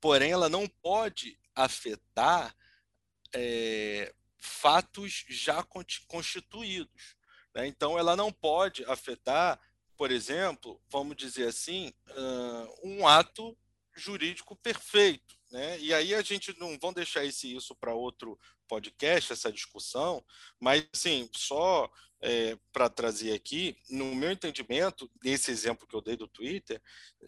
porém 0.00 0.32
ela 0.32 0.48
não 0.48 0.66
pode 0.82 1.38
afetar 1.54 2.54
é, 3.34 4.12
fatos 4.42 5.24
já 5.28 5.64
constituídos. 6.08 7.16
Né? 7.54 7.66
Então, 7.68 7.98
ela 7.98 8.16
não 8.16 8.32
pode 8.32 8.84
afetar, 8.86 9.60
por 9.96 10.10
exemplo, 10.10 10.82
vamos 10.90 11.16
dizer 11.16 11.46
assim, 11.46 11.92
um 12.82 13.06
ato 13.06 13.56
jurídico 13.94 14.56
perfeito. 14.56 15.36
Né? 15.50 15.78
E 15.78 15.94
aí 15.94 16.14
a 16.14 16.22
gente 16.22 16.58
não 16.58 16.78
vamos 16.80 16.96
deixar 16.96 17.24
esse, 17.24 17.54
isso 17.54 17.74
para 17.76 17.94
outro 17.94 18.38
podcast, 18.66 19.32
essa 19.32 19.52
discussão, 19.52 20.24
mas 20.58 20.88
assim, 20.94 21.28
só 21.34 21.90
é, 22.22 22.56
para 22.72 22.88
trazer 22.88 23.34
aqui, 23.34 23.76
no 23.90 24.14
meu 24.14 24.30
entendimento, 24.30 25.10
nesse 25.22 25.50
exemplo 25.50 25.86
que 25.86 25.94
eu 25.94 26.00
dei 26.00 26.16
do 26.16 26.26
Twitter, 26.26 26.80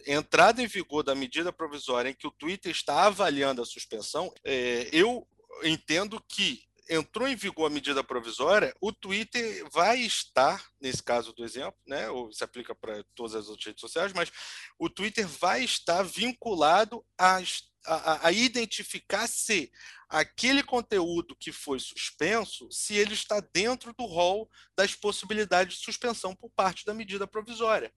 entrada 0.07 0.61
em 0.61 0.67
vigor 0.67 1.03
da 1.03 1.13
medida 1.13 1.53
provisória 1.53 2.09
em 2.09 2.15
que 2.15 2.25
o 2.25 2.31
Twitter 2.31 2.71
está 2.71 3.03
avaliando 3.05 3.61
a 3.61 3.65
suspensão, 3.65 4.33
é, 4.43 4.89
eu 4.91 5.27
entendo 5.63 6.19
que 6.27 6.63
entrou 6.89 7.27
em 7.27 7.35
vigor 7.35 7.67
a 7.67 7.73
medida 7.73 8.03
provisória, 8.03 8.75
o 8.79 8.91
Twitter 8.91 9.67
vai 9.71 9.99
estar, 9.99 10.63
nesse 10.79 11.01
caso 11.01 11.33
do 11.33 11.43
exemplo, 11.43 11.79
né, 11.87 12.09
ou 12.09 12.31
se 12.31 12.43
aplica 12.43 12.75
para 12.75 13.03
todas 13.15 13.35
as 13.35 13.47
outras 13.47 13.65
redes 13.65 13.81
sociais, 13.81 14.13
mas 14.13 14.31
o 14.77 14.89
Twitter 14.89 15.27
vai 15.27 15.63
estar 15.63 16.03
vinculado 16.03 17.03
às 17.17 17.63
a, 17.87 18.27
a, 18.27 18.31
identificar 18.31 19.27
se 19.27 19.71
aquele 20.09 20.63
conteúdo 20.63 21.35
que 21.35 21.51
foi 21.51 21.79
suspenso, 21.79 22.67
se 22.71 22.95
ele 22.95 23.13
está 23.13 23.39
dentro 23.39 23.93
do 23.93 24.05
rol 24.05 24.49
das 24.75 24.95
possibilidades 24.95 25.77
de 25.77 25.85
suspensão 25.85 26.35
por 26.35 26.49
parte 26.51 26.85
da 26.85 26.93
medida 26.93 27.27
provisória. 27.27 27.93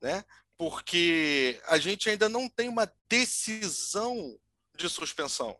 Né? 0.00 0.24
Porque 0.56 1.60
a 1.66 1.78
gente 1.78 2.08
ainda 2.08 2.28
não 2.28 2.48
tem 2.48 2.68
uma 2.68 2.90
decisão 3.08 4.38
de 4.76 4.88
suspensão. 4.88 5.58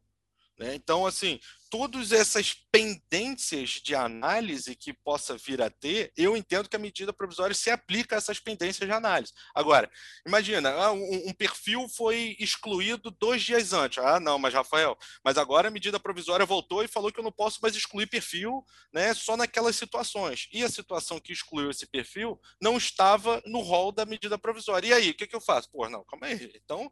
Né? 0.59 0.75
Então, 0.75 1.07
assim, 1.07 1.41
todas 1.75 2.13
essas 2.13 2.55
pendências 2.71 3.81
de 3.83 3.97
análise 3.97 4.77
que 4.77 4.93
possa 4.93 5.37
vir 5.37 5.61
a 5.61 5.69
ter, 5.69 6.13
eu 6.17 6.37
entendo 6.37 6.69
que 6.69 6.77
a 6.77 6.79
medida 6.79 7.13
provisória 7.13 7.53
se 7.53 7.69
aplica 7.69 8.15
a 8.15 8.19
essas 8.19 8.39
pendências 8.39 8.89
de 8.89 8.95
análise. 8.95 9.33
Agora, 9.53 9.91
imagina, 10.25 10.71
ah, 10.71 10.93
um, 10.93 11.33
perfil 11.33 11.89
foi 11.89 12.37
excluído 12.39 13.11
dois 13.11 13.43
dias 13.43 13.73
antes. 13.73 13.99
Ah, 13.99 14.21
não, 14.21 14.39
mas 14.39 14.55
Rafael, 14.55 14.97
mas 15.25 15.37
agora 15.37 15.67
a 15.67 15.71
medida 15.71 15.99
provisória 15.99 16.47
voltou 16.47 16.85
e 16.85 16.87
falou 16.87 17.11
que 17.11 17.19
eu 17.19 17.25
não 17.25 17.33
posso 17.33 17.59
mais 17.61 17.75
excluir 17.75 18.07
perfil 18.07 18.65
né, 18.93 19.13
só 19.13 19.37
naquelas 19.37 19.75
situações. 19.75 20.49
E 20.53 20.63
a 20.63 20.69
situação 20.69 21.19
que 21.19 21.33
excluiu 21.33 21.71
esse 21.71 21.87
perfil 21.89 22.41
não 22.63 22.77
estava 22.77 23.43
no 23.47 23.59
rol 23.59 23.91
da 23.91 24.07
medida 24.07 24.39
provisória. 24.39 24.87
E 24.87 24.93
aí, 24.93 25.11
o 25.11 25.15
que, 25.15 25.27
que 25.27 25.35
eu 25.35 25.41
faço? 25.41 25.69
Pô, 25.73 25.89
não, 25.89 26.05
calma 26.05 26.27
aí. 26.27 26.53
Então, 26.55 26.89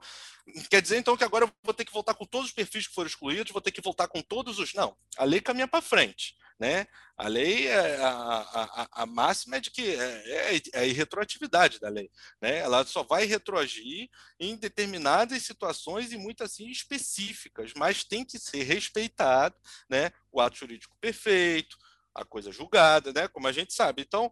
quer 0.68 0.82
dizer 0.82 0.98
então 0.98 1.16
que 1.16 1.22
agora 1.22 1.44
eu 1.44 1.52
vou 1.62 1.72
ter 1.72 1.84
que 1.84 1.92
voltar 1.92 2.14
com 2.14 2.24
todos 2.24 2.48
os 2.48 2.52
perfis 2.52 2.88
que 2.88 2.94
foram 2.94 3.06
excluídos, 3.06 3.52
vou 3.52 3.62
ter 3.62 3.70
que 3.70 3.80
voltar 3.80 4.08
com 4.08 4.20
todos 4.20 4.58
os 4.58 4.71
não, 4.74 4.96
a 5.16 5.24
lei 5.24 5.40
caminha 5.40 5.68
para 5.68 5.82
frente. 5.82 6.36
Né? 6.58 6.86
A 7.16 7.26
lei, 7.26 7.66
é, 7.66 7.96
a, 7.96 8.08
a, 8.12 8.88
a 9.02 9.06
máxima 9.06 9.56
é 9.56 9.60
de 9.60 9.68
que 9.68 9.82
é, 9.82 10.54
é, 10.54 10.56
é, 10.74 10.78
a 10.80 10.86
irretroatividade 10.86 11.80
da 11.80 11.88
lei. 11.88 12.08
Né? 12.40 12.58
Ela 12.58 12.84
só 12.84 13.02
vai 13.02 13.24
retroagir 13.24 14.08
em 14.38 14.54
determinadas 14.54 15.42
situações 15.42 16.12
e 16.12 16.16
muitas 16.16 16.52
assim 16.52 16.68
específicas, 16.68 17.72
mas 17.76 18.04
tem 18.04 18.24
que 18.24 18.38
ser 18.38 18.62
respeitado 18.62 19.56
né? 19.90 20.12
o 20.30 20.40
ato 20.40 20.58
jurídico 20.58 20.96
perfeito, 21.00 21.76
a 22.14 22.24
coisa 22.24 22.52
julgada, 22.52 23.12
né? 23.12 23.26
como 23.26 23.48
a 23.48 23.52
gente 23.52 23.72
sabe. 23.74 24.02
Então, 24.02 24.30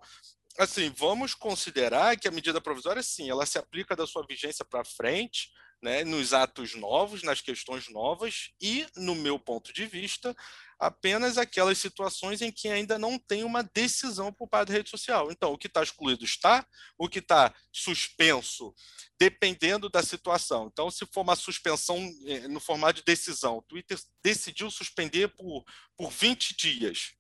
assim, 0.57 0.93
vamos 0.97 1.35
considerar 1.35 2.17
que 2.17 2.29
a 2.29 2.33
medida 2.33 2.61
provisória, 2.61 3.03
sim, 3.03 3.29
ela 3.29 3.45
se 3.45 3.59
aplica 3.59 3.97
da 3.97 4.07
sua 4.07 4.25
vigência 4.25 4.65
para 4.65 4.85
frente, 4.85 5.51
né, 5.83 6.05
nos 6.05 6.33
atos 6.33 6.75
novos, 6.75 7.23
nas 7.23 7.41
questões 7.41 7.89
novas 7.89 8.51
e, 8.61 8.87
no 8.97 9.15
meu 9.15 9.39
ponto 9.39 9.73
de 9.73 9.87
vista, 9.87 10.37
apenas 10.79 11.37
aquelas 11.37 11.79
situações 11.79 12.41
em 12.41 12.51
que 12.51 12.69
ainda 12.69 12.99
não 12.99 13.19
tem 13.19 13.45
uma 13.45 13.63
decisão 13.63 14.33
por 14.33 14.49
parte 14.49 14.69
da 14.69 14.75
rede 14.75 14.91
social. 14.91 15.31
Então, 15.31 15.53
o 15.53 15.59
que 15.59 15.67
está 15.67 15.83
excluído 15.83 16.25
está, 16.25 16.67
o 16.99 17.09
que 17.09 17.19
está 17.19 17.55
suspenso, 17.73 18.75
dependendo 19.19 19.89
da 19.89 20.03
situação. 20.03 20.69
Então, 20.73 20.91
se 20.91 21.07
for 21.13 21.21
uma 21.21 21.37
suspensão 21.37 21.99
eh, 22.27 22.49
no 22.49 22.61
formato 22.61 23.01
de 23.01 23.05
decisão, 23.05 23.59
o 23.59 23.63
Twitter 23.63 23.99
decidiu 24.23 24.71
suspender 24.71 25.29
por, 25.29 25.65
por 25.97 26.11
20 26.11 26.57
dias 26.57 27.20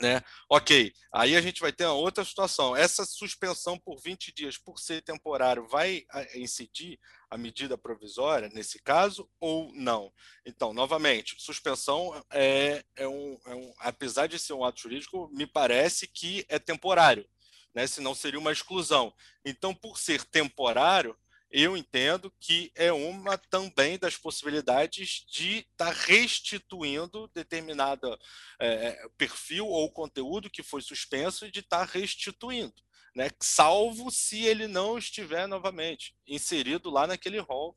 né? 0.00 0.22
Ok, 0.48 0.92
aí 1.12 1.36
a 1.36 1.40
gente 1.40 1.60
vai 1.60 1.72
ter 1.72 1.84
uma 1.84 1.94
outra 1.94 2.24
situação. 2.24 2.74
Essa 2.74 3.04
suspensão 3.04 3.78
por 3.78 4.00
20 4.00 4.32
dias, 4.34 4.58
por 4.58 4.78
ser 4.78 5.02
temporário, 5.02 5.66
vai 5.68 6.04
ah, 6.10 6.26
incidir 6.36 6.98
a 7.30 7.36
medida 7.36 7.78
provisória 7.78 8.48
nesse 8.48 8.82
caso 8.82 9.28
ou 9.40 9.72
não? 9.74 10.12
Então, 10.44 10.72
novamente, 10.72 11.36
suspensão 11.38 12.20
é, 12.30 12.84
é, 12.96 13.06
um, 13.06 13.38
é 13.46 13.54
um, 13.54 13.72
apesar 13.78 14.26
de 14.26 14.38
ser 14.38 14.52
um 14.52 14.64
ato 14.64 14.80
jurídico, 14.80 15.28
me 15.32 15.46
parece 15.46 16.08
que 16.08 16.44
é 16.48 16.58
temporário, 16.58 17.28
né? 17.74 17.86
Senão 17.86 18.14
seria 18.14 18.38
uma 18.38 18.52
exclusão. 18.52 19.14
Então, 19.44 19.74
por 19.74 19.98
ser 19.98 20.24
temporário, 20.24 21.16
eu 21.56 21.76
entendo 21.76 22.34
que 22.40 22.72
é 22.74 22.92
uma 22.92 23.38
também 23.38 23.96
das 23.96 24.16
possibilidades 24.16 25.24
de 25.30 25.58
estar 25.58 25.86
tá 25.86 25.92
restituindo 25.92 27.30
determinado 27.32 28.18
é, 28.58 29.08
perfil 29.16 29.68
ou 29.68 29.88
conteúdo 29.92 30.50
que 30.50 30.64
foi 30.64 30.82
suspenso 30.82 31.46
e 31.46 31.52
de 31.52 31.60
estar 31.60 31.86
tá 31.86 31.92
restituindo, 31.92 32.74
né? 33.14 33.30
salvo 33.40 34.10
se 34.10 34.44
ele 34.44 34.66
não 34.66 34.98
estiver 34.98 35.46
novamente 35.46 36.12
inserido 36.26 36.90
lá 36.90 37.06
naquele 37.06 37.38
rol 37.38 37.76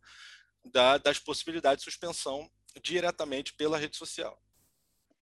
da, 0.66 0.98
das 0.98 1.20
possibilidades 1.20 1.86
de 1.86 1.92
suspensão 1.92 2.50
diretamente 2.82 3.54
pela 3.54 3.78
rede 3.78 3.96
social. 3.96 4.42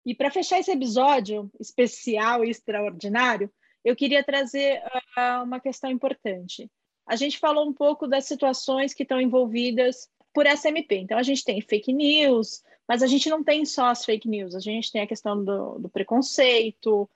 E 0.05 0.13
para 0.13 0.29
fechar 0.29 0.59
esse 0.59 0.69
episódio 0.69 1.49
especial 1.61 2.43
e 2.43 2.49
extraordinário, 2.49 3.49
eu 3.85 3.95
queria 3.95 4.21
trazer 4.21 4.83
uh, 5.17 5.43
uma 5.43 5.61
questão 5.61 5.89
importante 5.89 6.69
a 7.05 7.15
gente 7.15 7.37
falou 7.37 7.67
um 7.67 7.73
pouco 7.73 8.07
das 8.07 8.25
situações 8.25 8.93
que 8.93 9.03
estão 9.03 9.19
envolvidas 9.19 10.09
por 10.33 10.45
SMP. 10.47 10.97
Então, 10.97 11.17
a 11.17 11.23
gente 11.23 11.43
tem 11.43 11.61
fake 11.61 11.93
news, 11.93 12.63
Mas 12.87 13.01
a 13.01 13.07
gente 13.07 13.29
não 13.29 13.43
tem 13.43 13.65
só 13.65 13.85
as 13.87 14.03
fake 14.03 14.27
news, 14.27 14.55
a 14.55 14.59
gente 14.59 14.91
tem 14.91 15.01
a 15.01 15.07
questão 15.07 15.41
do, 15.43 15.79
do 15.79 15.89
preconceito, 15.89 17.09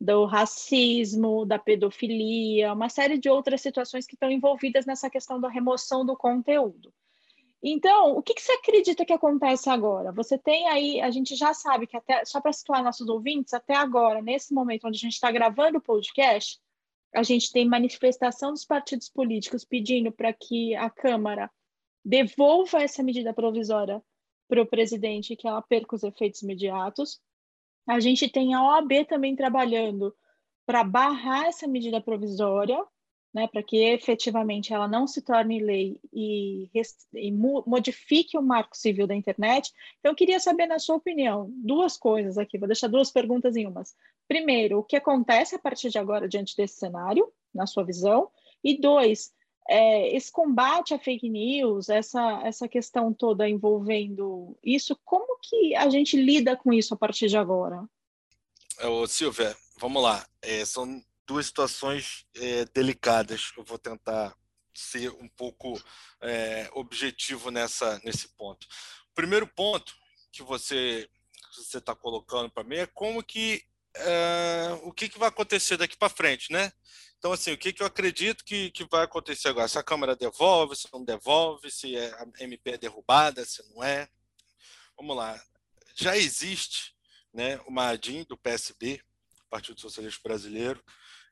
do 0.00 0.24
racismo, 0.24 1.46
da 1.46 1.60
pedofilia, 1.60 2.72
uma 2.72 2.88
série 2.88 3.16
de 3.16 3.30
outras 3.30 3.60
situações 3.60 4.04
que 4.04 4.14
estão 4.14 4.30
envolvidas 4.30 4.84
nessa 4.84 5.08
questão 5.08 5.40
da 5.40 5.48
remoção 5.48 6.04
do 6.04 6.16
conteúdo. 6.16 6.92
Então, 7.62 8.16
o 8.16 8.22
que, 8.22 8.34
que, 8.34 8.42
você 8.42 8.50
acredita 8.52 9.04
que 9.04 9.12
acontece 9.12 9.70
agora? 9.70 10.10
Você 10.10 10.36
tem 10.36 10.66
aí, 10.68 11.00
a 11.00 11.12
gente 11.12 11.36
já 11.36 11.54
sabe 11.54 11.86
que 11.86 11.96
até, 11.96 12.24
só 12.24 12.40
para 12.40 12.52
situar 12.52 12.82
nossos 12.82 13.08
ouvintes, 13.08 13.54
até 13.54 13.76
agora, 13.76 14.20
nesse 14.20 14.52
momento 14.52 14.88
onde 14.88 14.96
a 14.96 15.00
gente 15.00 15.12
está 15.12 15.30
gravando 15.30 15.78
o 15.78 15.80
podcast, 15.80 16.58
a 17.14 17.22
gente 17.22 17.52
tem 17.52 17.68
manifestação 17.68 18.50
dos 18.50 18.64
partidos 18.64 19.08
políticos 19.08 19.64
pedindo 19.64 20.10
para 20.10 20.32
que 20.32 20.74
a 20.74 20.88
Câmara 20.88 21.50
devolva 22.04 22.82
essa 22.82 23.02
medida 23.02 23.32
provisória 23.34 24.02
para 24.48 24.62
o 24.62 24.66
presidente, 24.66 25.36
que 25.36 25.46
ela 25.46 25.62
perca 25.62 25.94
os 25.94 26.02
efeitos 26.02 26.42
imediatos. 26.42 27.20
A 27.86 28.00
gente 28.00 28.28
tem 28.28 28.54
a 28.54 28.62
OAB 28.62 29.06
também 29.08 29.36
trabalhando 29.36 30.14
para 30.66 30.84
barrar 30.84 31.46
essa 31.46 31.66
medida 31.66 32.00
provisória, 32.00 32.82
né, 33.34 33.48
para 33.48 33.62
que 33.62 33.78
efetivamente 33.78 34.74
ela 34.74 34.86
não 34.86 35.06
se 35.06 35.22
torne 35.22 35.58
lei 35.58 35.98
e, 36.12 36.70
e, 37.14 37.32
modifique 37.32 38.36
o 38.36 38.42
marco 38.42 38.76
civil 38.76 39.06
da 39.06 39.14
internet. 39.14 39.72
Então, 39.98 40.12
eu 40.12 40.16
queria 40.16 40.38
saber, 40.38 40.66
na 40.66 40.78
sua 40.78 40.96
opinião, 40.96 41.50
duas 41.64 41.96
coisas 41.96 42.36
aqui, 42.36 42.58
vou 42.58 42.68
deixar 42.68 42.88
duas 42.88 43.10
perguntas 43.10 43.56
em 43.56 43.66
umas. 43.66 43.94
Primeiro, 44.32 44.78
o 44.78 44.82
que 44.82 44.96
acontece 44.96 45.54
a 45.54 45.58
partir 45.58 45.90
de 45.90 45.98
agora 45.98 46.26
diante 46.26 46.56
desse 46.56 46.78
cenário, 46.78 47.30
na 47.54 47.66
sua 47.66 47.84
visão? 47.84 48.30
E 48.64 48.80
dois, 48.80 49.30
é, 49.68 50.08
esse 50.16 50.32
combate 50.32 50.94
à 50.94 50.98
fake 50.98 51.28
news, 51.28 51.90
essa, 51.90 52.40
essa 52.42 52.66
questão 52.66 53.12
toda 53.12 53.46
envolvendo 53.46 54.58
isso, 54.64 54.98
como 55.04 55.38
que 55.38 55.76
a 55.76 55.86
gente 55.90 56.16
lida 56.16 56.56
com 56.56 56.72
isso 56.72 56.94
a 56.94 56.96
partir 56.96 57.28
de 57.28 57.36
agora? 57.36 57.84
Ô, 58.82 59.06
Silvia, 59.06 59.54
vamos 59.78 60.02
lá. 60.02 60.26
É, 60.40 60.64
são 60.64 61.04
duas 61.26 61.44
situações 61.44 62.24
é, 62.34 62.64
delicadas. 62.72 63.52
Eu 63.54 63.64
vou 63.64 63.76
tentar 63.76 64.34
ser 64.72 65.10
um 65.10 65.28
pouco 65.28 65.78
é, 66.22 66.70
objetivo 66.72 67.50
nessa, 67.50 68.00
nesse 68.02 68.28
ponto. 68.28 68.66
O 69.10 69.14
primeiro 69.14 69.46
ponto 69.46 69.94
que 70.32 70.42
você 70.42 71.06
está 71.74 71.94
colocando 71.94 72.50
para 72.50 72.64
mim 72.64 72.76
é 72.76 72.86
como 72.86 73.22
que 73.22 73.62
é, 73.96 74.78
o 74.82 74.92
que, 74.92 75.08
que 75.08 75.18
vai 75.18 75.28
acontecer 75.28 75.76
daqui 75.76 75.96
para 75.96 76.08
frente, 76.08 76.52
né? 76.52 76.72
Então, 77.18 77.32
assim, 77.32 77.52
o 77.52 77.58
que, 77.58 77.72
que 77.72 77.82
eu 77.82 77.86
acredito 77.86 78.44
que, 78.44 78.70
que 78.70 78.84
vai 78.90 79.04
acontecer 79.04 79.48
agora? 79.48 79.68
Se 79.68 79.78
a 79.78 79.82
Câmara 79.82 80.16
devolve, 80.16 80.74
se 80.74 80.88
não 80.92 81.04
devolve, 81.04 81.70
se 81.70 81.94
é, 81.96 82.12
a 82.14 82.26
MP 82.42 82.72
é 82.72 82.78
derrubada, 82.78 83.44
se 83.44 83.62
não 83.70 83.82
é. 83.82 84.08
Vamos 84.96 85.16
lá. 85.16 85.40
Já 85.94 86.16
existe 86.16 86.94
né, 87.32 87.60
uma 87.66 87.88
ADIM 87.90 88.24
do 88.24 88.36
PSB, 88.36 89.00
Partido 89.48 89.80
Socialista 89.80 90.20
Brasileiro, 90.24 90.82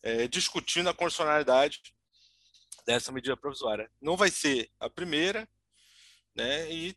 é, 0.02 0.28
discutindo 0.28 0.88
a 0.88 0.94
constitucionalidade 0.94 1.80
dessa 2.86 3.10
medida 3.10 3.36
provisória. 3.36 3.90
Não 4.00 4.16
vai 4.16 4.30
ser 4.30 4.70
a 4.78 4.88
primeira, 4.88 5.48
né? 6.34 6.70
E 6.70 6.96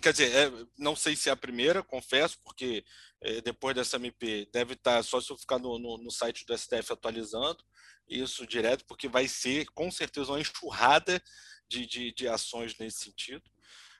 quer 0.00 0.12
dizer, 0.12 0.34
é, 0.34 0.66
não 0.78 0.96
sei 0.96 1.14
se 1.14 1.28
é 1.28 1.32
a 1.32 1.36
primeira, 1.36 1.82
confesso, 1.82 2.38
porque 2.42 2.84
é, 3.20 3.40
depois 3.40 3.74
dessa 3.74 3.96
MP 3.96 4.48
deve 4.52 4.74
estar 4.74 5.02
só 5.02 5.20
se 5.20 5.30
eu 5.30 5.36
ficar 5.36 5.58
no, 5.58 5.78
no, 5.78 5.98
no, 5.98 6.10
site 6.10 6.46
do 6.46 6.56
STF 6.56 6.92
atualizando 6.92 7.62
isso 8.08 8.46
direto, 8.46 8.84
porque 8.86 9.08
vai 9.08 9.28
ser 9.28 9.66
com 9.72 9.90
certeza 9.90 10.32
uma 10.32 10.40
enxurrada 10.40 11.22
de, 11.68 11.86
de, 11.86 12.12
de 12.12 12.28
ações 12.28 12.76
nesse 12.78 13.04
sentido, 13.04 13.44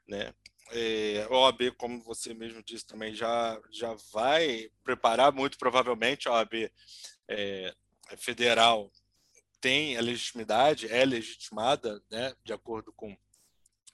né? 0.09 0.35
É, 0.71 1.27
a 1.29 1.35
OAB, 1.35 1.73
como 1.77 2.03
você 2.03 2.33
mesmo 2.33 2.63
disse 2.63 2.87
também, 2.87 3.15
já, 3.15 3.61
já 3.71 3.95
vai 4.13 4.71
preparar, 4.83 5.33
muito 5.33 5.59
provavelmente, 5.59 6.29
a 6.29 6.33
OAB 6.33 6.71
é, 7.29 7.75
federal 8.17 8.91
tem 9.61 9.97
a 9.97 10.01
legitimidade, 10.01 10.89
é 10.89 11.05
legitimada, 11.05 12.03
né, 12.11 12.35
de 12.45 12.53
acordo 12.53 12.93
com, 12.95 13.17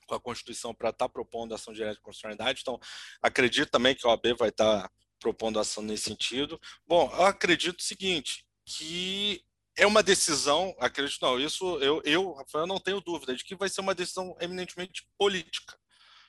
com 0.08 0.14
a 0.14 0.20
Constituição, 0.20 0.74
para 0.74 0.88
estar 0.88 1.06
tá 1.06 1.08
propondo 1.08 1.54
ação 1.54 1.72
direta 1.72 1.94
de 1.94 2.00
constitucionalidade. 2.00 2.60
Então, 2.62 2.80
acredito 3.22 3.70
também 3.70 3.94
que 3.94 4.06
a 4.06 4.10
OAB 4.10 4.34
vai 4.36 4.48
estar 4.48 4.82
tá 4.82 4.90
propondo 5.20 5.60
ação 5.60 5.82
nesse 5.82 6.04
sentido. 6.04 6.60
Bom, 6.86 7.12
eu 7.14 7.26
acredito 7.26 7.80
o 7.80 7.82
seguinte, 7.82 8.44
que 8.64 9.44
é 9.76 9.86
uma 9.86 10.02
decisão, 10.02 10.74
acredito 10.80 11.20
não, 11.22 11.38
isso 11.38 11.78
eu, 11.78 12.02
eu, 12.04 12.32
Rafael, 12.32 12.66
não 12.66 12.80
tenho 12.80 13.00
dúvida 13.00 13.36
de 13.36 13.44
que 13.44 13.54
vai 13.54 13.68
ser 13.68 13.80
uma 13.80 13.94
decisão 13.94 14.36
eminentemente 14.40 15.06
política. 15.16 15.78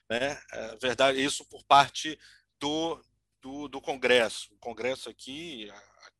Né? 0.10 0.40
É 0.52 0.78
verdade, 0.78 1.24
isso 1.24 1.46
por 1.46 1.64
parte 1.64 2.20
do, 2.60 3.02
do, 3.42 3.68
do 3.68 3.82
Congresso. 3.82 4.54
O 4.54 4.58
Congresso 4.60 5.10
aqui, 5.10 5.72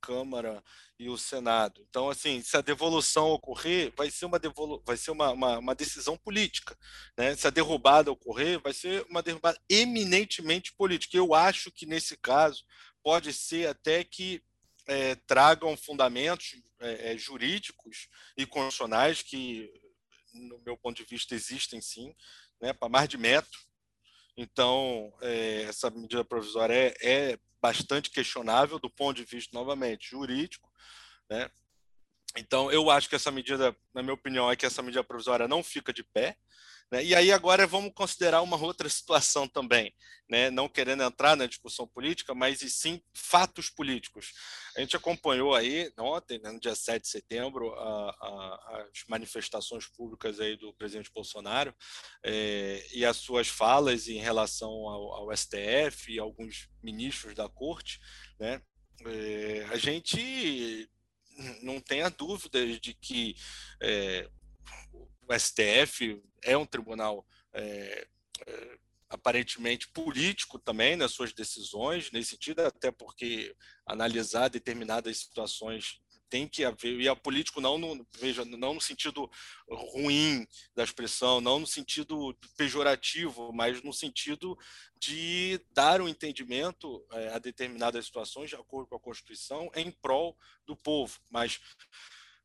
Câmara 0.02 0.64
e 0.98 1.10
o 1.10 1.18
Senado. 1.18 1.86
Então, 1.90 2.10
assim, 2.10 2.42
se 2.42 2.58
a 2.58 2.62
devolução 2.62 3.30
ocorrer, 3.30 3.94
vai 3.96 4.10
ser 4.12 4.26
uma, 4.26 4.40
devolu 4.40 4.82
vai 4.86 4.98
ser 4.98 5.12
uma, 5.12 5.32
uma, 5.32 5.58
uma, 5.60 5.76
decisão 5.76 6.18
política. 6.18 6.78
Né? 7.18 7.36
Se 7.36 7.48
a 7.48 7.50
derrubada 7.50 8.12
ocorrer, 8.12 8.60
vai 8.60 8.74
ser 8.74 9.06
uma 9.10 9.22
derrubada 9.22 9.60
eminentemente 9.70 10.74
política. 10.74 11.16
Eu 11.16 11.34
acho 11.34 11.72
que, 11.72 11.86
nesse 11.86 12.18
caso, 12.18 12.64
pode 13.04 13.32
ser 13.34 13.68
até 13.68 14.04
que 14.04 14.44
é, 14.88 15.16
tragam 15.16 15.78
fundamentos 15.78 16.56
é, 16.80 17.18
jurídicos 17.18 18.08
e 18.36 18.46
constitucionais 18.46 19.22
que, 19.22 19.72
no 20.34 20.60
meu 20.66 20.76
ponto 20.76 20.98
de 20.98 21.06
vista, 21.06 21.36
existem 21.36 21.80
sim, 21.80 22.14
né, 22.60 22.74
para 22.74 22.90
mais 22.90 23.08
de 23.08 23.18
metro. 23.18 23.69
Então, 24.42 25.12
é, 25.22 25.64
essa 25.64 25.90
medida 25.90 26.24
provisória 26.24 26.74
é, 26.74 26.96
é 27.02 27.40
bastante 27.62 28.10
questionável 28.10 28.80
do 28.80 28.90
ponto 28.90 29.18
de 29.18 29.26
vista, 29.26 29.50
novamente, 29.54 30.12
jurídico. 30.12 30.72
Né? 31.30 31.52
Então, 32.38 32.72
eu 32.72 32.90
acho 32.90 33.10
que 33.10 33.18
essa 33.18 33.32
medida, 33.32 33.76
na 33.94 34.02
minha 34.02 34.14
opinião, 34.14 34.50
é 34.50 34.56
que 34.56 34.66
essa 34.66 34.82
medida 34.82 35.04
provisória 35.04 35.46
não 35.46 35.62
fica 35.62 35.92
de 35.92 36.06
pé. 36.06 36.38
Né? 36.92 37.04
E 37.04 37.16
aí 37.16 37.32
agora 37.32 37.68
vamos 37.68 37.94
considerar 37.94 38.42
uma 38.42 38.58
outra 38.58 38.90
situação 38.90 39.48
também, 39.48 39.94
né? 40.30 40.50
não 40.50 40.68
querendo 40.68 41.04
entrar 41.04 41.36
na 41.36 41.46
discussão 41.46 41.88
política, 41.88 42.34
mas 42.34 42.62
e 42.62 42.70
sim 42.70 43.02
fatos 43.14 43.70
políticos. 43.70 44.34
A 44.76 44.82
gente 44.82 44.96
acompanhou 44.96 45.54
aí 45.54 45.92
ontem, 46.00 46.40
né, 46.40 46.52
no 46.52 46.60
dia 46.60 46.76
7 46.76 47.04
de 47.04 47.10
setembro, 47.10 47.74
a, 47.74 48.10
a, 48.10 48.88
as 48.92 49.04
manifestações 49.08 49.86
públicas 49.88 50.40
aí 50.40 50.56
do 50.56 50.74
presidente 50.74 51.12
Bolsonaro 51.14 51.74
é, 52.24 52.86
e 52.94 53.06
as 53.06 53.18
suas 53.18 53.48
falas 53.48 54.08
em 54.08 54.20
relação 54.20 54.70
ao, 54.70 55.14
ao 55.14 55.38
STF 55.38 56.12
e 56.12 56.20
alguns 56.20 56.70
ministros 56.82 57.36
da 57.36 57.48
corte. 57.48 58.00
Né? 58.40 58.62
É, 59.06 59.68
a 59.70 59.78
gente 59.78 60.90
não 61.62 61.80
tenha 61.80 62.10
dúvidas 62.10 62.80
de 62.80 62.94
que 62.94 63.36
é, 63.82 64.30
o 64.92 65.34
STF 65.38 66.22
é 66.44 66.58
um 66.58 66.66
tribunal 66.66 67.26
é, 67.54 68.08
é, 68.46 68.78
aparentemente 69.10 69.88
político 69.90 70.60
também 70.60 70.96
nas 70.96 71.12
suas 71.12 71.34
decisões, 71.34 72.12
nesse 72.12 72.32
sentido, 72.32 72.60
até 72.62 72.92
porque 72.92 73.56
analisar 73.86 74.50
determinadas 74.50 75.18
situações 75.18 76.00
tem 76.30 76.48
que 76.48 76.64
haver, 76.64 77.02
e 77.02 77.10
a 77.10 77.16
político 77.16 77.60
não 77.60 77.78
no, 77.78 78.08
veja, 78.18 78.46
não 78.46 78.76
no 78.76 78.82
sentido 78.82 79.30
ruim 79.68 80.48
da 80.76 80.84
expressão, 80.84 81.42
não 81.42 81.60
no 81.60 81.68
sentido 81.68 82.38
pejorativo, 82.56 83.52
mas 83.52 83.82
no 83.82 83.92
sentido 83.92 84.58
de 84.96 85.60
dar 85.72 86.02
um 86.02 86.08
entendimento 86.08 87.04
é, 87.12 87.30
a 87.30 87.40
determinadas 87.40 88.06
situações 88.06 88.50
de 88.50 88.56
acordo 88.56 88.88
com 88.88 88.96
a 88.96 89.00
Constituição 89.00 89.72
em 89.76 89.90
prol 89.90 90.38
do 90.66 90.76
povo. 90.76 91.20
Mas, 91.32 91.60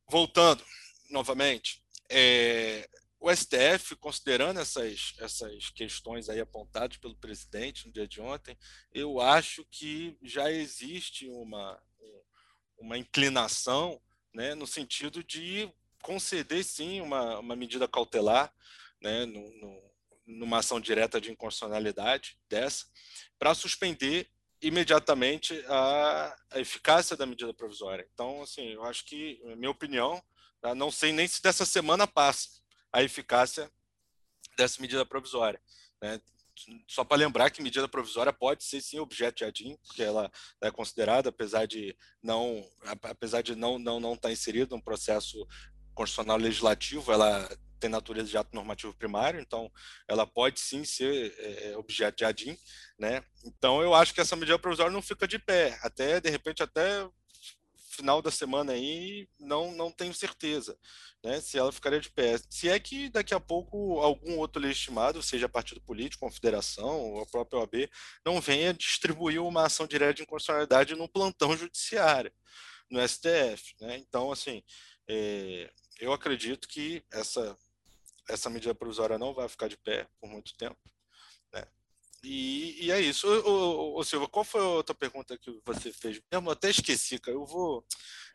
voltando 0.08 0.64
novamente, 1.10 1.82
é, 2.08 2.88
o 3.24 3.34
STF, 3.34 3.96
considerando 3.96 4.60
essas, 4.60 5.14
essas 5.18 5.70
questões 5.70 6.28
aí 6.28 6.40
apontadas 6.40 6.98
pelo 6.98 7.16
presidente 7.16 7.86
no 7.86 7.92
dia 7.92 8.06
de 8.06 8.20
ontem, 8.20 8.54
eu 8.92 9.18
acho 9.18 9.64
que 9.70 10.14
já 10.22 10.52
existe 10.52 11.26
uma, 11.30 11.82
uma 12.76 12.98
inclinação 12.98 13.98
né, 14.34 14.54
no 14.54 14.66
sentido 14.66 15.24
de 15.24 15.72
conceder, 16.02 16.62
sim, 16.62 17.00
uma, 17.00 17.38
uma 17.38 17.56
medida 17.56 17.88
cautelar 17.88 18.52
né, 19.00 19.24
no, 19.24 19.40
no, 19.58 19.82
numa 20.26 20.58
ação 20.58 20.78
direta 20.78 21.18
de 21.18 21.32
inconstitucionalidade 21.32 22.38
dessa, 22.46 22.84
para 23.38 23.54
suspender 23.54 24.28
imediatamente 24.60 25.64
a, 25.66 26.36
a, 26.50 26.60
eficácia 26.60 27.16
da 27.16 27.24
medida 27.24 27.54
provisória. 27.54 28.06
Então, 28.12 28.42
assim, 28.42 28.74
eu 28.74 28.84
acho 28.84 29.02
que, 29.06 29.40
minha 29.56 29.70
opinião, 29.70 30.22
Tá? 30.64 30.74
Não 30.74 30.90
sei 30.90 31.12
nem 31.12 31.28
se 31.28 31.42
dessa 31.42 31.66
semana 31.66 32.06
passa 32.06 32.63
a 32.94 33.02
eficácia 33.02 33.68
dessa 34.56 34.80
medida 34.80 35.04
provisória. 35.04 35.60
Né? 36.00 36.20
Só 36.86 37.02
para 37.02 37.16
lembrar 37.16 37.50
que 37.50 37.60
medida 37.60 37.88
provisória 37.88 38.32
pode 38.32 38.62
ser 38.62 38.80
sim 38.80 39.00
objeto 39.00 39.38
de 39.38 39.44
ADIM, 39.44 39.76
porque 39.84 40.02
ela 40.02 40.30
é 40.62 40.70
considerada, 40.70 41.28
apesar 41.28 41.66
de 41.66 41.96
não, 42.22 42.64
apesar 43.02 43.42
de 43.42 43.56
não 43.56 43.76
não 43.76 43.98
não 43.98 44.14
estar 44.14 44.28
tá 44.28 44.32
inserida 44.32 44.76
no 44.76 44.82
processo 44.82 45.44
constitucional 45.92 46.36
legislativo, 46.36 47.12
ela 47.12 47.48
tem 47.80 47.90
natureza 47.90 48.28
de 48.28 48.38
ato 48.38 48.54
normativo 48.54 48.94
primário, 48.94 49.40
então 49.40 49.70
ela 50.08 50.24
pode 50.24 50.60
sim 50.60 50.84
ser 50.84 51.34
é, 51.38 51.76
objeto 51.76 52.18
de 52.18 52.24
ADIM, 52.24 52.56
né? 52.96 53.24
Então 53.44 53.82
eu 53.82 53.92
acho 53.92 54.14
que 54.14 54.20
essa 54.20 54.36
medida 54.36 54.58
provisória 54.58 54.92
não 54.92 55.02
fica 55.02 55.26
de 55.26 55.40
pé, 55.40 55.76
até 55.82 56.20
de 56.20 56.30
repente 56.30 56.62
até 56.62 57.04
final 57.94 58.20
da 58.20 58.30
semana 58.30 58.72
aí, 58.72 59.28
não 59.38 59.72
não 59.72 59.90
tenho 59.90 60.12
certeza, 60.14 60.78
né? 61.22 61.40
Se 61.40 61.58
ela 61.58 61.72
ficaria 61.72 62.00
de 62.00 62.10
pé. 62.10 62.36
Se 62.50 62.68
é 62.68 62.78
que 62.78 63.08
daqui 63.08 63.34
a 63.34 63.40
pouco 63.40 64.00
algum 64.00 64.38
outro 64.38 64.60
legitimado, 64.60 65.22
seja 65.22 65.48
partido 65.48 65.80
político, 65.80 66.26
confederação 66.26 67.00
ou 67.00 67.22
a 67.22 67.26
própria 67.26 67.60
OAB, 67.60 67.90
não 68.24 68.40
venha 68.40 68.74
distribuir 68.74 69.42
uma 69.42 69.66
ação 69.66 69.86
direta 69.86 70.14
de 70.14 70.22
inconstitucionalidade 70.22 70.94
no 70.94 71.08
plantão 71.08 71.56
judiciário, 71.56 72.32
no 72.90 73.00
STF, 73.06 73.74
né? 73.80 73.96
Então 73.98 74.32
assim, 74.32 74.62
é, 75.08 75.70
eu 76.00 76.12
acredito 76.12 76.68
que 76.68 77.04
essa 77.12 77.56
essa 78.28 78.48
medida 78.48 78.74
provisória 78.74 79.18
não 79.18 79.34
vai 79.34 79.48
ficar 79.48 79.68
de 79.68 79.76
pé 79.76 80.08
por 80.20 80.30
muito 80.30 80.56
tempo. 80.56 80.78
E, 82.24 82.86
e 82.86 82.90
é 82.90 83.00
isso. 83.00 83.28
Ô, 83.28 83.50
ô, 83.50 83.98
ô, 83.98 84.04
Silva, 84.04 84.26
qual 84.26 84.44
foi 84.44 84.60
a 84.60 84.68
outra 84.68 84.94
pergunta 84.94 85.36
que 85.36 85.60
você 85.64 85.92
fez? 85.92 86.20
Eu 86.30 86.50
até 86.50 86.70
esqueci, 86.70 87.18
cara. 87.18 87.36
Eu 87.36 87.44
vou, 87.44 87.84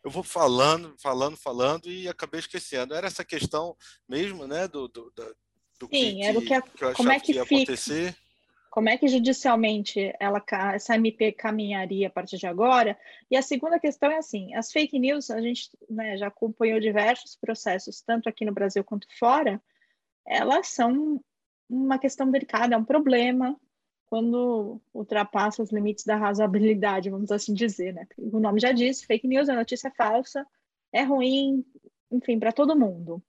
eu 0.03 0.11
vou 0.11 0.23
falando, 0.23 0.95
falando, 0.99 1.35
falando 1.35 1.89
e 1.89 2.07
acabei 2.07 2.39
esquecendo. 2.39 2.93
Era 2.93 3.07
essa 3.07 3.25
questão 3.25 3.75
mesmo, 4.07 4.45
né? 4.45 4.67
Do, 4.67 4.87
do, 4.87 5.11
do 5.79 5.87
Sim, 5.87 5.89
que, 5.89 6.23
era 6.23 6.37
o 6.37 6.41
que, 6.41 6.53
a, 6.53 6.61
que 6.61 6.93
como 6.93 7.11
é 7.11 7.19
que, 7.19 7.33
que 7.33 7.43
fica, 7.43 7.55
acontecer. 7.55 8.15
Como 8.69 8.87
é 8.87 8.97
que 8.97 9.07
judicialmente 9.07 10.13
ela, 10.19 10.43
essa 10.73 10.95
MP 10.95 11.31
caminharia 11.31 12.07
a 12.07 12.11
partir 12.11 12.37
de 12.37 12.45
agora? 12.45 12.97
E 13.31 13.35
a 13.35 13.41
segunda 13.41 13.79
questão 13.79 14.11
é 14.11 14.17
assim: 14.17 14.53
as 14.53 14.71
fake 14.71 14.99
news, 14.99 15.31
a 15.31 15.41
gente 15.41 15.69
né, 15.89 16.17
já 16.17 16.27
acompanhou 16.27 16.79
diversos 16.79 17.35
processos, 17.35 18.01
tanto 18.01 18.29
aqui 18.29 18.45
no 18.45 18.53
Brasil 18.53 18.83
quanto 18.83 19.07
fora, 19.17 19.59
elas 20.27 20.67
são 20.67 21.19
uma 21.67 21.97
questão 21.97 22.29
delicada, 22.29 22.75
é 22.75 22.77
um 22.77 22.85
problema 22.85 23.59
quando 24.09 24.81
ultrapassa 24.93 25.61
os 25.61 25.71
limites 25.71 26.03
da 26.03 26.15
razoabilidade, 26.15 27.09
vamos 27.09 27.31
assim 27.31 27.53
dizer, 27.53 27.93
né? 27.93 28.07
O 28.17 28.39
nome 28.39 28.59
já 28.59 28.71
diz, 28.71 29.03
fake 29.03 29.27
news 29.27 29.47
é 29.47 29.55
notícia 29.55 29.91
falsa, 29.91 30.45
é 30.91 31.03
ruim, 31.03 31.63
enfim, 32.11 32.39
para 32.39 32.51
todo 32.51 32.77
mundo. 32.77 33.21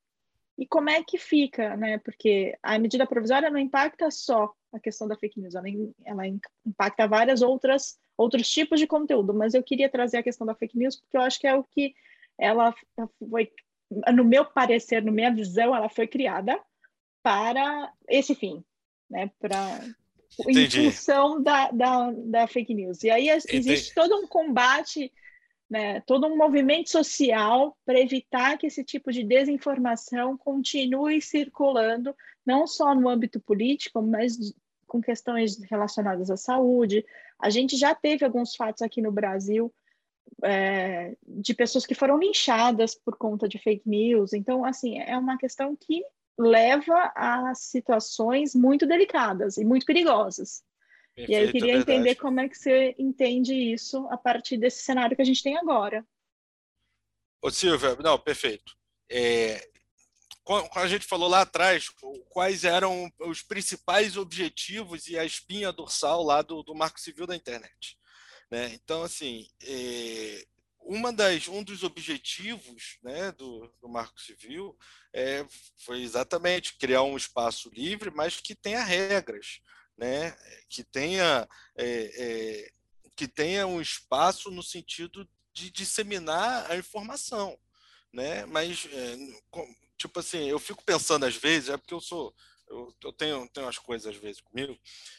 E 0.56 0.66
como 0.66 0.88
é 0.88 1.02
que 1.02 1.18
fica, 1.18 1.76
né? 1.76 1.98
Porque 1.98 2.56
a 2.62 2.78
medida 2.78 3.06
provisória 3.06 3.50
não 3.50 3.58
impacta 3.58 4.10
só 4.10 4.52
a 4.72 4.80
questão 4.80 5.06
da 5.06 5.16
fake 5.16 5.40
news, 5.40 5.54
ela, 5.54 5.66
ela 6.04 6.22
impacta 6.64 7.06
várias 7.06 7.42
outras 7.42 7.98
outros 8.16 8.50
tipos 8.50 8.78
de 8.78 8.86
conteúdo, 8.86 9.32
mas 9.32 9.54
eu 9.54 9.62
queria 9.62 9.88
trazer 9.88 10.18
a 10.18 10.22
questão 10.22 10.46
da 10.46 10.54
fake 10.54 10.76
news 10.76 10.96
porque 10.96 11.16
eu 11.16 11.22
acho 11.22 11.40
que 11.40 11.46
é 11.46 11.54
o 11.54 11.64
que 11.64 11.94
ela 12.38 12.74
foi, 13.30 13.50
no 14.14 14.24
meu 14.24 14.44
parecer, 14.44 15.02
na 15.02 15.10
minha 15.10 15.34
visão, 15.34 15.74
ela 15.74 15.88
foi 15.88 16.06
criada 16.06 16.60
para 17.22 17.90
esse 18.08 18.34
fim, 18.34 18.62
né? 19.08 19.30
Para 19.38 19.80
em 20.48 20.70
função 20.70 21.42
da, 21.42 21.70
da, 21.70 22.10
da, 22.12 22.46
fake 22.46 22.74
news. 22.74 23.02
E 23.02 23.10
aí 23.10 23.28
existe 23.28 23.56
Entendi. 23.56 23.94
todo 23.94 24.16
um 24.16 24.26
combate, 24.26 25.12
né, 25.68 26.00
todo 26.02 26.26
um 26.26 26.36
movimento 26.36 26.90
social 26.90 27.76
para 27.84 28.00
evitar 28.00 28.56
que 28.56 28.66
esse 28.66 28.84
tipo 28.84 29.12
de 29.12 29.24
desinformação 29.24 30.36
continue 30.36 31.20
circulando, 31.20 32.14
não 32.44 32.66
só 32.66 32.94
no 32.94 33.08
âmbito 33.08 33.40
político, 33.40 34.00
mas 34.02 34.54
com 34.86 35.00
questões 35.00 35.58
relacionadas 35.70 36.30
à 36.30 36.36
saúde. 36.36 37.04
A 37.38 37.48
gente 37.48 37.76
já 37.76 37.94
teve 37.94 38.24
alguns 38.24 38.56
fatos 38.56 38.82
aqui 38.82 39.00
no 39.00 39.12
Brasil 39.12 39.72
é, 40.42 41.16
de 41.26 41.54
pessoas 41.54 41.86
que 41.86 41.94
foram 41.94 42.18
linchadas 42.18 42.94
por 42.94 43.16
conta 43.16 43.48
de 43.48 43.58
fake 43.58 43.88
news. 43.88 44.32
Então, 44.32 44.64
assim, 44.64 44.98
é 44.98 45.16
uma 45.16 45.38
questão 45.38 45.76
que 45.76 46.02
leva 46.38 47.12
a 47.14 47.54
situações 47.54 48.54
muito 48.54 48.86
delicadas 48.86 49.56
e 49.56 49.64
muito 49.64 49.86
perigosas. 49.86 50.62
Perfeito, 51.14 51.32
e 51.32 51.34
aí 51.34 51.46
eu 51.46 51.52
queria 51.52 51.74
entender 51.74 52.14
como 52.14 52.40
é 52.40 52.48
que 52.48 52.56
você 52.56 52.94
entende 52.98 53.54
isso 53.54 54.06
a 54.10 54.16
partir 54.16 54.56
desse 54.56 54.82
cenário 54.82 55.16
que 55.16 55.22
a 55.22 55.24
gente 55.24 55.42
tem 55.42 55.56
agora. 55.56 56.04
Ô 57.42 57.50
Silvia, 57.50 57.96
não, 57.96 58.18
perfeito. 58.18 58.76
É, 59.10 59.68
a 60.74 60.86
gente 60.86 61.06
falou 61.06 61.28
lá 61.28 61.42
atrás 61.42 61.88
quais 62.28 62.64
eram 62.64 63.10
os 63.20 63.42
principais 63.42 64.16
objetivos 64.16 65.08
e 65.08 65.18
a 65.18 65.24
espinha 65.24 65.72
dorsal 65.72 66.22
lá 66.22 66.42
do, 66.42 66.62
do 66.62 66.74
Marco 66.74 67.00
Civil 67.00 67.26
da 67.26 67.36
Internet. 67.36 67.98
Né? 68.50 68.72
Então, 68.74 69.02
assim, 69.02 69.46
é, 69.62 70.44
uma 70.90 71.12
das, 71.12 71.46
um 71.46 71.62
dos 71.62 71.84
objetivos 71.84 72.98
né, 73.00 73.30
do, 73.30 73.72
do 73.80 73.88
Marco 73.88 74.20
Civil 74.20 74.76
é, 75.12 75.46
foi 75.84 76.02
exatamente 76.02 76.76
criar 76.76 77.04
um 77.04 77.16
espaço 77.16 77.70
livre, 77.72 78.10
mas 78.10 78.40
que 78.40 78.56
tenha 78.56 78.82
regras, 78.82 79.60
né, 79.96 80.36
que, 80.68 80.82
tenha, 80.82 81.48
é, 81.76 81.86
é, 81.86 82.72
que 83.14 83.28
tenha 83.28 83.68
um 83.68 83.80
espaço 83.80 84.50
no 84.50 84.64
sentido 84.64 85.28
de 85.52 85.70
disseminar 85.70 86.68
a 86.68 86.76
informação. 86.76 87.56
Né? 88.12 88.44
Mas, 88.46 88.88
é, 88.92 89.16
tipo 89.96 90.18
assim, 90.18 90.48
eu 90.48 90.58
fico 90.58 90.82
pensando 90.82 91.24
às 91.24 91.36
vezes, 91.36 91.68
é 91.68 91.76
porque 91.76 91.94
eu 91.94 92.00
sou 92.00 92.34
eu, 92.70 92.94
eu 93.02 93.12
tenho, 93.12 93.48
tenho 93.48 93.66
umas 93.66 93.78
coisas 93.78 94.14
às 94.14 94.20
vezes 94.20 94.40
comigo 94.40 94.78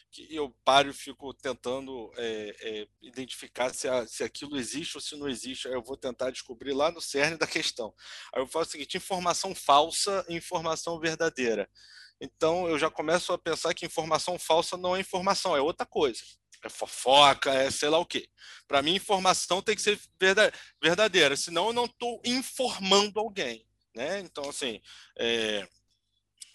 que 0.10 0.28
eu 0.34 0.54
paro 0.64 0.90
e 0.90 0.94
fico 0.94 1.34
tentando 1.34 2.12
é, 2.18 2.56
é, 2.60 2.88
identificar 3.02 3.74
se, 3.74 3.88
a, 3.88 4.06
se 4.08 4.24
aquilo 4.24 4.58
existe 4.58 4.98
ou 4.98 5.02
se 5.02 5.16
não 5.16 5.30
existe. 5.30 5.68
Aí 5.68 5.74
eu 5.74 5.82
vou 5.82 5.96
tentar 5.96 6.32
descobrir 6.32 6.74
lá 6.74 6.92
no 6.92 7.02
cerne 7.02 7.38
da 7.38 7.48
questão. 7.48 7.94
Aí 8.34 8.42
eu 8.42 8.48
falo 8.48 8.66
o 8.66 8.68
seguinte: 8.68 8.98
informação 8.98 9.54
falsa 9.54 10.26
e 10.28 10.36
informação 10.36 11.00
verdadeira. 11.00 11.70
Então 12.20 12.68
eu 12.68 12.78
já 12.78 12.90
começo 12.90 13.34
a 13.34 13.38
pensar 13.38 13.74
que 13.74 13.86
informação 13.86 14.38
falsa 14.38 14.78
não 14.78 14.96
é 14.96 15.00
informação, 15.00 15.56
é 15.56 15.62
outra 15.62 15.86
coisa. 15.86 16.22
É 16.64 16.70
fofoca, 16.70 17.52
é 17.52 17.72
sei 17.72 17.90
lá 17.90 17.98
o 17.98 18.06
quê. 18.06 18.30
Para 18.68 18.84
mim, 18.84 18.96
informação 18.96 19.64
tem 19.64 19.76
que 19.76 19.82
ser 19.82 20.00
verdadeira, 20.80 21.36
senão 21.36 21.68
eu 21.68 21.74
não 21.74 21.86
estou 21.86 22.22
informando 22.24 23.20
alguém. 23.20 23.66
Né? 23.96 24.20
Então, 24.20 24.48
assim, 24.48 24.80
é, 25.18 25.68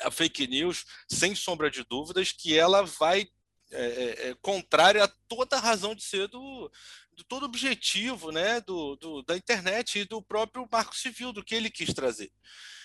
a 0.02 0.10
fake 0.10 0.46
news, 0.46 0.84
sem 1.08 1.34
sombra 1.34 1.70
de 1.70 1.84
dúvidas, 1.84 2.32
que 2.32 2.56
ela 2.56 2.82
vai 2.82 3.28
é, 3.72 3.84
é, 3.84 4.28
é, 4.28 4.34
contrária 4.40 5.02
a 5.02 5.08
toda 5.28 5.56
a 5.56 5.60
razão 5.60 5.94
de 5.94 6.02
ser 6.02 6.28
do, 6.28 6.70
do 7.12 7.24
todo 7.24 7.46
objetivo 7.46 8.30
né, 8.30 8.60
do, 8.60 8.94
do, 8.96 9.22
da 9.22 9.36
internet 9.36 9.98
e 9.98 10.04
do 10.04 10.22
próprio 10.22 10.68
marco 10.70 10.94
civil, 10.94 11.32
do 11.32 11.42
que 11.42 11.54
ele 11.54 11.70
quis 11.70 11.92
trazer. 11.92 12.32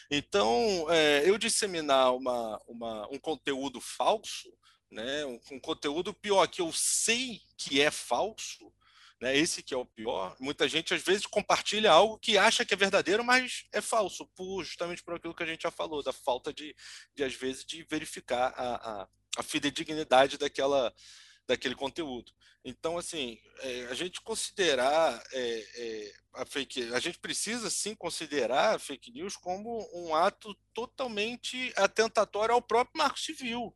Então, 0.09 0.87
é, 0.89 1.29
eu 1.29 1.37
disseminar 1.37 2.15
uma, 2.15 2.59
uma, 2.67 3.07
um 3.09 3.19
conteúdo 3.19 3.79
falso, 3.79 4.51
né, 4.89 5.25
um, 5.25 5.39
um 5.51 5.59
conteúdo 5.59 6.13
pior 6.13 6.47
que 6.47 6.61
eu 6.61 6.71
sei 6.73 7.41
que 7.55 7.79
é 7.79 7.91
falso, 7.91 8.73
né? 9.21 9.37
Esse 9.37 9.61
que 9.61 9.73
é 9.73 9.77
o 9.77 9.85
pior. 9.85 10.35
Muita 10.39 10.67
gente 10.67 10.93
às 10.95 11.03
vezes 11.03 11.27
compartilha 11.27 11.91
algo 11.91 12.17
que 12.17 12.39
acha 12.39 12.65
que 12.65 12.73
é 12.73 12.77
verdadeiro, 12.77 13.23
mas 13.23 13.65
é 13.71 13.79
falso, 13.79 14.25
por, 14.35 14.63
justamente 14.63 15.03
por 15.03 15.13
aquilo 15.13 15.35
que 15.35 15.43
a 15.43 15.45
gente 15.45 15.61
já 15.61 15.71
falou, 15.71 16.01
da 16.01 16.11
falta 16.11 16.51
de, 16.51 16.75
de 17.15 17.23
às 17.23 17.35
vezes, 17.35 17.63
de 17.63 17.85
verificar 17.89 18.51
a, 18.57 19.01
a, 19.03 19.07
a 19.37 19.43
fidedignidade 19.43 20.39
daquela, 20.39 20.91
daquele 21.47 21.75
conteúdo. 21.75 22.33
Então, 22.65 22.97
assim, 22.97 23.39
é, 23.59 23.85
a 23.85 23.93
gente 23.93 24.21
considerar 24.21 25.23
é, 25.31 25.67
é, 25.75 26.13
a 26.35 26.45
fake, 26.45 26.93
a 26.93 26.99
gente 26.99 27.19
precisa 27.19 27.69
sim 27.69 27.95
considerar 27.95 28.75
a 28.75 28.79
fake 28.79 29.11
news 29.11 29.35
como 29.35 29.87
um 29.93 30.15
ato 30.15 30.55
totalmente 30.73 31.71
atentatório 31.75 32.53
ao 32.53 32.61
próprio 32.61 32.97
marco 32.97 33.19
civil 33.19 33.75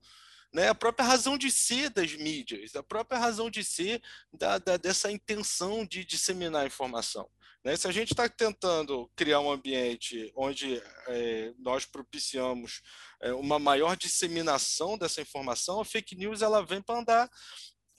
né, 0.55 0.69
a 0.69 0.75
própria 0.75 1.05
razão 1.05 1.37
de 1.37 1.51
ser 1.51 1.89
das 1.89 2.13
mídias, 2.13 2.77
a 2.77 2.81
própria 2.81 3.19
razão 3.19 3.49
de 3.49 3.61
ser 3.61 4.01
da, 4.31 4.57
da 4.57 4.77
dessa 4.77 5.11
intenção 5.11 5.85
de 5.85 6.05
disseminar 6.05 6.65
informação. 6.65 7.29
Né? 7.61 7.75
Se 7.75 7.89
a 7.89 7.91
gente 7.91 8.13
está 8.13 8.29
tentando 8.29 9.11
criar 9.17 9.41
um 9.41 9.51
ambiente 9.51 10.31
onde 10.33 10.81
é, 11.07 11.53
nós 11.59 11.85
propiciamos 11.85 12.81
é, 13.21 13.33
uma 13.33 13.59
maior 13.59 13.97
disseminação 13.97 14.97
dessa 14.97 15.19
informação, 15.19 15.81
a 15.81 15.85
fake 15.85 16.15
news 16.15 16.41
ela 16.41 16.65
vem 16.65 16.81
para 16.81 17.01
andar 17.01 17.29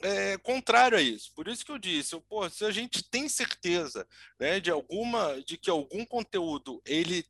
é, 0.00 0.38
contrário 0.38 0.96
a 0.96 1.02
isso. 1.02 1.30
Por 1.34 1.48
isso 1.48 1.62
que 1.62 1.72
eu 1.72 1.78
disse, 1.78 2.14
eu, 2.14 2.22
pô, 2.22 2.48
se 2.48 2.64
a 2.64 2.70
gente 2.70 3.06
tem 3.10 3.28
certeza 3.28 4.08
né, 4.40 4.60
de 4.60 4.70
alguma, 4.70 5.42
de 5.42 5.58
que 5.58 5.68
algum 5.68 6.06
conteúdo 6.06 6.80
ele 6.86 7.22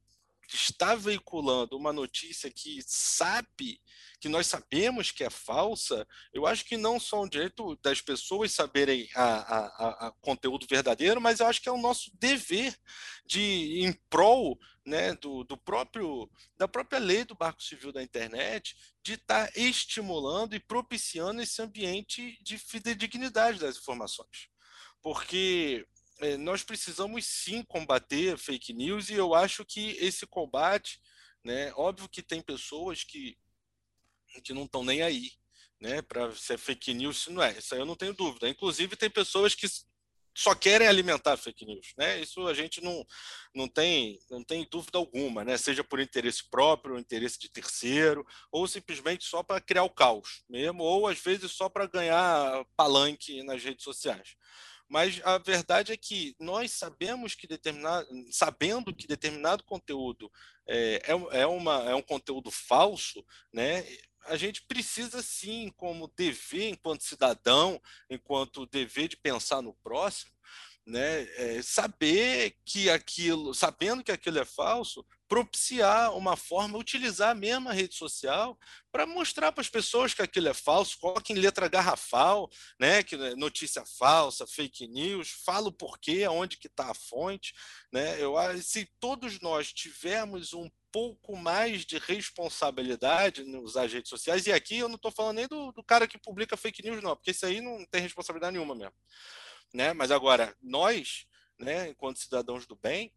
está 0.54 0.94
veiculando 0.94 1.76
uma 1.76 1.92
notícia 1.92 2.50
que 2.50 2.80
sabe 2.86 3.80
que 4.20 4.28
nós 4.28 4.46
sabemos 4.46 5.10
que 5.10 5.24
é 5.24 5.30
falsa, 5.30 6.06
eu 6.32 6.46
acho 6.46 6.64
que 6.64 6.76
não 6.76 6.98
só 6.98 7.22
um 7.22 7.28
direito 7.28 7.76
das 7.82 8.00
pessoas 8.00 8.52
saberem 8.52 9.08
a, 9.14 9.24
a, 9.24 10.06
a, 10.08 10.12
conteúdo 10.20 10.66
verdadeiro, 10.68 11.20
mas 11.20 11.40
eu 11.40 11.46
acho 11.46 11.60
que 11.60 11.68
é 11.68 11.72
o 11.72 11.80
nosso 11.80 12.10
dever 12.14 12.76
de 13.26 13.82
em 13.82 13.92
prol 14.08 14.58
né, 14.84 15.14
do, 15.14 15.44
do 15.44 15.56
próprio 15.56 16.30
da 16.56 16.68
própria 16.68 16.98
lei 16.98 17.24
do 17.24 17.34
Barco 17.34 17.62
Civil 17.62 17.92
da 17.92 18.02
internet 18.02 18.76
de 19.02 19.14
estar 19.14 19.46
tá 19.46 19.52
estimulando 19.56 20.54
e 20.54 20.60
propiciando 20.60 21.42
esse 21.42 21.60
ambiente 21.60 22.38
de 22.42 22.56
fidedignidade 22.56 23.58
das 23.58 23.76
informações, 23.76 24.48
porque 25.02 25.86
nós 26.38 26.62
precisamos 26.64 27.26
sim 27.26 27.62
combater 27.62 28.38
fake 28.38 28.72
news 28.72 29.10
e 29.10 29.14
eu 29.14 29.34
acho 29.34 29.64
que 29.64 29.90
esse 30.00 30.26
combate 30.26 31.00
Né? 31.44 31.72
Óbvio 31.76 32.08
que 32.08 32.22
tem 32.22 32.42
pessoas 32.42 33.04
que, 33.04 33.38
que 34.42 34.52
não 34.52 34.64
estão 34.64 34.82
nem 34.84 35.02
aí, 35.02 35.30
né? 35.80 36.02
Para 36.02 36.34
ser 36.34 36.58
fake 36.58 36.92
news, 36.92 37.18
isso 37.18 37.32
não 37.32 37.42
é. 37.42 37.56
Isso 37.56 37.72
aí 37.74 37.80
eu 37.80 37.86
não 37.86 37.94
tenho 37.94 38.12
dúvida. 38.14 38.48
Inclusive, 38.48 38.96
tem 38.96 39.08
pessoas 39.08 39.54
que 39.54 39.66
só 40.36 40.54
querem 40.54 40.86
alimentar 40.88 41.36
fake 41.36 41.64
news, 41.64 41.94
né? 41.96 42.20
Isso 42.20 42.46
a 42.46 42.52
gente 42.52 42.82
não, 42.82 43.06
não, 43.54 43.68
tem, 43.68 44.20
não 44.28 44.44
tem 44.44 44.66
dúvida 44.70 44.98
alguma, 44.98 45.44
né? 45.44 45.56
Seja 45.56 45.84
por 45.84 46.00
interesse 46.00 46.48
próprio, 46.50 46.98
interesse 46.98 47.38
de 47.38 47.48
terceiro, 47.48 48.26
ou 48.52 48.66
simplesmente 48.68 49.24
só 49.24 49.42
para 49.42 49.60
criar 49.60 49.84
o 49.84 49.90
caos 49.90 50.42
mesmo, 50.48 50.82
ou 50.82 51.06
às 51.06 51.20
vezes 51.20 51.52
só 51.52 51.68
para 51.68 51.86
ganhar 51.86 52.64
palanque 52.76 53.42
nas 53.44 53.62
redes 53.62 53.84
sociais. 53.84 54.36
Mas 54.88 55.20
a 55.24 55.38
verdade 55.38 55.92
é 55.92 55.96
que 55.96 56.34
nós 56.38 56.72
sabemos 56.72 57.34
que 57.34 57.46
determinado, 57.46 58.06
sabendo 58.30 58.94
que 58.94 59.06
determinado 59.06 59.64
conteúdo 59.64 60.30
é, 60.66 61.02
é, 61.04 61.40
é, 61.40 61.46
uma, 61.46 61.82
é 61.90 61.94
um 61.94 62.02
conteúdo 62.02 62.50
falso, 62.50 63.24
né? 63.52 63.84
a 64.26 64.36
gente 64.36 64.62
precisa 64.62 65.22
sim, 65.22 65.72
como 65.76 66.12
dever 66.16 66.68
enquanto 66.68 67.04
cidadão, 67.04 67.80
enquanto 68.10 68.66
dever 68.66 69.08
de 69.08 69.16
pensar 69.16 69.62
no 69.62 69.74
próximo, 69.74 70.32
né, 70.86 71.22
é, 71.36 71.62
saber 71.62 72.56
que 72.64 72.88
aquilo, 72.88 73.52
sabendo 73.52 74.04
que 74.04 74.12
aquilo 74.12 74.38
é 74.38 74.44
falso, 74.44 75.04
propiciar 75.28 76.16
uma 76.16 76.36
forma, 76.36 76.78
utilizar 76.78 77.30
a 77.30 77.34
mesma 77.34 77.72
rede 77.72 77.96
social 77.96 78.56
para 78.92 79.04
mostrar 79.04 79.50
para 79.50 79.60
as 79.60 79.68
pessoas 79.68 80.14
que 80.14 80.22
aquilo 80.22 80.48
é 80.48 80.54
falso, 80.54 80.96
coloque 81.00 81.32
em 81.32 81.36
letra 81.36 81.66
garrafal, 81.68 82.48
né, 82.78 83.02
que 83.02 83.16
é 83.16 83.34
notícia 83.34 83.84
falsa, 83.98 84.46
fake 84.46 84.86
news, 84.86 85.30
fala 85.44 85.68
o 85.68 85.72
porquê, 85.72 86.22
aonde 86.22 86.56
que 86.56 86.68
está 86.68 86.92
a 86.92 86.94
fonte, 86.94 87.52
né, 87.92 88.22
eu 88.22 88.36
se 88.62 88.88
todos 89.00 89.40
nós 89.40 89.72
tivermos 89.72 90.52
um 90.52 90.70
pouco 90.92 91.36
mais 91.36 91.84
de 91.84 91.98
responsabilidade 91.98 93.42
nos 93.42 93.74
redes 93.74 94.08
sociais, 94.08 94.46
e 94.46 94.52
aqui 94.52 94.78
eu 94.78 94.88
não 94.88 94.94
estou 94.94 95.10
falando 95.10 95.36
nem 95.36 95.48
do, 95.48 95.72
do 95.72 95.82
cara 95.82 96.06
que 96.06 96.16
publica 96.16 96.56
fake 96.56 96.82
news, 96.84 97.02
não, 97.02 97.16
porque 97.16 97.32
isso 97.32 97.44
aí 97.44 97.60
não 97.60 97.84
tem 97.86 98.00
responsabilidade 98.00 98.52
nenhuma 98.52 98.76
mesmo 98.76 98.94
né? 99.76 99.92
Mas 99.92 100.10
agora, 100.10 100.56
nós, 100.62 101.26
né, 101.58 101.90
enquanto 101.90 102.18
cidadãos 102.18 102.66
do 102.66 102.74
bem, 102.74 103.12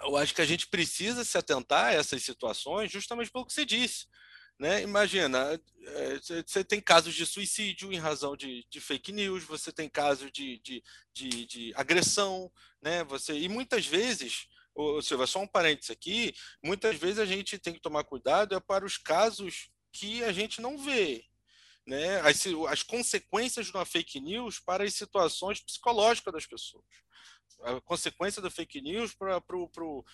eu 0.00 0.16
acho 0.16 0.34
que 0.34 0.40
a 0.40 0.46
gente 0.46 0.66
precisa 0.66 1.24
se 1.24 1.36
atentar 1.36 1.88
a 1.88 1.92
essas 1.92 2.22
situações 2.22 2.90
justamente 2.90 3.30
pelo 3.30 3.44
que 3.44 3.52
você 3.52 3.64
disse. 3.64 4.06
Né? 4.58 4.82
Imagina, 4.82 5.60
eh, 5.82 6.20
você 6.46 6.64
tem 6.64 6.80
casos 6.80 7.14
de 7.14 7.26
suicídio 7.26 7.92
em 7.92 7.98
razão 7.98 8.34
de, 8.34 8.64
de 8.70 8.80
fake 8.80 9.12
news, 9.12 9.44
você 9.44 9.70
tem 9.70 9.88
casos 9.88 10.32
de, 10.32 10.58
de, 10.60 10.82
de, 11.12 11.46
de 11.46 11.72
agressão, 11.74 12.50
né? 12.80 13.04
você, 13.04 13.34
e 13.38 13.48
muitas 13.48 13.86
vezes, 13.86 14.48
Silva, 15.02 15.26
só 15.26 15.40
um 15.40 15.46
parênteses 15.46 15.90
aqui, 15.90 16.34
muitas 16.62 16.96
vezes 16.96 17.18
a 17.18 17.26
gente 17.26 17.58
tem 17.58 17.74
que 17.74 17.80
tomar 17.80 18.04
cuidado 18.04 18.54
é 18.54 18.60
para 18.60 18.86
os 18.86 18.96
casos 18.96 19.70
que 19.92 20.24
a 20.24 20.32
gente 20.32 20.60
não 20.62 20.78
vê, 20.78 21.26
né, 21.86 22.20
as, 22.20 22.44
as 22.68 22.82
consequências 22.82 23.66
de 23.66 23.72
uma 23.72 23.84
fake 23.84 24.20
news 24.20 24.58
para 24.60 24.84
as 24.84 24.94
situações 24.94 25.60
psicológicas 25.60 26.32
das 26.32 26.46
pessoas. 26.46 26.84
A 27.62 27.80
consequência 27.80 28.42
da 28.42 28.50
fake 28.50 28.80
news 28.80 29.14
para 29.14 29.38
o 29.56 30.04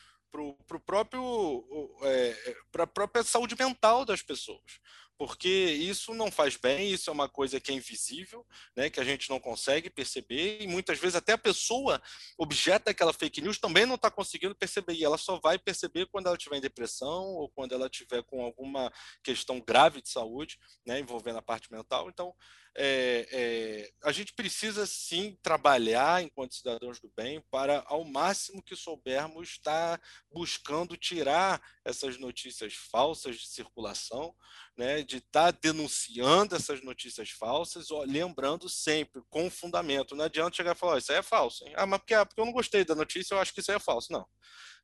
para 2.71 2.85
a 2.85 2.87
própria 2.87 3.23
saúde 3.23 3.57
mental 3.59 4.05
das 4.05 4.21
pessoas 4.21 4.79
porque 5.19 5.49
isso 5.49 6.14
não 6.14 6.31
faz 6.31 6.57
bem, 6.57 6.93
isso 6.93 7.11
é 7.11 7.12
uma 7.12 7.29
coisa 7.29 7.59
que 7.59 7.73
é 7.73 7.75
invisível, 7.75 8.47
né, 8.77 8.89
que 8.89 9.01
a 9.01 9.05
gente 9.05 9.29
não 9.29 9.41
consegue 9.41 9.91
perceber, 9.91 10.62
e 10.62 10.69
muitas 10.69 10.99
vezes 10.99 11.16
até 11.16 11.33
a 11.33 11.39
pessoa 11.39 12.01
objeto 12.39 12.85
daquela 12.85 13.12
fake 13.12 13.41
news 13.41 13.59
também 13.59 13.85
não 13.85 13.97
está 13.97 14.11
conseguindo 14.11 14.55
perceber, 14.55 14.95
e 14.95 15.05
ela 15.05 15.19
só 15.19 15.41
vai 15.41 15.59
perceber 15.59 16.07
quando 16.07 16.29
ela 16.29 16.37
estiver 16.37 16.57
em 16.57 16.61
depressão 16.61 17.25
ou 17.35 17.49
quando 17.49 17.75
ela 17.75 17.87
estiver 17.87 18.23
com 18.23 18.43
alguma 18.45 18.93
questão 19.23 19.61
grave 19.61 20.01
de 20.01 20.09
saúde, 20.09 20.57
né, 20.87 21.01
envolvendo 21.01 21.39
a 21.39 21.43
parte 21.43 21.73
mental. 21.73 22.09
Então, 22.09 22.33
é, 22.81 23.26
é, 23.33 23.91
a 24.05 24.12
gente 24.12 24.33
precisa 24.33 24.87
sim 24.87 25.37
trabalhar 25.43 26.22
enquanto 26.22 26.55
cidadãos 26.55 27.01
do 27.01 27.11
bem 27.16 27.43
para, 27.51 27.83
ao 27.87 28.05
máximo 28.05 28.62
que 28.62 28.76
soubermos, 28.76 29.49
estar 29.49 30.01
buscando 30.31 30.97
tirar 30.97 31.61
essas 31.85 32.16
notícias 32.18 32.74
falsas 32.74 33.35
de 33.37 33.49
circulação, 33.49 34.33
né, 34.76 35.03
de 35.03 35.16
estar 35.16 35.51
denunciando 35.51 36.55
essas 36.55 36.81
notícias 36.81 37.31
falsas, 37.31 37.91
ó, 37.91 38.05
lembrando 38.05 38.68
sempre, 38.68 39.22
com 39.29 39.51
fundamento. 39.51 40.14
Não 40.14 40.26
adianta 40.26 40.57
chegar 40.57 40.76
e 40.76 40.79
falar, 40.79 40.95
oh, 40.95 40.99
isso 40.99 41.11
aí 41.11 41.18
é 41.18 41.22
falso. 41.22 41.66
Hein? 41.66 41.72
Ah, 41.76 41.85
mas 41.85 41.99
porque, 41.99 42.14
porque 42.14 42.41
eu 42.41 42.47
não 42.47 42.53
gostei 42.53 42.85
da 42.85 42.95
notícia, 42.95 43.35
eu 43.35 43.41
acho 43.41 43.53
que 43.53 43.59
isso 43.59 43.72
aí 43.72 43.76
é 43.76 43.81
falso. 43.81 44.12
Não. 44.12 44.24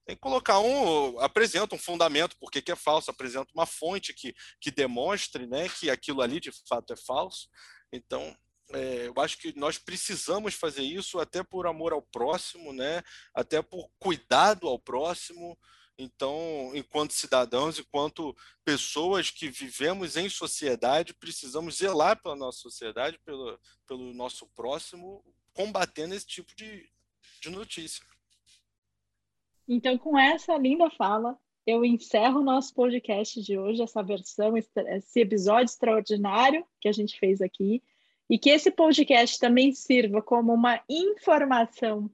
Tem 0.04 0.16
que 0.16 0.20
colocar 0.20 0.58
um, 0.58 1.18
apresenta 1.20 1.74
um 1.74 1.78
fundamento, 1.78 2.36
porque 2.38 2.60
que 2.60 2.72
é 2.72 2.76
falso, 2.76 3.10
apresenta 3.10 3.50
uma 3.54 3.64
fonte 3.64 4.12
que, 4.12 4.34
que 4.60 4.70
demonstre 4.70 5.46
né, 5.46 5.68
que 5.68 5.88
aquilo 5.88 6.20
ali 6.20 6.40
de 6.40 6.50
fato 6.68 6.92
é 6.92 6.96
falso. 6.96 7.48
Então, 7.92 8.36
é, 8.72 9.06
eu 9.06 9.14
acho 9.18 9.38
que 9.38 9.56
nós 9.58 9.78
precisamos 9.78 10.54
fazer 10.54 10.82
isso 10.82 11.18
até 11.18 11.42
por 11.42 11.66
amor 11.66 11.92
ao 11.92 12.02
próximo, 12.02 12.72
né? 12.72 13.02
até 13.34 13.60
por 13.62 13.90
cuidado 13.98 14.68
ao 14.68 14.78
próximo. 14.78 15.58
Então, 15.96 16.72
enquanto 16.74 17.12
cidadãos, 17.12 17.78
enquanto 17.78 18.36
pessoas 18.64 19.30
que 19.30 19.48
vivemos 19.48 20.16
em 20.16 20.28
sociedade, 20.28 21.14
precisamos 21.14 21.76
zelar 21.76 22.20
pela 22.20 22.34
nossa 22.34 22.58
sociedade, 22.58 23.18
pelo, 23.24 23.58
pelo 23.86 24.12
nosso 24.12 24.46
próximo, 24.56 25.24
combatendo 25.52 26.14
esse 26.14 26.26
tipo 26.26 26.54
de, 26.56 26.90
de 27.40 27.50
notícia. 27.50 28.04
Então, 29.68 29.96
com 29.96 30.18
essa 30.18 30.56
linda 30.58 30.90
fala, 30.90 31.38
eu 31.66 31.84
encerro 31.84 32.40
o 32.40 32.44
nosso 32.44 32.74
podcast 32.74 33.42
de 33.42 33.58
hoje, 33.58 33.82
essa 33.82 34.02
versão, 34.02 34.54
esse 34.56 35.20
episódio 35.20 35.64
extraordinário 35.64 36.64
que 36.80 36.88
a 36.88 36.92
gente 36.92 37.18
fez 37.18 37.40
aqui, 37.40 37.82
e 38.28 38.38
que 38.38 38.50
esse 38.50 38.70
podcast 38.70 39.38
também 39.38 39.72
sirva 39.72 40.22
como 40.22 40.52
uma 40.52 40.82
informação 40.88 42.10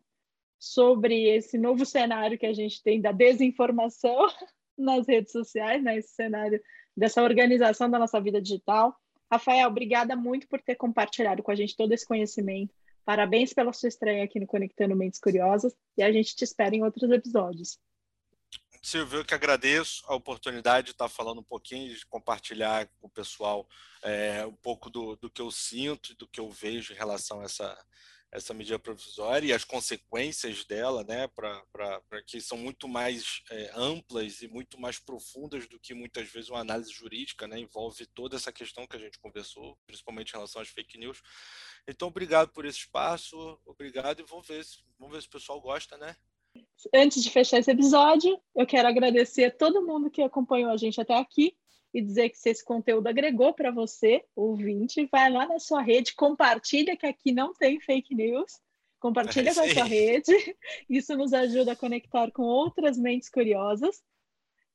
sobre 0.59 1.29
esse 1.29 1.57
novo 1.57 1.87
cenário 1.87 2.39
que 2.39 2.47
a 2.47 2.53
gente 2.53 2.83
tem 2.83 3.01
da 3.01 3.13
desinformação 3.13 4.29
nas 4.77 5.07
redes 5.07 5.33
sociais, 5.33 5.83
né? 5.83 5.97
esse 5.99 6.15
cenário 6.15 6.61
dessa 6.97 7.23
organização 7.23 7.91
da 7.91 7.99
nossa 7.99 8.21
vida 8.21 8.41
digital. 8.41 8.95
Rafael, 9.31 9.69
obrigada 9.69 10.15
muito 10.17 10.49
por 10.49 10.61
ter 10.61 10.75
compartilhado 10.75 11.43
com 11.43 11.51
a 11.51 11.55
gente 11.55 11.77
todo 11.77 11.93
esse 11.93 12.07
conhecimento. 12.07 12.75
Parabéns 13.05 13.53
pela 13.53 13.73
sua 13.73 13.89
estreia 13.89 14.25
aqui 14.25 14.39
no 14.39 14.47
Conectando 14.47 14.95
Mentes 14.95 15.21
Curiosas 15.21 15.75
e 15.97 16.03
a 16.03 16.13
gente 16.13 16.37
te 16.37 16.45
espera 16.45 16.75
em 16.75 16.83
outros 16.83 17.11
episódios. 17.11 17.79
Silvio, 18.83 19.19
eu 19.19 19.25
que 19.25 19.35
agradeço 19.35 20.03
a 20.07 20.15
oportunidade 20.15 20.87
de 20.87 20.91
estar 20.93 21.09
falando 21.09 21.41
um 21.41 21.45
pouquinho, 21.45 21.95
de 21.95 22.07
compartilhar 22.07 22.87
com 22.99 23.09
o 23.09 23.11
pessoal 23.11 23.69
é, 24.03 24.47
um 24.47 24.57
pouco 24.57 24.89
do, 24.89 25.17
do 25.17 25.31
que 25.31 25.43
eu 25.43 25.51
sinto, 25.51 26.15
do 26.15 26.27
que 26.27 26.41
eu 26.41 26.49
vejo 26.49 26.95
em 26.95 26.97
relação 26.97 27.41
a 27.41 27.45
essa, 27.45 27.87
essa 28.33 28.55
medida 28.55 28.79
provisória 28.79 29.49
e 29.49 29.53
as 29.53 29.65
consequências 29.65 30.65
dela, 30.65 31.05
né, 31.05 31.29
para 31.29 32.23
que 32.27 32.41
são 32.41 32.57
muito 32.57 32.89
mais 32.89 33.43
é, 33.51 33.71
amplas 33.75 34.41
e 34.41 34.49
muito 34.49 34.81
mais 34.81 34.99
profundas 34.99 35.69
do 35.69 35.79
que 35.79 35.93
muitas 35.93 36.31
vezes 36.31 36.49
uma 36.49 36.61
análise 36.61 36.91
jurídica, 36.91 37.47
né, 37.47 37.59
envolve 37.59 38.07
toda 38.07 38.37
essa 38.37 38.51
questão 38.51 38.87
que 38.87 38.97
a 38.97 39.01
gente 39.01 39.19
conversou, 39.19 39.77
principalmente 39.87 40.31
em 40.31 40.37
relação 40.37 40.63
às 40.63 40.69
fake 40.69 40.97
news. 40.97 41.21
Então, 41.87 42.09
obrigado 42.09 42.49
por 42.51 42.65
esse 42.65 42.79
espaço, 42.79 43.61
obrigado 43.67 44.21
e 44.21 44.25
vamos 44.25 44.47
ver, 44.47 44.65
vamos 44.99 45.15
ver 45.15 45.21
se 45.21 45.29
o 45.29 45.33
pessoal 45.33 45.61
gosta, 45.61 45.99
né? 45.99 46.17
Antes 46.95 47.23
de 47.23 47.31
fechar 47.31 47.59
esse 47.59 47.71
episódio, 47.71 48.41
eu 48.55 48.67
quero 48.67 48.89
agradecer 48.89 49.45
a 49.45 49.51
todo 49.51 49.87
mundo 49.87 50.11
que 50.11 50.23
acompanhou 50.23 50.71
a 50.71 50.77
gente 50.77 51.01
até 51.01 51.15
aqui 51.15 51.55
e 51.93 52.01
dizer 52.01 52.31
que 52.31 52.39
se 52.39 52.51
esse 52.51 52.65
conteúdo 52.65 53.09
agregou 53.09 53.53
para 53.53 53.71
você, 53.71 54.25
ouvinte, 54.35 55.09
vai 55.11 55.31
lá 55.31 55.47
na 55.47 55.59
sua 55.59 55.83
rede, 55.83 56.15
compartilha 56.15 56.97
que 56.97 57.07
aqui 57.07 57.33
não 57.33 57.53
tem 57.53 57.81
fake 57.81 58.15
news, 58.15 58.61
compartilha 59.01 59.51
é 59.51 59.55
com 59.55 59.61
a 59.61 59.69
sua 59.69 59.85
rede, 59.85 60.33
isso 60.89 61.17
nos 61.17 61.33
ajuda 61.33 61.73
a 61.73 61.77
conectar 61.77 62.31
com 62.31 62.43
outras 62.43 62.97
mentes 62.97 63.29
curiosas. 63.29 64.03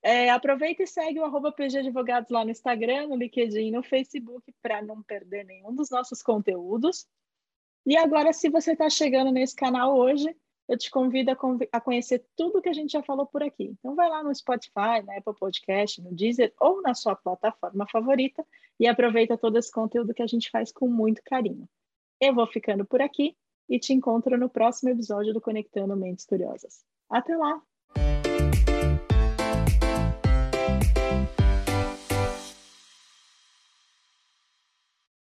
É, 0.01 0.29
aproveita 0.29 0.83
e 0.83 0.87
segue 0.87 1.19
o 1.19 1.23
arroba 1.23 1.51
PG 1.51 1.79
Advogados 1.79 2.29
lá 2.29 2.45
no 2.45 2.51
Instagram, 2.51 3.07
no 3.07 3.15
LinkedIn, 3.15 3.71
no 3.71 3.81
Facebook, 3.81 4.53
para 4.61 4.81
não 4.81 5.01
perder 5.01 5.45
nenhum 5.45 5.73
dos 5.73 5.89
nossos 5.89 6.21
conteúdos. 6.21 7.07
E 7.85 7.97
agora, 7.97 8.31
se 8.33 8.49
você 8.49 8.73
está 8.73 8.89
chegando 8.89 9.31
nesse 9.31 9.55
canal 9.55 9.95
hoje, 9.95 10.35
eu 10.67 10.77
te 10.77 10.89
convido 10.89 11.31
a, 11.31 11.37
a, 11.71 11.81
conhecer 11.81 12.25
tudo 12.35 12.61
que 12.61 12.69
a 12.69 12.73
gente 12.73 12.91
já 12.91 13.03
falou 13.03 13.25
por 13.25 13.43
aqui. 13.43 13.65
Então 13.65 13.95
vai 13.95 14.09
lá 14.09 14.23
no 14.23 14.33
Spotify, 14.33 15.03
na 15.05 15.17
Apple 15.17 15.35
Podcast, 15.39 16.01
no 16.01 16.13
Deezer 16.13 16.53
ou 16.59 16.81
na 16.81 16.93
sua 16.93 17.15
plataforma 17.15 17.87
favorita 17.87 18.45
e 18.79 18.87
aproveita 18.87 19.37
todo 19.37 19.57
esse 19.57 19.71
conteúdo 19.71 20.13
que 20.13 20.23
a 20.23 20.27
gente 20.27 20.49
faz 20.49 20.71
com 20.71 20.87
muito 20.87 21.21
carinho. 21.23 21.67
Eu 22.19 22.33
vou 22.33 22.47
ficando 22.47 22.85
por 22.85 23.01
aqui 23.01 23.35
e 23.69 23.79
te 23.79 23.93
encontro 23.93 24.37
no 24.37 24.49
próximo 24.49 24.89
episódio 24.89 25.33
do 25.33 25.41
Conectando 25.41 25.95
Mentes 25.95 26.25
Curiosas. 26.25 26.83
Até 27.09 27.35
lá! 27.35 27.61